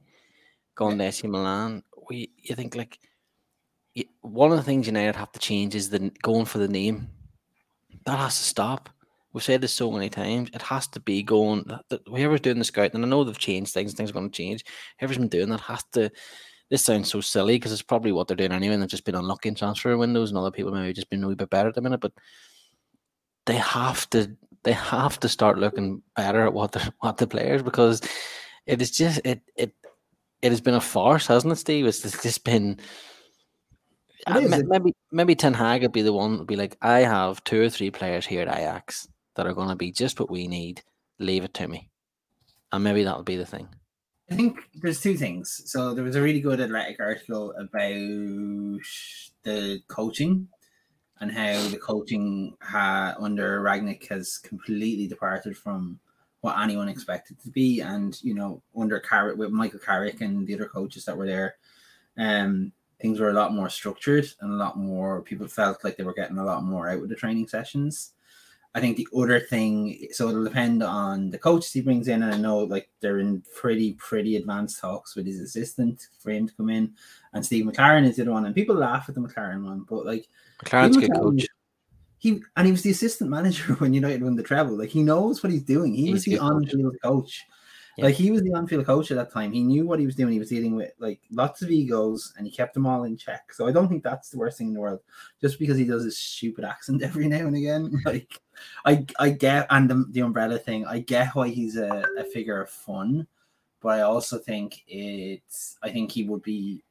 going 0.74 0.98
yeah. 0.98 1.04
to 1.04 1.08
AC 1.08 1.26
Milan. 1.26 1.82
We 2.08 2.30
you 2.37 2.54
think 2.54 2.76
like 2.76 2.98
one 4.20 4.52
of 4.52 4.58
the 4.58 4.62
things 4.62 4.87
United 4.87 5.16
have 5.16 5.32
to 5.32 5.40
change 5.40 5.74
is 5.74 5.88
the 5.88 6.12
going 6.22 6.44
for 6.44 6.58
the 6.58 6.68
name. 6.68 7.08
That 8.04 8.18
has 8.18 8.37
to 8.37 8.44
stop. 8.44 8.90
We've 9.32 9.42
said 9.42 9.62
this 9.62 9.72
so 9.72 9.90
many 9.90 10.11
times. 10.11 10.50
It 10.52 10.61
has 10.61 10.87
to 10.88 11.00
be 11.00 11.22
going. 11.22 11.64
Whoever's 12.06 12.42
doing 12.42 12.58
the 12.58 12.64
scout, 12.64 12.92
and 12.92 13.02
I 13.02 13.08
know 13.08 13.24
they've 13.24 13.38
changed 13.38 13.72
things. 13.72 13.94
Things 13.94 14.11
are 14.11 14.14
going 14.14 14.30
to 14.30 14.37
change. 14.37 14.64
Whoever's 15.00 15.18
been 15.18 15.28
doing 15.28 15.48
that 15.48 15.61
has 15.61 15.82
to. 15.92 16.11
This 16.68 16.82
sounds 16.82 17.11
so 17.11 17.22
silly 17.22 17.56
because 17.56 17.72
it's 17.72 17.82
probably 17.82 18.12
what 18.12 18.28
they're 18.28 18.37
doing 18.37 18.52
anyway. 18.52 18.74
And 18.74 18.82
they've 18.82 18.90
just 18.90 19.04
been 19.04 19.14
unlucky 19.14 19.48
in 19.48 19.54
transfer 19.54 19.96
windows, 19.96 20.30
and 20.30 20.37
other 20.37 20.50
people 20.50 20.72
maybe 20.72 20.92
just 20.92 21.08
been 21.08 21.24
a 21.24 21.28
wee 21.28 21.35
bit 21.35 21.48
better 21.48 21.70
at 21.70 21.74
the 21.74 21.80
minute. 21.80 22.00
But 22.00 22.12
they 23.46 23.57
have 23.57 24.09
to. 24.11 24.37
They 24.64 24.72
have 24.72 25.18
to 25.20 25.28
start 25.28 25.59
looking 25.59 26.02
better 26.14 26.46
at 26.46 26.52
what 26.52 26.70
the 26.72 26.92
what 27.00 27.16
the 27.16 27.26
players 27.26 27.62
because 27.62 28.00
it 28.64 28.81
is 28.81 28.92
just 28.92 29.20
it 29.24 29.42
it 29.57 29.74
it 30.40 30.50
has 30.50 30.61
been 30.61 30.74
a 30.74 30.81
farce, 30.81 31.26
hasn't 31.26 31.52
it, 31.52 31.57
Steve? 31.57 31.87
It's 31.87 32.00
just 32.00 32.44
been 32.44 32.78
uh, 34.26 34.40
maybe 34.66 34.94
maybe 35.11 35.35
Ten 35.35 35.55
Hag 35.55 35.83
would 35.83 35.92
be 35.92 36.02
the 36.02 36.12
one 36.12 36.38
would 36.38 36.46
be 36.46 36.57
like, 36.57 36.76
I 36.81 37.00
have 37.00 37.42
two 37.44 37.61
or 37.61 37.68
three 37.68 37.90
players 37.90 38.26
here 38.26 38.42
at 38.42 38.57
Ajax 38.57 39.09
that 39.35 39.46
are 39.46 39.55
going 39.55 39.68
to 39.68 39.76
be 39.76 39.90
just 39.90 40.20
what 40.20 40.31
we 40.31 40.46
need. 40.46 40.83
Leave 41.18 41.44
it 41.44 41.55
to 41.55 41.68
me, 41.68 41.90
and 42.72 42.85
maybe 42.85 43.05
that'll 43.05 43.22
be 43.22 43.37
the 43.37 43.46
thing. 43.46 43.68
I 44.31 44.35
think 44.35 44.61
there's 44.74 45.00
two 45.00 45.16
things. 45.16 45.62
So 45.66 45.94
there 45.94 46.05
was 46.05 46.16
a 46.16 46.22
really 46.22 46.40
good 46.40 46.61
Athletic 46.61 46.98
article 47.00 47.52
about 47.59 48.81
the 49.44 49.81
coaching 49.88 50.48
and 51.22 51.30
how 51.30 51.68
the 51.68 51.78
coaching 51.78 52.52
ha- 52.61 53.14
under 53.20 53.61
Rangnick 53.62 54.08
has 54.08 54.38
completely 54.38 55.06
departed 55.06 55.56
from 55.56 56.00
what 56.40 56.58
anyone 56.58 56.88
expected 56.88 57.38
to 57.40 57.50
be, 57.50 57.80
and 57.80 58.20
you 58.22 58.35
know 58.35 58.61
under 58.76 58.98
Carrick 58.98 59.38
with 59.38 59.52
Michael 59.52 59.78
Carrick 59.78 60.20
and 60.20 60.44
the 60.44 60.54
other 60.54 60.66
coaches 60.66 61.04
that 61.04 61.16
were 61.16 61.26
there, 61.26 61.54
um, 62.18 62.72
things 63.00 63.20
were 63.20 63.30
a 63.30 63.35
lot 63.35 63.54
more 63.54 63.70
structured 63.70 64.26
and 64.40 64.52
a 64.52 64.56
lot 64.56 64.76
more 64.76 65.22
people 65.22 65.46
felt 65.46 65.85
like 65.85 65.96
they 65.96 66.02
were 66.02 66.12
getting 66.12 66.38
a 66.38 66.44
lot 66.44 66.64
more 66.64 66.88
out 66.88 67.02
of 67.02 67.08
the 67.08 67.14
training 67.14 67.46
sessions. 67.46 68.14
I 68.74 68.80
think 68.80 68.96
the 68.96 69.08
other 69.14 69.38
thing, 69.38 70.08
so 70.12 70.28
it'll 70.28 70.44
depend 70.44 70.82
on 70.82 71.28
the 71.28 71.38
coaches 71.38 71.72
he 71.72 71.82
brings 71.82 72.08
in, 72.08 72.22
and 72.22 72.35
I 72.35 72.38
know 72.38 72.58
like 72.58 72.88
they're 73.00 73.18
in 73.18 73.42
pretty 73.54 73.92
pretty 73.94 74.37
advanced 74.37 74.80
talks 74.80 75.14
with 75.14 75.26
his 75.26 75.40
assistant 75.40 76.08
for 76.18 76.30
him 76.30 76.48
to 76.48 76.54
come 76.54 76.70
in, 76.70 76.94
and 77.35 77.44
Steve 77.44 77.66
McClaren 77.66 78.06
is 78.06 78.16
the 78.16 78.22
other 78.22 78.32
one, 78.32 78.46
and 78.46 78.54
people 78.54 78.74
laugh 78.74 79.08
at 79.08 79.14
the 79.14 79.20
McClaren 79.20 79.64
one, 79.64 79.85
but 79.88 80.06
like 80.06 80.26
McClaren's 80.64 80.96
good 80.96 81.12
coach. 81.12 81.46
He 82.16 82.40
and 82.56 82.66
he 82.66 82.72
was 82.72 82.82
the 82.82 82.92
assistant 82.92 83.28
manager 83.28 83.74
when 83.78 83.92
United 83.92 84.22
won 84.22 84.37
the 84.37 84.42
treble. 84.42 84.78
Like 84.78 84.90
he 84.90 85.02
knows 85.02 85.42
what 85.42 85.52
he's 85.52 85.64
doing. 85.64 85.92
He 85.92 86.04
he's 86.04 86.12
was 86.12 86.24
the 86.24 86.38
on-field 86.38 86.96
coach. 87.02 87.12
coach. 87.12 87.46
Yeah. 87.96 88.07
Like 88.07 88.14
he 88.14 88.31
was 88.31 88.42
the 88.42 88.55
on-field 88.55 88.87
coach 88.87 89.11
at 89.11 89.18
that 89.18 89.33
time. 89.33 89.52
He 89.52 89.62
knew 89.62 89.87
what 89.87 89.98
he 89.98 90.07
was 90.07 90.14
doing. 90.14 90.33
He 90.33 90.38
was 90.38 90.48
dealing 90.48 90.74
with 90.74 90.92
like 90.98 91.20
lots 91.31 91.61
of 91.61 91.70
egos, 91.70 92.33
and 92.37 92.46
he 92.46 92.52
kept 92.52 92.72
them 92.72 92.87
all 92.87 93.05
in 93.05 93.16
check. 93.18 93.52
So 93.52 93.66
I 93.66 93.72
don't 93.72 93.88
think 93.88 94.02
that's 94.02 94.31
the 94.31 94.38
worst 94.38 94.57
thing 94.57 94.68
in 94.68 94.74
the 94.74 94.81
world. 94.81 95.00
Just 95.40 95.59
because 95.59 95.76
he 95.76 95.85
does 95.85 96.05
his 96.05 96.16
stupid 96.16 96.64
accent 96.64 97.02
every 97.05 97.28
now 97.28 97.46
and 97.46 97.57
again, 97.57 97.92
like 98.07 98.40
I 98.87 99.05
I 99.18 99.31
get 99.31 99.66
and 99.70 99.90
the, 99.90 100.07
the 100.11 100.20
umbrella 100.20 100.59
thing. 100.59 100.87
I 100.87 101.00
get 101.00 101.35
why 101.35 101.48
he's 101.48 101.76
a, 101.76 102.05
a 102.18 102.24
figure 102.24 102.62
of 102.62 102.70
fun, 102.70 103.26
but 103.81 103.88
I 103.90 104.00
also 104.02 104.38
think 104.38 104.83
it's. 104.87 105.76
I 105.83 105.90
think 105.90 106.12
he 106.12 106.24
would 106.24 106.42
be 106.42 106.83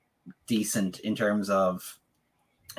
decent 0.45 0.99
in 0.99 1.15
terms 1.15 1.49
of 1.49 1.97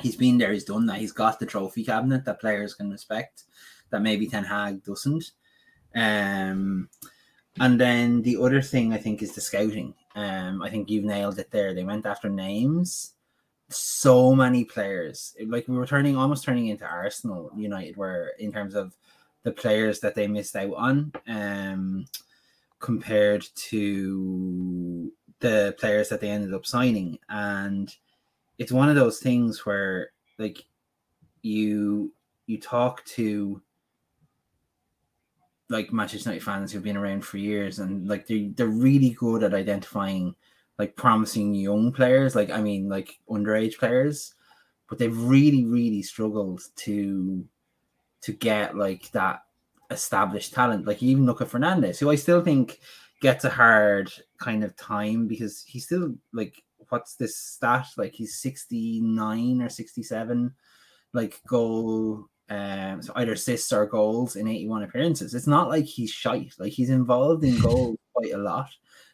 he's 0.01 0.15
been 0.15 0.37
there, 0.37 0.53
he's 0.53 0.63
done 0.63 0.85
that. 0.85 0.99
He's 0.99 1.11
got 1.11 1.39
the 1.39 1.45
trophy 1.45 1.83
cabinet 1.83 2.25
that 2.25 2.39
players 2.39 2.73
can 2.73 2.89
respect 2.89 3.43
that 3.89 4.01
maybe 4.01 4.27
Ten 4.27 4.43
Hag 4.43 4.83
doesn't. 4.83 5.31
Um, 5.95 6.89
and 7.59 7.79
then 7.79 8.21
the 8.21 8.37
other 8.37 8.61
thing 8.61 8.93
I 8.93 8.97
think 8.97 9.21
is 9.21 9.33
the 9.33 9.41
scouting. 9.41 9.93
Um, 10.15 10.61
I 10.61 10.69
think 10.69 10.89
you've 10.89 11.03
nailed 11.03 11.39
it 11.39 11.51
there. 11.51 11.73
They 11.73 11.83
went 11.83 12.05
after 12.05 12.29
names. 12.29 13.13
So 13.69 14.35
many 14.35 14.65
players. 14.65 15.35
Like 15.45 15.67
we 15.67 15.75
were 15.75 15.87
turning 15.87 16.17
almost 16.17 16.43
turning 16.43 16.67
into 16.67 16.85
Arsenal 16.85 17.51
United, 17.55 17.97
where 17.97 18.31
in 18.39 18.51
terms 18.51 18.75
of 18.75 18.95
the 19.43 19.51
players 19.51 19.99
that 19.99 20.15
they 20.15 20.27
missed 20.27 20.55
out 20.55 20.73
on, 20.73 21.11
um, 21.27 22.05
compared 22.79 23.45
to 23.55 25.11
the 25.39 25.75
players 25.79 26.09
that 26.09 26.21
they 26.21 26.29
ended 26.29 26.53
up 26.53 26.65
signing. 26.65 27.19
And 27.29 27.93
it's 28.57 28.71
one 28.71 28.89
of 28.89 28.95
those 28.95 29.19
things 29.19 29.65
where 29.65 30.11
like 30.37 30.65
you 31.41 32.13
you 32.47 32.59
talk 32.59 33.03
to 33.05 33.61
like 35.73 35.91
Manchester 35.91 36.29
United 36.29 36.45
fans 36.45 36.71
who've 36.71 36.83
been 36.83 36.97
around 36.97 37.25
for 37.25 37.37
years, 37.37 37.79
and 37.79 38.07
like 38.07 38.27
they 38.27 38.53
they're 38.55 38.67
really 38.67 39.09
good 39.09 39.43
at 39.43 39.53
identifying 39.53 40.35
like 40.77 40.95
promising 40.95 41.53
young 41.53 41.91
players. 41.91 42.35
Like 42.35 42.51
I 42.51 42.61
mean, 42.61 42.87
like 42.87 43.19
underage 43.29 43.77
players, 43.77 44.35
but 44.87 44.99
they've 44.99 45.17
really 45.17 45.65
really 45.65 46.03
struggled 46.03 46.61
to 46.77 47.45
to 48.21 48.31
get 48.31 48.77
like 48.77 49.11
that 49.11 49.41
established 49.91 50.53
talent. 50.53 50.85
Like 50.85 51.01
you 51.01 51.09
even 51.09 51.25
look 51.25 51.41
at 51.41 51.49
Fernandes, 51.49 51.99
who 51.99 52.11
I 52.11 52.15
still 52.15 52.41
think 52.41 52.79
gets 53.21 53.43
a 53.43 53.49
hard 53.49 54.11
kind 54.39 54.63
of 54.63 54.75
time 54.77 55.27
because 55.27 55.63
he's 55.67 55.85
still 55.85 56.15
like 56.33 56.61
what's 56.89 57.15
this 57.15 57.37
stat? 57.37 57.87
Like 57.97 58.13
he's 58.13 58.37
69 58.39 59.61
or 59.61 59.69
67 59.69 60.53
like 61.13 61.39
goal 61.47 62.27
um, 62.49 63.01
so 63.01 63.13
either 63.15 63.33
assists 63.33 63.71
or 63.71 63.85
goals 63.85 64.35
in 64.35 64.47
81 64.47 64.83
appearances. 64.83 65.33
It's 65.33 65.47
not 65.47 65.69
like 65.69 65.85
he's 65.85 66.11
shite. 66.11 66.53
Like 66.59 66.73
he's 66.73 66.89
involved 66.89 67.43
in 67.43 67.59
goals 67.61 67.97
quite 68.13 68.33
a 68.33 68.37
lot. 68.37 68.69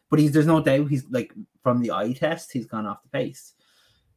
But 0.09 0.19
he's 0.19 0.31
there's 0.31 0.47
no 0.47 0.61
doubt 0.61 0.89
he's 0.89 1.05
like 1.09 1.33
from 1.63 1.81
the 1.81 1.91
eye 1.91 2.13
test, 2.13 2.51
he's 2.51 2.65
gone 2.65 2.87
off 2.87 3.03
the 3.03 3.09
pace. 3.09 3.53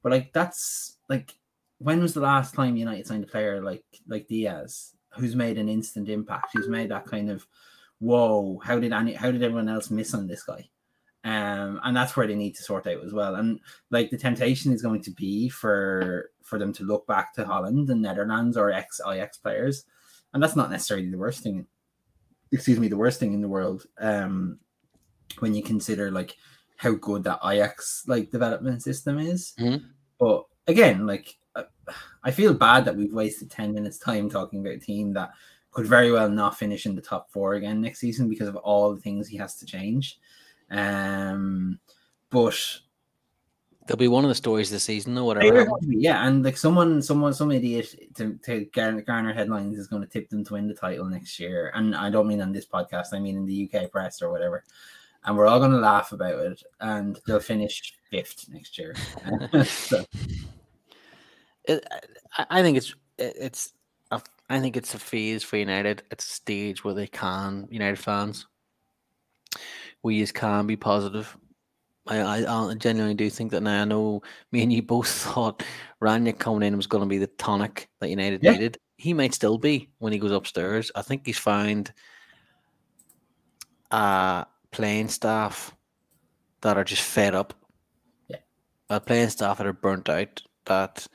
But 0.02 0.12
like 0.12 0.32
that's 0.32 0.96
like 1.08 1.34
when 1.78 2.00
was 2.00 2.14
the 2.14 2.20
last 2.20 2.54
time 2.54 2.76
United 2.76 3.06
signed 3.06 3.24
a 3.24 3.26
player 3.26 3.62
like 3.62 3.84
like 4.08 4.26
Diaz, 4.26 4.94
who's 5.10 5.36
made 5.36 5.58
an 5.58 5.68
instant 5.68 6.08
impact, 6.08 6.50
who's 6.54 6.68
made 6.68 6.90
that 6.90 7.06
kind 7.06 7.30
of 7.30 7.46
whoa, 7.98 8.60
how 8.64 8.78
did 8.78 8.92
any 8.92 9.12
how 9.12 9.30
did 9.30 9.42
everyone 9.42 9.68
else 9.68 9.90
miss 9.90 10.14
on 10.14 10.26
this 10.26 10.42
guy? 10.42 10.68
Um, 11.24 11.80
and 11.84 11.96
that's 11.96 12.16
where 12.16 12.26
they 12.26 12.34
need 12.34 12.56
to 12.56 12.62
sort 12.62 12.86
out 12.86 13.04
as 13.04 13.12
well. 13.12 13.36
And 13.36 13.60
like 13.90 14.10
the 14.10 14.18
temptation 14.18 14.72
is 14.72 14.82
going 14.82 15.02
to 15.02 15.10
be 15.12 15.48
for 15.48 16.30
for 16.42 16.58
them 16.58 16.72
to 16.74 16.84
look 16.84 17.06
back 17.06 17.32
to 17.34 17.44
Holland 17.44 17.88
and 17.90 18.02
Netherlands 18.02 18.56
or 18.56 18.72
ex 18.72 19.00
Ajax 19.06 19.38
players, 19.38 19.84
and 20.34 20.42
that's 20.42 20.56
not 20.56 20.70
necessarily 20.70 21.08
the 21.10 21.18
worst 21.18 21.42
thing. 21.42 21.66
Excuse 22.50 22.80
me, 22.80 22.88
the 22.88 22.96
worst 22.96 23.20
thing 23.20 23.34
in 23.34 23.40
the 23.40 23.48
world. 23.48 23.86
Um, 23.98 24.58
when 25.38 25.54
you 25.54 25.62
consider 25.62 26.10
like 26.10 26.36
how 26.76 26.92
good 26.92 27.24
that 27.24 27.38
Ajax 27.44 28.04
like 28.08 28.30
development 28.30 28.82
system 28.82 29.18
is, 29.18 29.54
mm-hmm. 29.58 29.84
but 30.18 30.44
again, 30.66 31.06
like 31.06 31.36
I 32.24 32.30
feel 32.30 32.54
bad 32.54 32.84
that 32.84 32.96
we've 32.96 33.12
wasted 33.12 33.50
ten 33.50 33.72
minutes 33.72 33.98
time 33.98 34.28
talking 34.28 34.60
about 34.60 34.74
a 34.74 34.78
team 34.78 35.12
that 35.14 35.30
could 35.70 35.86
very 35.86 36.12
well 36.12 36.28
not 36.28 36.58
finish 36.58 36.84
in 36.84 36.94
the 36.94 37.00
top 37.00 37.30
four 37.30 37.54
again 37.54 37.80
next 37.80 38.00
season 38.00 38.28
because 38.28 38.48
of 38.48 38.56
all 38.56 38.94
the 38.94 39.00
things 39.00 39.26
he 39.26 39.36
has 39.36 39.56
to 39.56 39.66
change. 39.66 40.18
Um, 40.72 41.78
but 42.30 42.58
They'll 43.86 43.96
be 43.96 44.08
one 44.08 44.24
of 44.24 44.28
the 44.28 44.34
stories 44.34 44.70
this 44.70 44.84
season, 44.84 45.14
though. 45.14 45.24
Whatever. 45.24 45.68
Yeah, 45.82 46.26
and 46.26 46.44
like 46.44 46.56
someone, 46.56 47.02
someone, 47.02 47.34
some 47.34 47.50
idiot 47.50 47.94
to, 48.14 48.38
to 48.44 48.64
garner 48.66 49.32
headlines 49.32 49.76
is 49.76 49.88
going 49.88 50.02
to 50.02 50.08
tip 50.08 50.28
them 50.28 50.44
to 50.44 50.52
win 50.52 50.68
the 50.68 50.74
title 50.74 51.06
next 51.06 51.40
year. 51.40 51.72
And 51.74 51.94
I 51.96 52.08
don't 52.08 52.28
mean 52.28 52.40
on 52.40 52.52
this 52.52 52.66
podcast; 52.66 53.08
I 53.12 53.18
mean 53.18 53.36
in 53.36 53.44
the 53.44 53.68
UK 53.68 53.90
press 53.90 54.22
or 54.22 54.30
whatever. 54.30 54.62
And 55.24 55.36
we're 55.36 55.46
all 55.46 55.58
going 55.58 55.72
to 55.72 55.78
laugh 55.78 56.12
about 56.12 56.38
it, 56.38 56.62
and 56.80 57.18
they'll 57.26 57.40
finish 57.40 57.92
fifth 58.08 58.46
next 58.50 58.78
year. 58.78 58.94
so. 59.64 60.04
it, 61.64 61.84
I 62.48 62.62
think 62.62 62.78
it's 62.78 62.94
it's 63.18 63.72
a, 64.12 64.22
I 64.48 64.60
think 64.60 64.76
it's 64.76 64.94
a 64.94 64.98
phase 64.98 65.42
for 65.42 65.56
United. 65.56 66.04
It's 66.12 66.24
a 66.24 66.34
stage 66.34 66.84
where 66.84 66.94
they 66.94 67.08
can 67.08 67.66
United 67.68 67.98
fans. 67.98 68.46
We 70.02 70.18
just 70.18 70.34
can 70.34 70.66
be 70.66 70.76
positive 70.76 71.36
I, 72.06 72.18
I, 72.18 72.70
I 72.70 72.74
genuinely 72.74 73.14
do 73.14 73.30
think 73.30 73.52
that 73.52 73.62
now. 73.62 73.82
I 73.82 73.84
know 73.84 74.22
me 74.50 74.62
and 74.62 74.72
you 74.72 74.82
both 74.82 75.08
thought 75.08 75.62
Rangnick 76.02 76.38
coming 76.38 76.62
in 76.62 76.76
was 76.76 76.86
going 76.86 77.02
to 77.02 77.08
be 77.08 77.18
the 77.18 77.28
tonic 77.28 77.88
that 78.00 78.10
United 78.10 78.42
yeah. 78.42 78.52
needed. 78.52 78.78
He 78.96 79.14
might 79.14 79.34
still 79.34 79.58
be 79.58 79.90
when 79.98 80.12
he 80.12 80.18
goes 80.18 80.32
upstairs. 80.32 80.90
I 80.94 81.02
think 81.02 81.26
he's 81.26 81.38
found 81.38 81.92
uh 83.90 84.44
playing 84.70 85.08
staff 85.08 85.76
that 86.62 86.76
are 86.76 86.84
just 86.84 87.02
fed 87.02 87.34
up. 87.34 87.54
Yeah. 88.28 88.38
A 88.88 89.00
playing 89.00 89.28
staff 89.28 89.58
that 89.58 89.66
are 89.66 89.72
burnt 89.72 90.08
out 90.08 90.42
that 90.64 91.06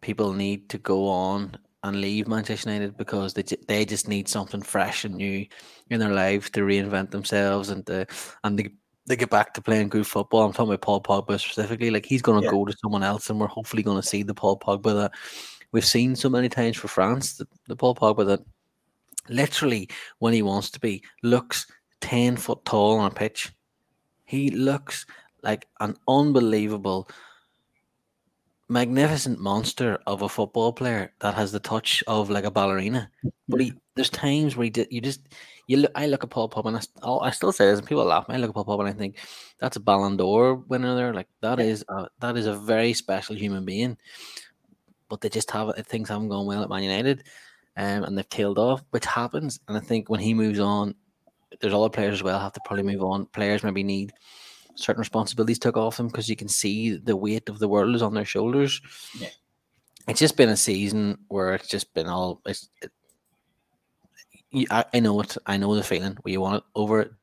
people 0.00 0.32
need 0.32 0.68
to 0.70 0.78
go 0.78 1.08
on 1.08 1.56
and 1.82 2.00
leave 2.00 2.28
Manchester 2.28 2.70
United 2.70 2.96
because 2.96 3.34
they 3.34 3.42
they 3.66 3.84
just 3.84 4.08
need 4.08 4.28
something 4.28 4.62
fresh 4.62 5.04
and 5.04 5.14
new 5.14 5.46
in 5.90 6.00
their 6.00 6.12
lives 6.12 6.50
to 6.50 6.60
reinvent 6.60 7.10
themselves 7.10 7.70
and 7.70 7.86
to 7.86 8.06
and 8.44 8.58
to 8.58 8.70
they 9.08 9.16
get 9.16 9.30
back 9.30 9.54
to 9.54 9.62
playing 9.62 9.88
good 9.88 10.06
football. 10.06 10.44
I'm 10.44 10.52
talking 10.52 10.72
about 10.72 10.82
Paul 10.82 11.02
Pogba 11.02 11.40
specifically. 11.40 11.90
Like 11.90 12.04
he's 12.04 12.22
going 12.22 12.40
to 12.40 12.44
yeah. 12.44 12.50
go 12.50 12.64
to 12.64 12.76
someone 12.82 13.02
else, 13.02 13.30
and 13.30 13.40
we're 13.40 13.46
hopefully 13.46 13.82
going 13.82 14.00
to 14.00 14.06
see 14.06 14.22
the 14.22 14.34
Paul 14.34 14.58
Pogba 14.58 14.94
that 14.94 15.12
we've 15.72 15.84
seen 15.84 16.14
so 16.14 16.28
many 16.28 16.48
times 16.48 16.76
for 16.76 16.88
France. 16.88 17.34
The, 17.34 17.48
the 17.68 17.76
Paul 17.76 17.94
Pogba 17.94 18.26
that 18.26 18.40
literally, 19.28 19.88
when 20.18 20.34
he 20.34 20.42
wants 20.42 20.70
to 20.72 20.80
be, 20.80 21.02
looks 21.22 21.66
ten 22.00 22.36
foot 22.36 22.64
tall 22.64 22.98
on 22.98 23.10
a 23.10 23.14
pitch. 23.14 23.50
He 24.24 24.50
looks 24.50 25.06
like 25.42 25.66
an 25.80 25.96
unbelievable, 26.06 27.08
magnificent 28.68 29.40
monster 29.40 29.98
of 30.06 30.22
a 30.22 30.28
football 30.28 30.72
player 30.72 31.12
that 31.20 31.34
has 31.34 31.52
the 31.52 31.60
touch 31.60 32.04
of 32.06 32.30
like 32.30 32.44
a 32.44 32.50
ballerina. 32.50 33.10
But 33.48 33.60
he, 33.60 33.72
there's 33.94 34.10
times 34.10 34.56
where 34.56 34.64
he 34.64 34.70
did, 34.70 34.88
you 34.90 35.00
just 35.00 35.20
you 35.66 35.78
look, 35.78 35.92
I 35.94 36.06
look 36.06 36.24
at 36.24 36.30
Paul 36.30 36.48
Pogba 36.48 36.68
and 36.68 36.76
I, 36.78 36.80
oh, 37.02 37.20
I 37.20 37.30
still 37.30 37.52
say 37.52 37.66
this, 37.66 37.78
and 37.78 37.86
people 37.86 38.04
laugh. 38.04 38.24
I 38.28 38.38
look 38.38 38.48
at 38.48 38.54
Paul 38.54 38.64
Pogba 38.64 38.80
and 38.80 38.88
I 38.88 38.92
think 38.92 39.16
that's 39.58 39.76
a 39.76 39.80
Ballon 39.80 40.16
d'Or 40.16 40.54
winner 40.54 40.94
there. 40.96 41.12
Like 41.12 41.28
that 41.42 41.60
is 41.60 41.84
a, 41.88 42.08
that 42.20 42.36
is 42.36 42.46
a 42.46 42.56
very 42.56 42.92
special 42.94 43.36
human 43.36 43.64
being. 43.64 43.96
But 45.08 45.20
they 45.20 45.28
just 45.28 45.50
have 45.50 45.74
things 45.86 46.08
haven't 46.08 46.28
gone 46.28 46.46
well 46.46 46.62
at 46.62 46.68
Man 46.68 46.82
United, 46.82 47.24
um, 47.76 48.04
and 48.04 48.16
they've 48.16 48.28
tailed 48.28 48.58
off, 48.58 48.82
which 48.90 49.06
happens. 49.06 49.60
And 49.68 49.76
I 49.76 49.80
think 49.80 50.10
when 50.10 50.20
he 50.20 50.34
moves 50.34 50.58
on, 50.58 50.94
there's 51.60 51.74
other 51.74 51.88
players 51.88 52.14
as 52.14 52.22
well 52.22 52.38
have 52.38 52.52
to 52.52 52.60
probably 52.64 52.84
move 52.84 53.02
on. 53.02 53.26
Players 53.26 53.62
maybe 53.62 53.82
need 53.82 54.12
certain 54.78 55.00
responsibilities 55.00 55.58
took 55.58 55.76
off 55.76 55.96
them 55.96 56.06
because 56.06 56.28
you 56.28 56.36
can 56.36 56.48
see 56.48 56.96
the 56.96 57.16
weight 57.16 57.48
of 57.48 57.58
the 57.58 57.68
world 57.68 57.94
is 57.94 58.02
on 58.02 58.14
their 58.14 58.24
shoulders. 58.24 58.80
Yeah. 59.18 59.28
It's 60.06 60.20
just 60.20 60.36
been 60.36 60.48
a 60.48 60.56
season 60.56 61.18
where 61.28 61.54
it's 61.54 61.68
just 61.68 61.92
been 61.92 62.06
all 62.06 62.40
it's, 62.46 62.70
it, 62.80 62.92
I, 64.70 64.84
I 64.94 65.00
know 65.00 65.20
it. 65.20 65.36
I 65.46 65.58
know 65.58 65.74
the 65.74 65.82
feeling 65.82 66.16
where 66.22 66.32
you 66.32 66.40
want 66.40 66.56
it 66.56 66.62
over, 66.74 67.18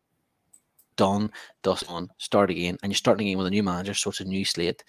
done, 0.95 1.31
dust 1.63 1.85
on, 1.89 2.09
start 2.17 2.51
again, 2.51 2.77
and 2.83 2.91
you're 2.91 2.97
starting 2.97 3.27
again 3.27 3.39
with 3.39 3.47
a 3.47 3.51
new 3.51 3.63
manager, 3.63 3.95
so 3.95 4.11
it's 4.11 4.19
a 4.19 4.25
new 4.25 4.45
slate, 4.45 4.83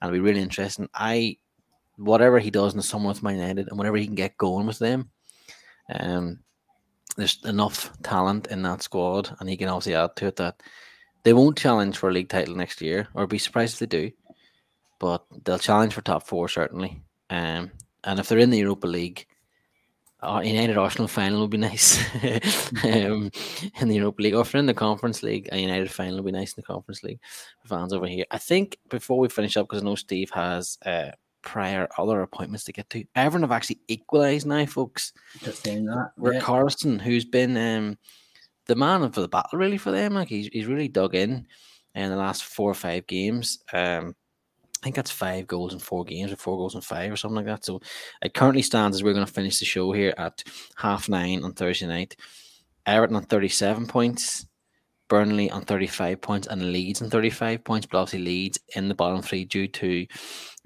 and 0.00 0.08
it'll 0.08 0.14
be 0.14 0.20
really 0.20 0.42
interesting. 0.42 0.88
I, 0.92 1.38
whatever 1.96 2.38
he 2.38 2.50
does 2.50 2.74
in 2.74 2.76
the 2.76 2.82
summer 2.82 3.08
with 3.08 3.22
Man 3.22 3.36
United, 3.36 3.68
and 3.68 3.78
whatever 3.78 3.96
he 3.96 4.04
can 4.04 4.14
get 4.14 4.36
going 4.36 4.66
with 4.66 4.78
them, 4.78 5.10
um, 5.94 6.40
there's 7.16 7.42
enough 7.44 7.90
talent 8.02 8.48
in 8.48 8.60
that 8.62 8.82
squad, 8.82 9.34
and 9.40 9.48
he 9.48 9.56
can 9.56 9.68
obviously 9.68 9.94
add 9.94 10.14
to 10.16 10.26
it 10.26 10.36
that 10.36 10.62
they 11.24 11.32
won't 11.32 11.58
challenge 11.58 11.96
for 11.96 12.08
a 12.08 12.12
league 12.12 12.28
title 12.28 12.56
next 12.56 12.80
year, 12.80 13.08
or 13.14 13.26
be 13.26 13.38
surprised 13.38 13.74
if 13.74 13.78
they 13.80 13.86
do, 13.86 14.10
but 14.98 15.24
they'll 15.44 15.58
challenge 15.58 15.94
for 15.94 16.02
top 16.02 16.26
four 16.26 16.48
certainly. 16.48 17.02
Um, 17.30 17.70
and 18.04 18.18
if 18.18 18.28
they're 18.28 18.38
in 18.38 18.50
the 18.50 18.58
Europa 18.58 18.86
League, 18.86 19.26
uh, 20.22 20.40
United 20.44 20.78
Arsenal 20.78 21.08
final 21.08 21.40
would 21.40 21.50
be 21.50 21.58
nice 21.70 21.98
um, 22.84 23.30
in 23.80 23.88
the 23.88 23.96
Europa 23.96 24.22
League, 24.22 24.34
or 24.34 24.42
if 24.42 24.54
in 24.54 24.66
the 24.66 24.74
Conference 24.74 25.22
League, 25.22 25.48
a 25.52 25.58
United 25.58 25.90
final 25.90 26.16
would 26.16 26.24
be 26.24 26.32
nice 26.32 26.52
in 26.52 26.60
the 26.60 26.66
Conference 26.66 27.02
League 27.02 27.20
fans 27.64 27.92
over 27.92 28.06
here. 28.06 28.24
I 28.30 28.38
think 28.38 28.78
before 28.88 29.18
we 29.18 29.28
finish 29.28 29.56
up, 29.56 29.68
because 29.68 29.82
I 29.82 29.84
know 29.84 29.96
Steve 29.96 30.30
has 30.30 30.78
uh, 30.86 31.10
prior 31.42 31.88
other 31.98 32.22
appointments 32.22 32.64
to 32.64 32.72
get 32.72 32.88
to, 32.90 33.04
everyone 33.16 33.42
have 33.42 33.52
actually 33.56 33.80
equalised 33.88 34.46
now, 34.46 34.64
folks. 34.66 35.12
Just 35.40 35.64
saying 35.64 35.86
that. 35.86 36.12
Rick 36.16 36.34
yeah. 36.34 36.40
Carlson, 36.40 36.98
who's 36.98 37.24
been 37.24 37.56
um, 37.56 37.98
the 38.66 38.76
man 38.76 39.10
for 39.10 39.20
the 39.20 39.28
battle 39.28 39.58
really 39.58 39.78
for 39.78 39.90
them, 39.90 40.14
like 40.14 40.28
he's, 40.28 40.48
he's 40.52 40.66
really 40.66 40.88
dug 40.88 41.14
in 41.14 41.46
in 41.94 42.10
the 42.10 42.16
last 42.16 42.44
four 42.44 42.70
or 42.70 42.74
five 42.74 43.06
games. 43.06 43.58
Um, 43.72 44.14
I 44.82 44.86
think 44.86 44.96
that's 44.96 45.12
five 45.12 45.46
goals 45.46 45.72
in 45.72 45.78
four 45.78 46.04
games, 46.04 46.32
or 46.32 46.36
four 46.36 46.56
goals 46.56 46.74
in 46.74 46.80
five, 46.80 47.12
or 47.12 47.16
something 47.16 47.36
like 47.36 47.46
that. 47.46 47.64
So 47.64 47.80
it 48.20 48.34
currently 48.34 48.62
stands 48.62 48.96
as 48.96 49.04
we're 49.04 49.12
going 49.12 49.26
to 49.26 49.32
finish 49.32 49.58
the 49.58 49.64
show 49.64 49.92
here 49.92 50.12
at 50.18 50.42
half 50.76 51.08
nine 51.08 51.44
on 51.44 51.52
Thursday 51.52 51.86
night. 51.86 52.16
Everton 52.84 53.14
on 53.14 53.22
37 53.22 53.86
points, 53.86 54.46
Burnley 55.08 55.50
on 55.52 55.62
35 55.62 56.20
points, 56.20 56.48
and 56.48 56.72
Leeds 56.72 57.00
on 57.00 57.10
35 57.10 57.62
points. 57.62 57.86
But 57.86 57.98
obviously, 57.98 58.24
Leeds 58.24 58.58
in 58.74 58.88
the 58.88 58.94
bottom 58.94 59.22
three 59.22 59.44
due 59.44 59.68
to 59.68 60.06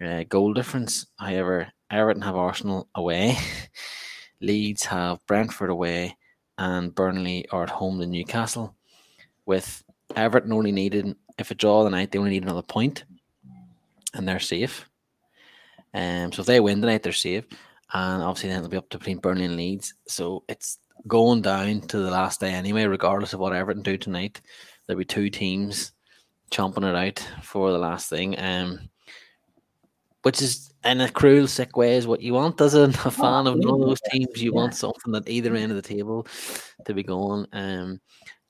uh, 0.02 0.24
goal 0.30 0.54
difference. 0.54 1.06
However, 1.18 1.68
Everton 1.90 2.22
have 2.22 2.36
Arsenal 2.36 2.88
away, 2.94 3.36
Leeds 4.40 4.86
have 4.86 5.18
Brentford 5.26 5.68
away, 5.68 6.16
and 6.58 6.94
Burnley 6.94 7.46
are 7.50 7.64
at 7.64 7.70
home 7.70 7.98
to 8.00 8.06
Newcastle. 8.06 8.74
With 9.44 9.84
Everton 10.14 10.52
only 10.52 10.72
needed, 10.72 11.14
if 11.38 11.50
a 11.50 11.54
draw 11.54 11.84
the 11.84 11.90
night, 11.90 12.10
they 12.10 12.18
only 12.18 12.30
need 12.30 12.42
another 12.42 12.62
point 12.62 13.04
and 14.14 14.26
they're 14.26 14.40
safe. 14.40 14.88
Um, 15.94 16.32
so 16.32 16.40
if 16.40 16.46
they 16.46 16.60
win 16.60 16.80
tonight, 16.80 17.02
they're 17.02 17.12
safe. 17.12 17.44
And 17.92 18.22
obviously, 18.22 18.50
then 18.50 18.58
it'll 18.58 18.70
be 18.70 18.76
up 18.76 18.88
to 18.90 18.98
between 18.98 19.18
Burnley 19.18 19.44
and 19.44 19.56
Leeds. 19.56 19.94
So 20.08 20.42
it's 20.48 20.78
going 21.06 21.42
down 21.42 21.82
to 21.82 21.98
the 21.98 22.10
last 22.10 22.40
day 22.40 22.52
anyway, 22.52 22.84
regardless 22.84 23.32
of 23.32 23.40
what 23.40 23.52
Everton 23.52 23.82
do 23.82 23.96
tonight. 23.96 24.40
There'll 24.86 24.98
be 24.98 25.04
two 25.04 25.30
teams 25.30 25.92
chomping 26.50 26.88
it 26.88 26.94
out 26.94 27.26
for 27.42 27.72
the 27.72 27.78
last 27.78 28.08
thing. 28.10 28.38
Um, 28.38 28.88
which 30.26 30.42
is 30.42 30.72
in 30.84 31.00
a 31.00 31.08
cruel, 31.08 31.46
sick 31.46 31.76
way 31.76 31.94
is 31.94 32.08
what 32.08 32.20
you 32.20 32.34
want 32.34 32.60
as 32.60 32.74
a, 32.74 32.82
a 32.82 33.10
fan 33.12 33.46
of 33.46 33.54
one 33.58 33.80
of 33.80 33.86
those 33.86 34.00
teams. 34.10 34.42
You 34.42 34.50
yeah. 34.50 34.56
want 34.56 34.74
something 34.74 35.14
at 35.14 35.28
either 35.28 35.54
end 35.54 35.70
of 35.70 35.76
the 35.76 35.82
table 35.96 36.26
to 36.84 36.92
be 36.92 37.04
going. 37.04 37.46
Um, 37.52 38.00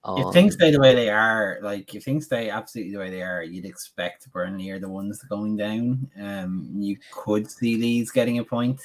if 0.09 0.33
things 0.33 0.55
stay 0.55 0.71
the 0.71 0.81
way 0.81 0.95
they 0.95 1.11
are, 1.11 1.59
like 1.61 1.95
if 1.95 2.03
things 2.03 2.25
stay 2.25 2.49
absolutely 2.49 2.95
the 2.95 2.99
way 2.99 3.11
they 3.11 3.21
are, 3.21 3.43
you'd 3.43 3.67
expect 3.67 4.33
Burnley 4.33 4.71
are 4.71 4.79
the 4.79 4.89
ones 4.89 5.23
going 5.25 5.59
down. 5.59 6.11
Um, 6.19 6.71
you 6.79 6.97
could 7.13 7.51
see 7.51 7.77
Leeds 7.77 8.11
getting 8.11 8.39
a 8.39 8.45
point. 8.45 8.81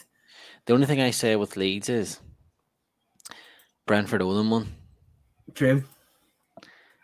The 0.66 0.74
only 0.74 0.86
thing 0.86 1.00
I 1.00 1.12
say 1.12 1.38
with 1.38 1.56
Leeds 1.56 1.88
is 1.88 2.20
Brentford 3.88 4.20
them 4.20 4.50
one. 4.50 4.68
True. 5.56 5.82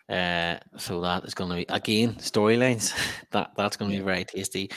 Uh, 0.09 0.57
so 0.77 0.99
that 0.99 1.23
is 1.23 1.33
going 1.33 1.49
to 1.49 1.55
be 1.55 1.65
again 1.69 2.15
storylines. 2.15 2.93
that 3.31 3.51
that's 3.55 3.77
going 3.77 3.89
to 3.89 3.97
be 3.97 4.03
very 4.03 4.25
tasty. 4.25 4.69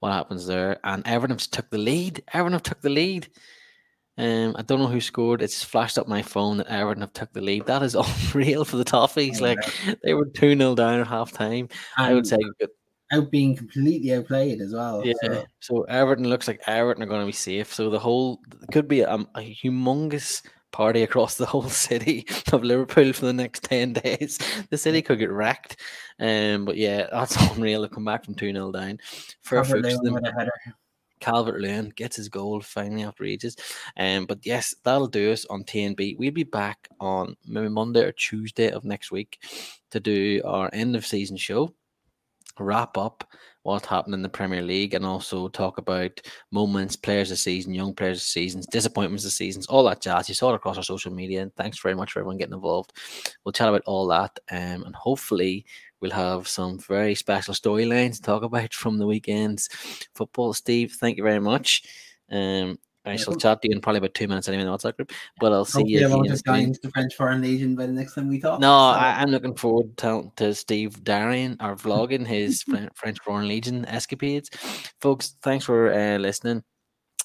What 0.00 0.12
happens 0.12 0.46
there? 0.46 0.78
And 0.84 1.06
Everton 1.06 1.36
took 1.38 1.70
the 1.70 1.78
lead. 1.78 2.22
Everton 2.32 2.52
have 2.52 2.62
took 2.62 2.80
the 2.80 2.90
lead. 2.90 3.28
Um, 4.16 4.56
I 4.58 4.62
don't 4.62 4.80
know 4.80 4.88
who 4.88 5.00
scored. 5.00 5.42
It's 5.42 5.62
flashed 5.62 5.96
up 5.96 6.08
my 6.08 6.22
phone 6.22 6.56
that 6.56 6.66
Everton 6.66 7.02
have 7.02 7.12
took 7.12 7.32
the 7.32 7.40
lead. 7.40 7.66
That 7.66 7.82
is 7.82 7.94
unreal 8.34 8.64
for 8.64 8.76
the 8.76 8.84
Toffees. 8.84 9.40
Like 9.40 9.58
they 10.02 10.14
were 10.14 10.26
2 10.26 10.56
0 10.56 10.74
down 10.74 11.00
at 11.00 11.06
half 11.06 11.32
time. 11.32 11.68
I 11.96 12.14
would 12.14 12.26
say. 12.26 12.38
Out 13.10 13.30
being 13.30 13.56
completely 13.56 14.12
outplayed 14.12 14.60
as 14.60 14.74
well. 14.74 15.02
Yeah. 15.04 15.14
So. 15.22 15.44
so 15.60 15.82
Everton 15.84 16.28
looks 16.28 16.46
like 16.46 16.60
Everton 16.66 17.02
are 17.02 17.06
going 17.06 17.22
to 17.22 17.26
be 17.26 17.32
safe. 17.32 17.72
So 17.72 17.88
the 17.88 17.98
whole 17.98 18.40
could 18.70 18.86
be 18.86 19.00
a, 19.00 19.14
a 19.14 19.40
humongous 19.40 20.42
party 20.70 21.02
across 21.02 21.36
the 21.36 21.46
whole 21.46 21.68
city 21.68 22.26
of 22.52 22.62
Liverpool 22.62 23.12
for 23.12 23.26
the 23.26 23.32
next 23.32 23.64
10 23.64 23.94
days. 23.94 24.38
The 24.70 24.78
city 24.78 25.02
could 25.02 25.18
get 25.18 25.30
wrecked. 25.30 25.80
Um, 26.20 26.64
but 26.64 26.76
yeah, 26.76 27.06
that's 27.10 27.36
unreal 27.52 27.82
to 27.82 27.94
come 27.94 28.04
back 28.04 28.24
from 28.24 28.34
2 28.34 28.52
0 28.52 28.72
down. 28.72 28.98
For 29.42 29.56
Calvert 31.20 31.60
Lewin 31.60 31.92
gets 31.96 32.16
his 32.16 32.28
goal 32.28 32.60
finally 32.60 33.02
after 33.02 33.24
ages. 33.24 33.56
Um, 33.96 34.26
but 34.26 34.44
yes, 34.44 34.74
that'll 34.84 35.08
do 35.08 35.32
us 35.32 35.44
on 35.46 35.64
TNB. 35.64 36.16
We'll 36.18 36.30
be 36.30 36.44
back 36.44 36.88
on 37.00 37.36
maybe 37.46 37.68
Monday 37.68 38.04
or 38.04 38.12
Tuesday 38.12 38.70
of 38.70 38.84
next 38.84 39.10
week 39.10 39.40
to 39.90 40.00
do 40.00 40.40
our 40.44 40.70
end 40.72 40.96
of 40.96 41.06
season 41.06 41.36
show, 41.36 41.74
wrap 42.58 42.96
up 42.96 43.28
what 43.62 43.86
happened 43.86 44.14
in 44.14 44.22
the 44.22 44.28
Premier 44.28 44.62
League, 44.62 44.94
and 44.94 45.04
also 45.04 45.48
talk 45.48 45.78
about 45.78 46.20
moments, 46.50 46.96
players 46.96 47.30
of 47.30 47.38
season, 47.38 47.74
young 47.74 47.94
players 47.94 48.18
of 48.18 48.24
seasons, 48.24 48.66
disappointments 48.66 49.24
of 49.24 49.32
seasons, 49.32 49.66
all 49.66 49.84
that 49.84 50.00
jazz. 50.00 50.28
You 50.28 50.34
saw 50.34 50.52
it 50.52 50.56
across 50.56 50.76
our 50.76 50.82
social 50.82 51.12
media, 51.12 51.42
and 51.42 51.54
thanks 51.54 51.78
very 51.80 51.94
much 51.94 52.12
for 52.12 52.20
everyone 52.20 52.38
getting 52.38 52.54
involved. 52.54 52.92
We'll 53.44 53.52
chat 53.52 53.68
about 53.68 53.82
all 53.86 54.06
that, 54.08 54.38
um, 54.50 54.84
and 54.84 54.94
hopefully 54.94 55.66
we'll 56.00 56.10
have 56.12 56.48
some 56.48 56.78
very 56.78 57.14
special 57.14 57.54
storylines 57.54 58.16
to 58.16 58.22
talk 58.22 58.42
about 58.42 58.72
from 58.72 58.98
the 58.98 59.06
weekend's 59.06 59.68
football. 60.14 60.52
Steve, 60.52 60.96
thank 61.00 61.16
you 61.16 61.22
very 61.22 61.40
much. 61.40 61.82
Um, 62.30 62.78
I 63.08 63.16
shall 63.16 63.34
chat 63.34 63.62
to 63.62 63.68
you 63.68 63.74
in 63.74 63.80
probably 63.80 63.98
about 63.98 64.14
two 64.14 64.28
minutes 64.28 64.48
anyway 64.48 64.62
in 64.62 64.68
the 64.68 64.76
WhatsApp 64.76 64.96
group. 64.96 65.12
But 65.40 65.52
I'll 65.52 65.64
see 65.64 65.84
you. 65.86 66.06
I 66.06 66.14
won't 66.14 66.30
have 66.30 66.44
gone 66.44 66.74
the 66.82 66.90
French 66.90 67.14
Foreign 67.14 67.40
Legion 67.40 67.74
by 67.74 67.86
the 67.86 67.92
next 67.92 68.14
time 68.14 68.28
we 68.28 68.40
talk. 68.40 68.60
No, 68.60 68.66
so. 68.66 68.98
I, 68.98 69.22
am 69.22 69.30
looking 69.30 69.54
forward 69.54 69.96
to, 69.98 70.32
to 70.36 70.54
Steve 70.54 71.02
Darian 71.04 71.56
or 71.60 71.76
vlogging 71.76 72.26
his 72.26 72.64
French 72.94 73.18
Foreign 73.20 73.48
Legion 73.48 73.84
escapades. 73.86 74.50
Folks, 75.00 75.36
thanks 75.42 75.64
for 75.64 75.92
uh, 75.92 76.18
listening. 76.18 76.62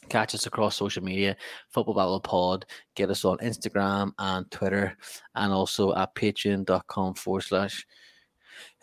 Catch 0.10 0.36
us 0.36 0.46
across 0.46 0.76
social 0.76 1.04
media, 1.04 1.36
Football 1.70 1.96
Babble 1.96 2.20
Pod. 2.20 2.66
Get 2.96 3.10
us 3.10 3.24
on 3.26 3.38
Instagram 3.38 4.12
and 4.20 4.50
Twitter, 4.52 4.98
and 5.36 5.54
also 5.54 5.96
at 5.96 6.14
patreon.com 6.16 7.16
forward 7.16 7.42
slash 7.42 7.86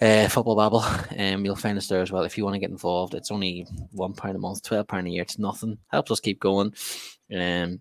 uh, 0.00 0.28
Football 0.28 0.56
Babble. 0.56 0.84
Um, 1.18 1.44
you'll 1.44 1.56
find 1.56 1.76
us 1.76 1.86
there 1.86 2.00
as 2.00 2.10
well 2.10 2.22
if 2.22 2.38
you 2.38 2.44
want 2.44 2.54
to 2.54 2.60
get 2.60 2.70
involved. 2.70 3.14
It's 3.14 3.30
only 3.30 3.66
one 3.92 4.14
pound 4.14 4.36
a 4.36 4.38
month, 4.38 4.62
twelve 4.62 4.88
pound 4.88 5.06
a 5.06 5.10
year. 5.10 5.22
It's 5.22 5.38
nothing. 5.38 5.78
Helps 5.88 6.10
us 6.10 6.20
keep 6.20 6.40
going. 6.40 6.72
Um, 7.34 7.80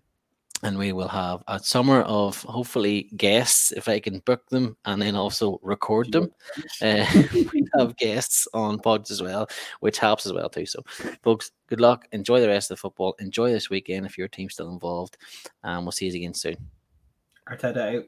and 0.62 0.76
we 0.76 0.92
will 0.92 1.08
have 1.08 1.42
a 1.48 1.58
summer 1.58 2.02
of 2.02 2.42
hopefully 2.42 3.08
guests 3.16 3.72
if 3.72 3.88
I 3.88 3.98
can 3.98 4.18
book 4.20 4.46
them 4.50 4.76
and 4.84 5.00
then 5.00 5.16
also 5.16 5.58
record 5.62 6.12
them. 6.12 6.30
Uh, 6.82 7.06
we 7.52 7.66
have 7.78 7.96
guests 7.96 8.48
on 8.54 8.78
pods 8.78 9.10
as 9.10 9.22
well, 9.22 9.46
which 9.80 9.98
helps 9.98 10.24
as 10.24 10.32
well 10.32 10.48
too. 10.48 10.64
So, 10.64 10.82
folks, 11.22 11.50
good 11.66 11.80
luck. 11.80 12.06
Enjoy 12.12 12.40
the 12.40 12.48
rest 12.48 12.70
of 12.70 12.76
the 12.76 12.80
football. 12.80 13.14
Enjoy 13.18 13.50
this 13.50 13.68
weekend 13.68 14.06
if 14.06 14.16
your 14.16 14.28
team's 14.28 14.54
still 14.54 14.72
involved, 14.72 15.18
and 15.62 15.84
we'll 15.84 15.92
see 15.92 16.06
you 16.06 16.14
again 16.14 16.34
soon. 16.34 16.56
Arteta 17.48 17.96
out. 17.96 18.04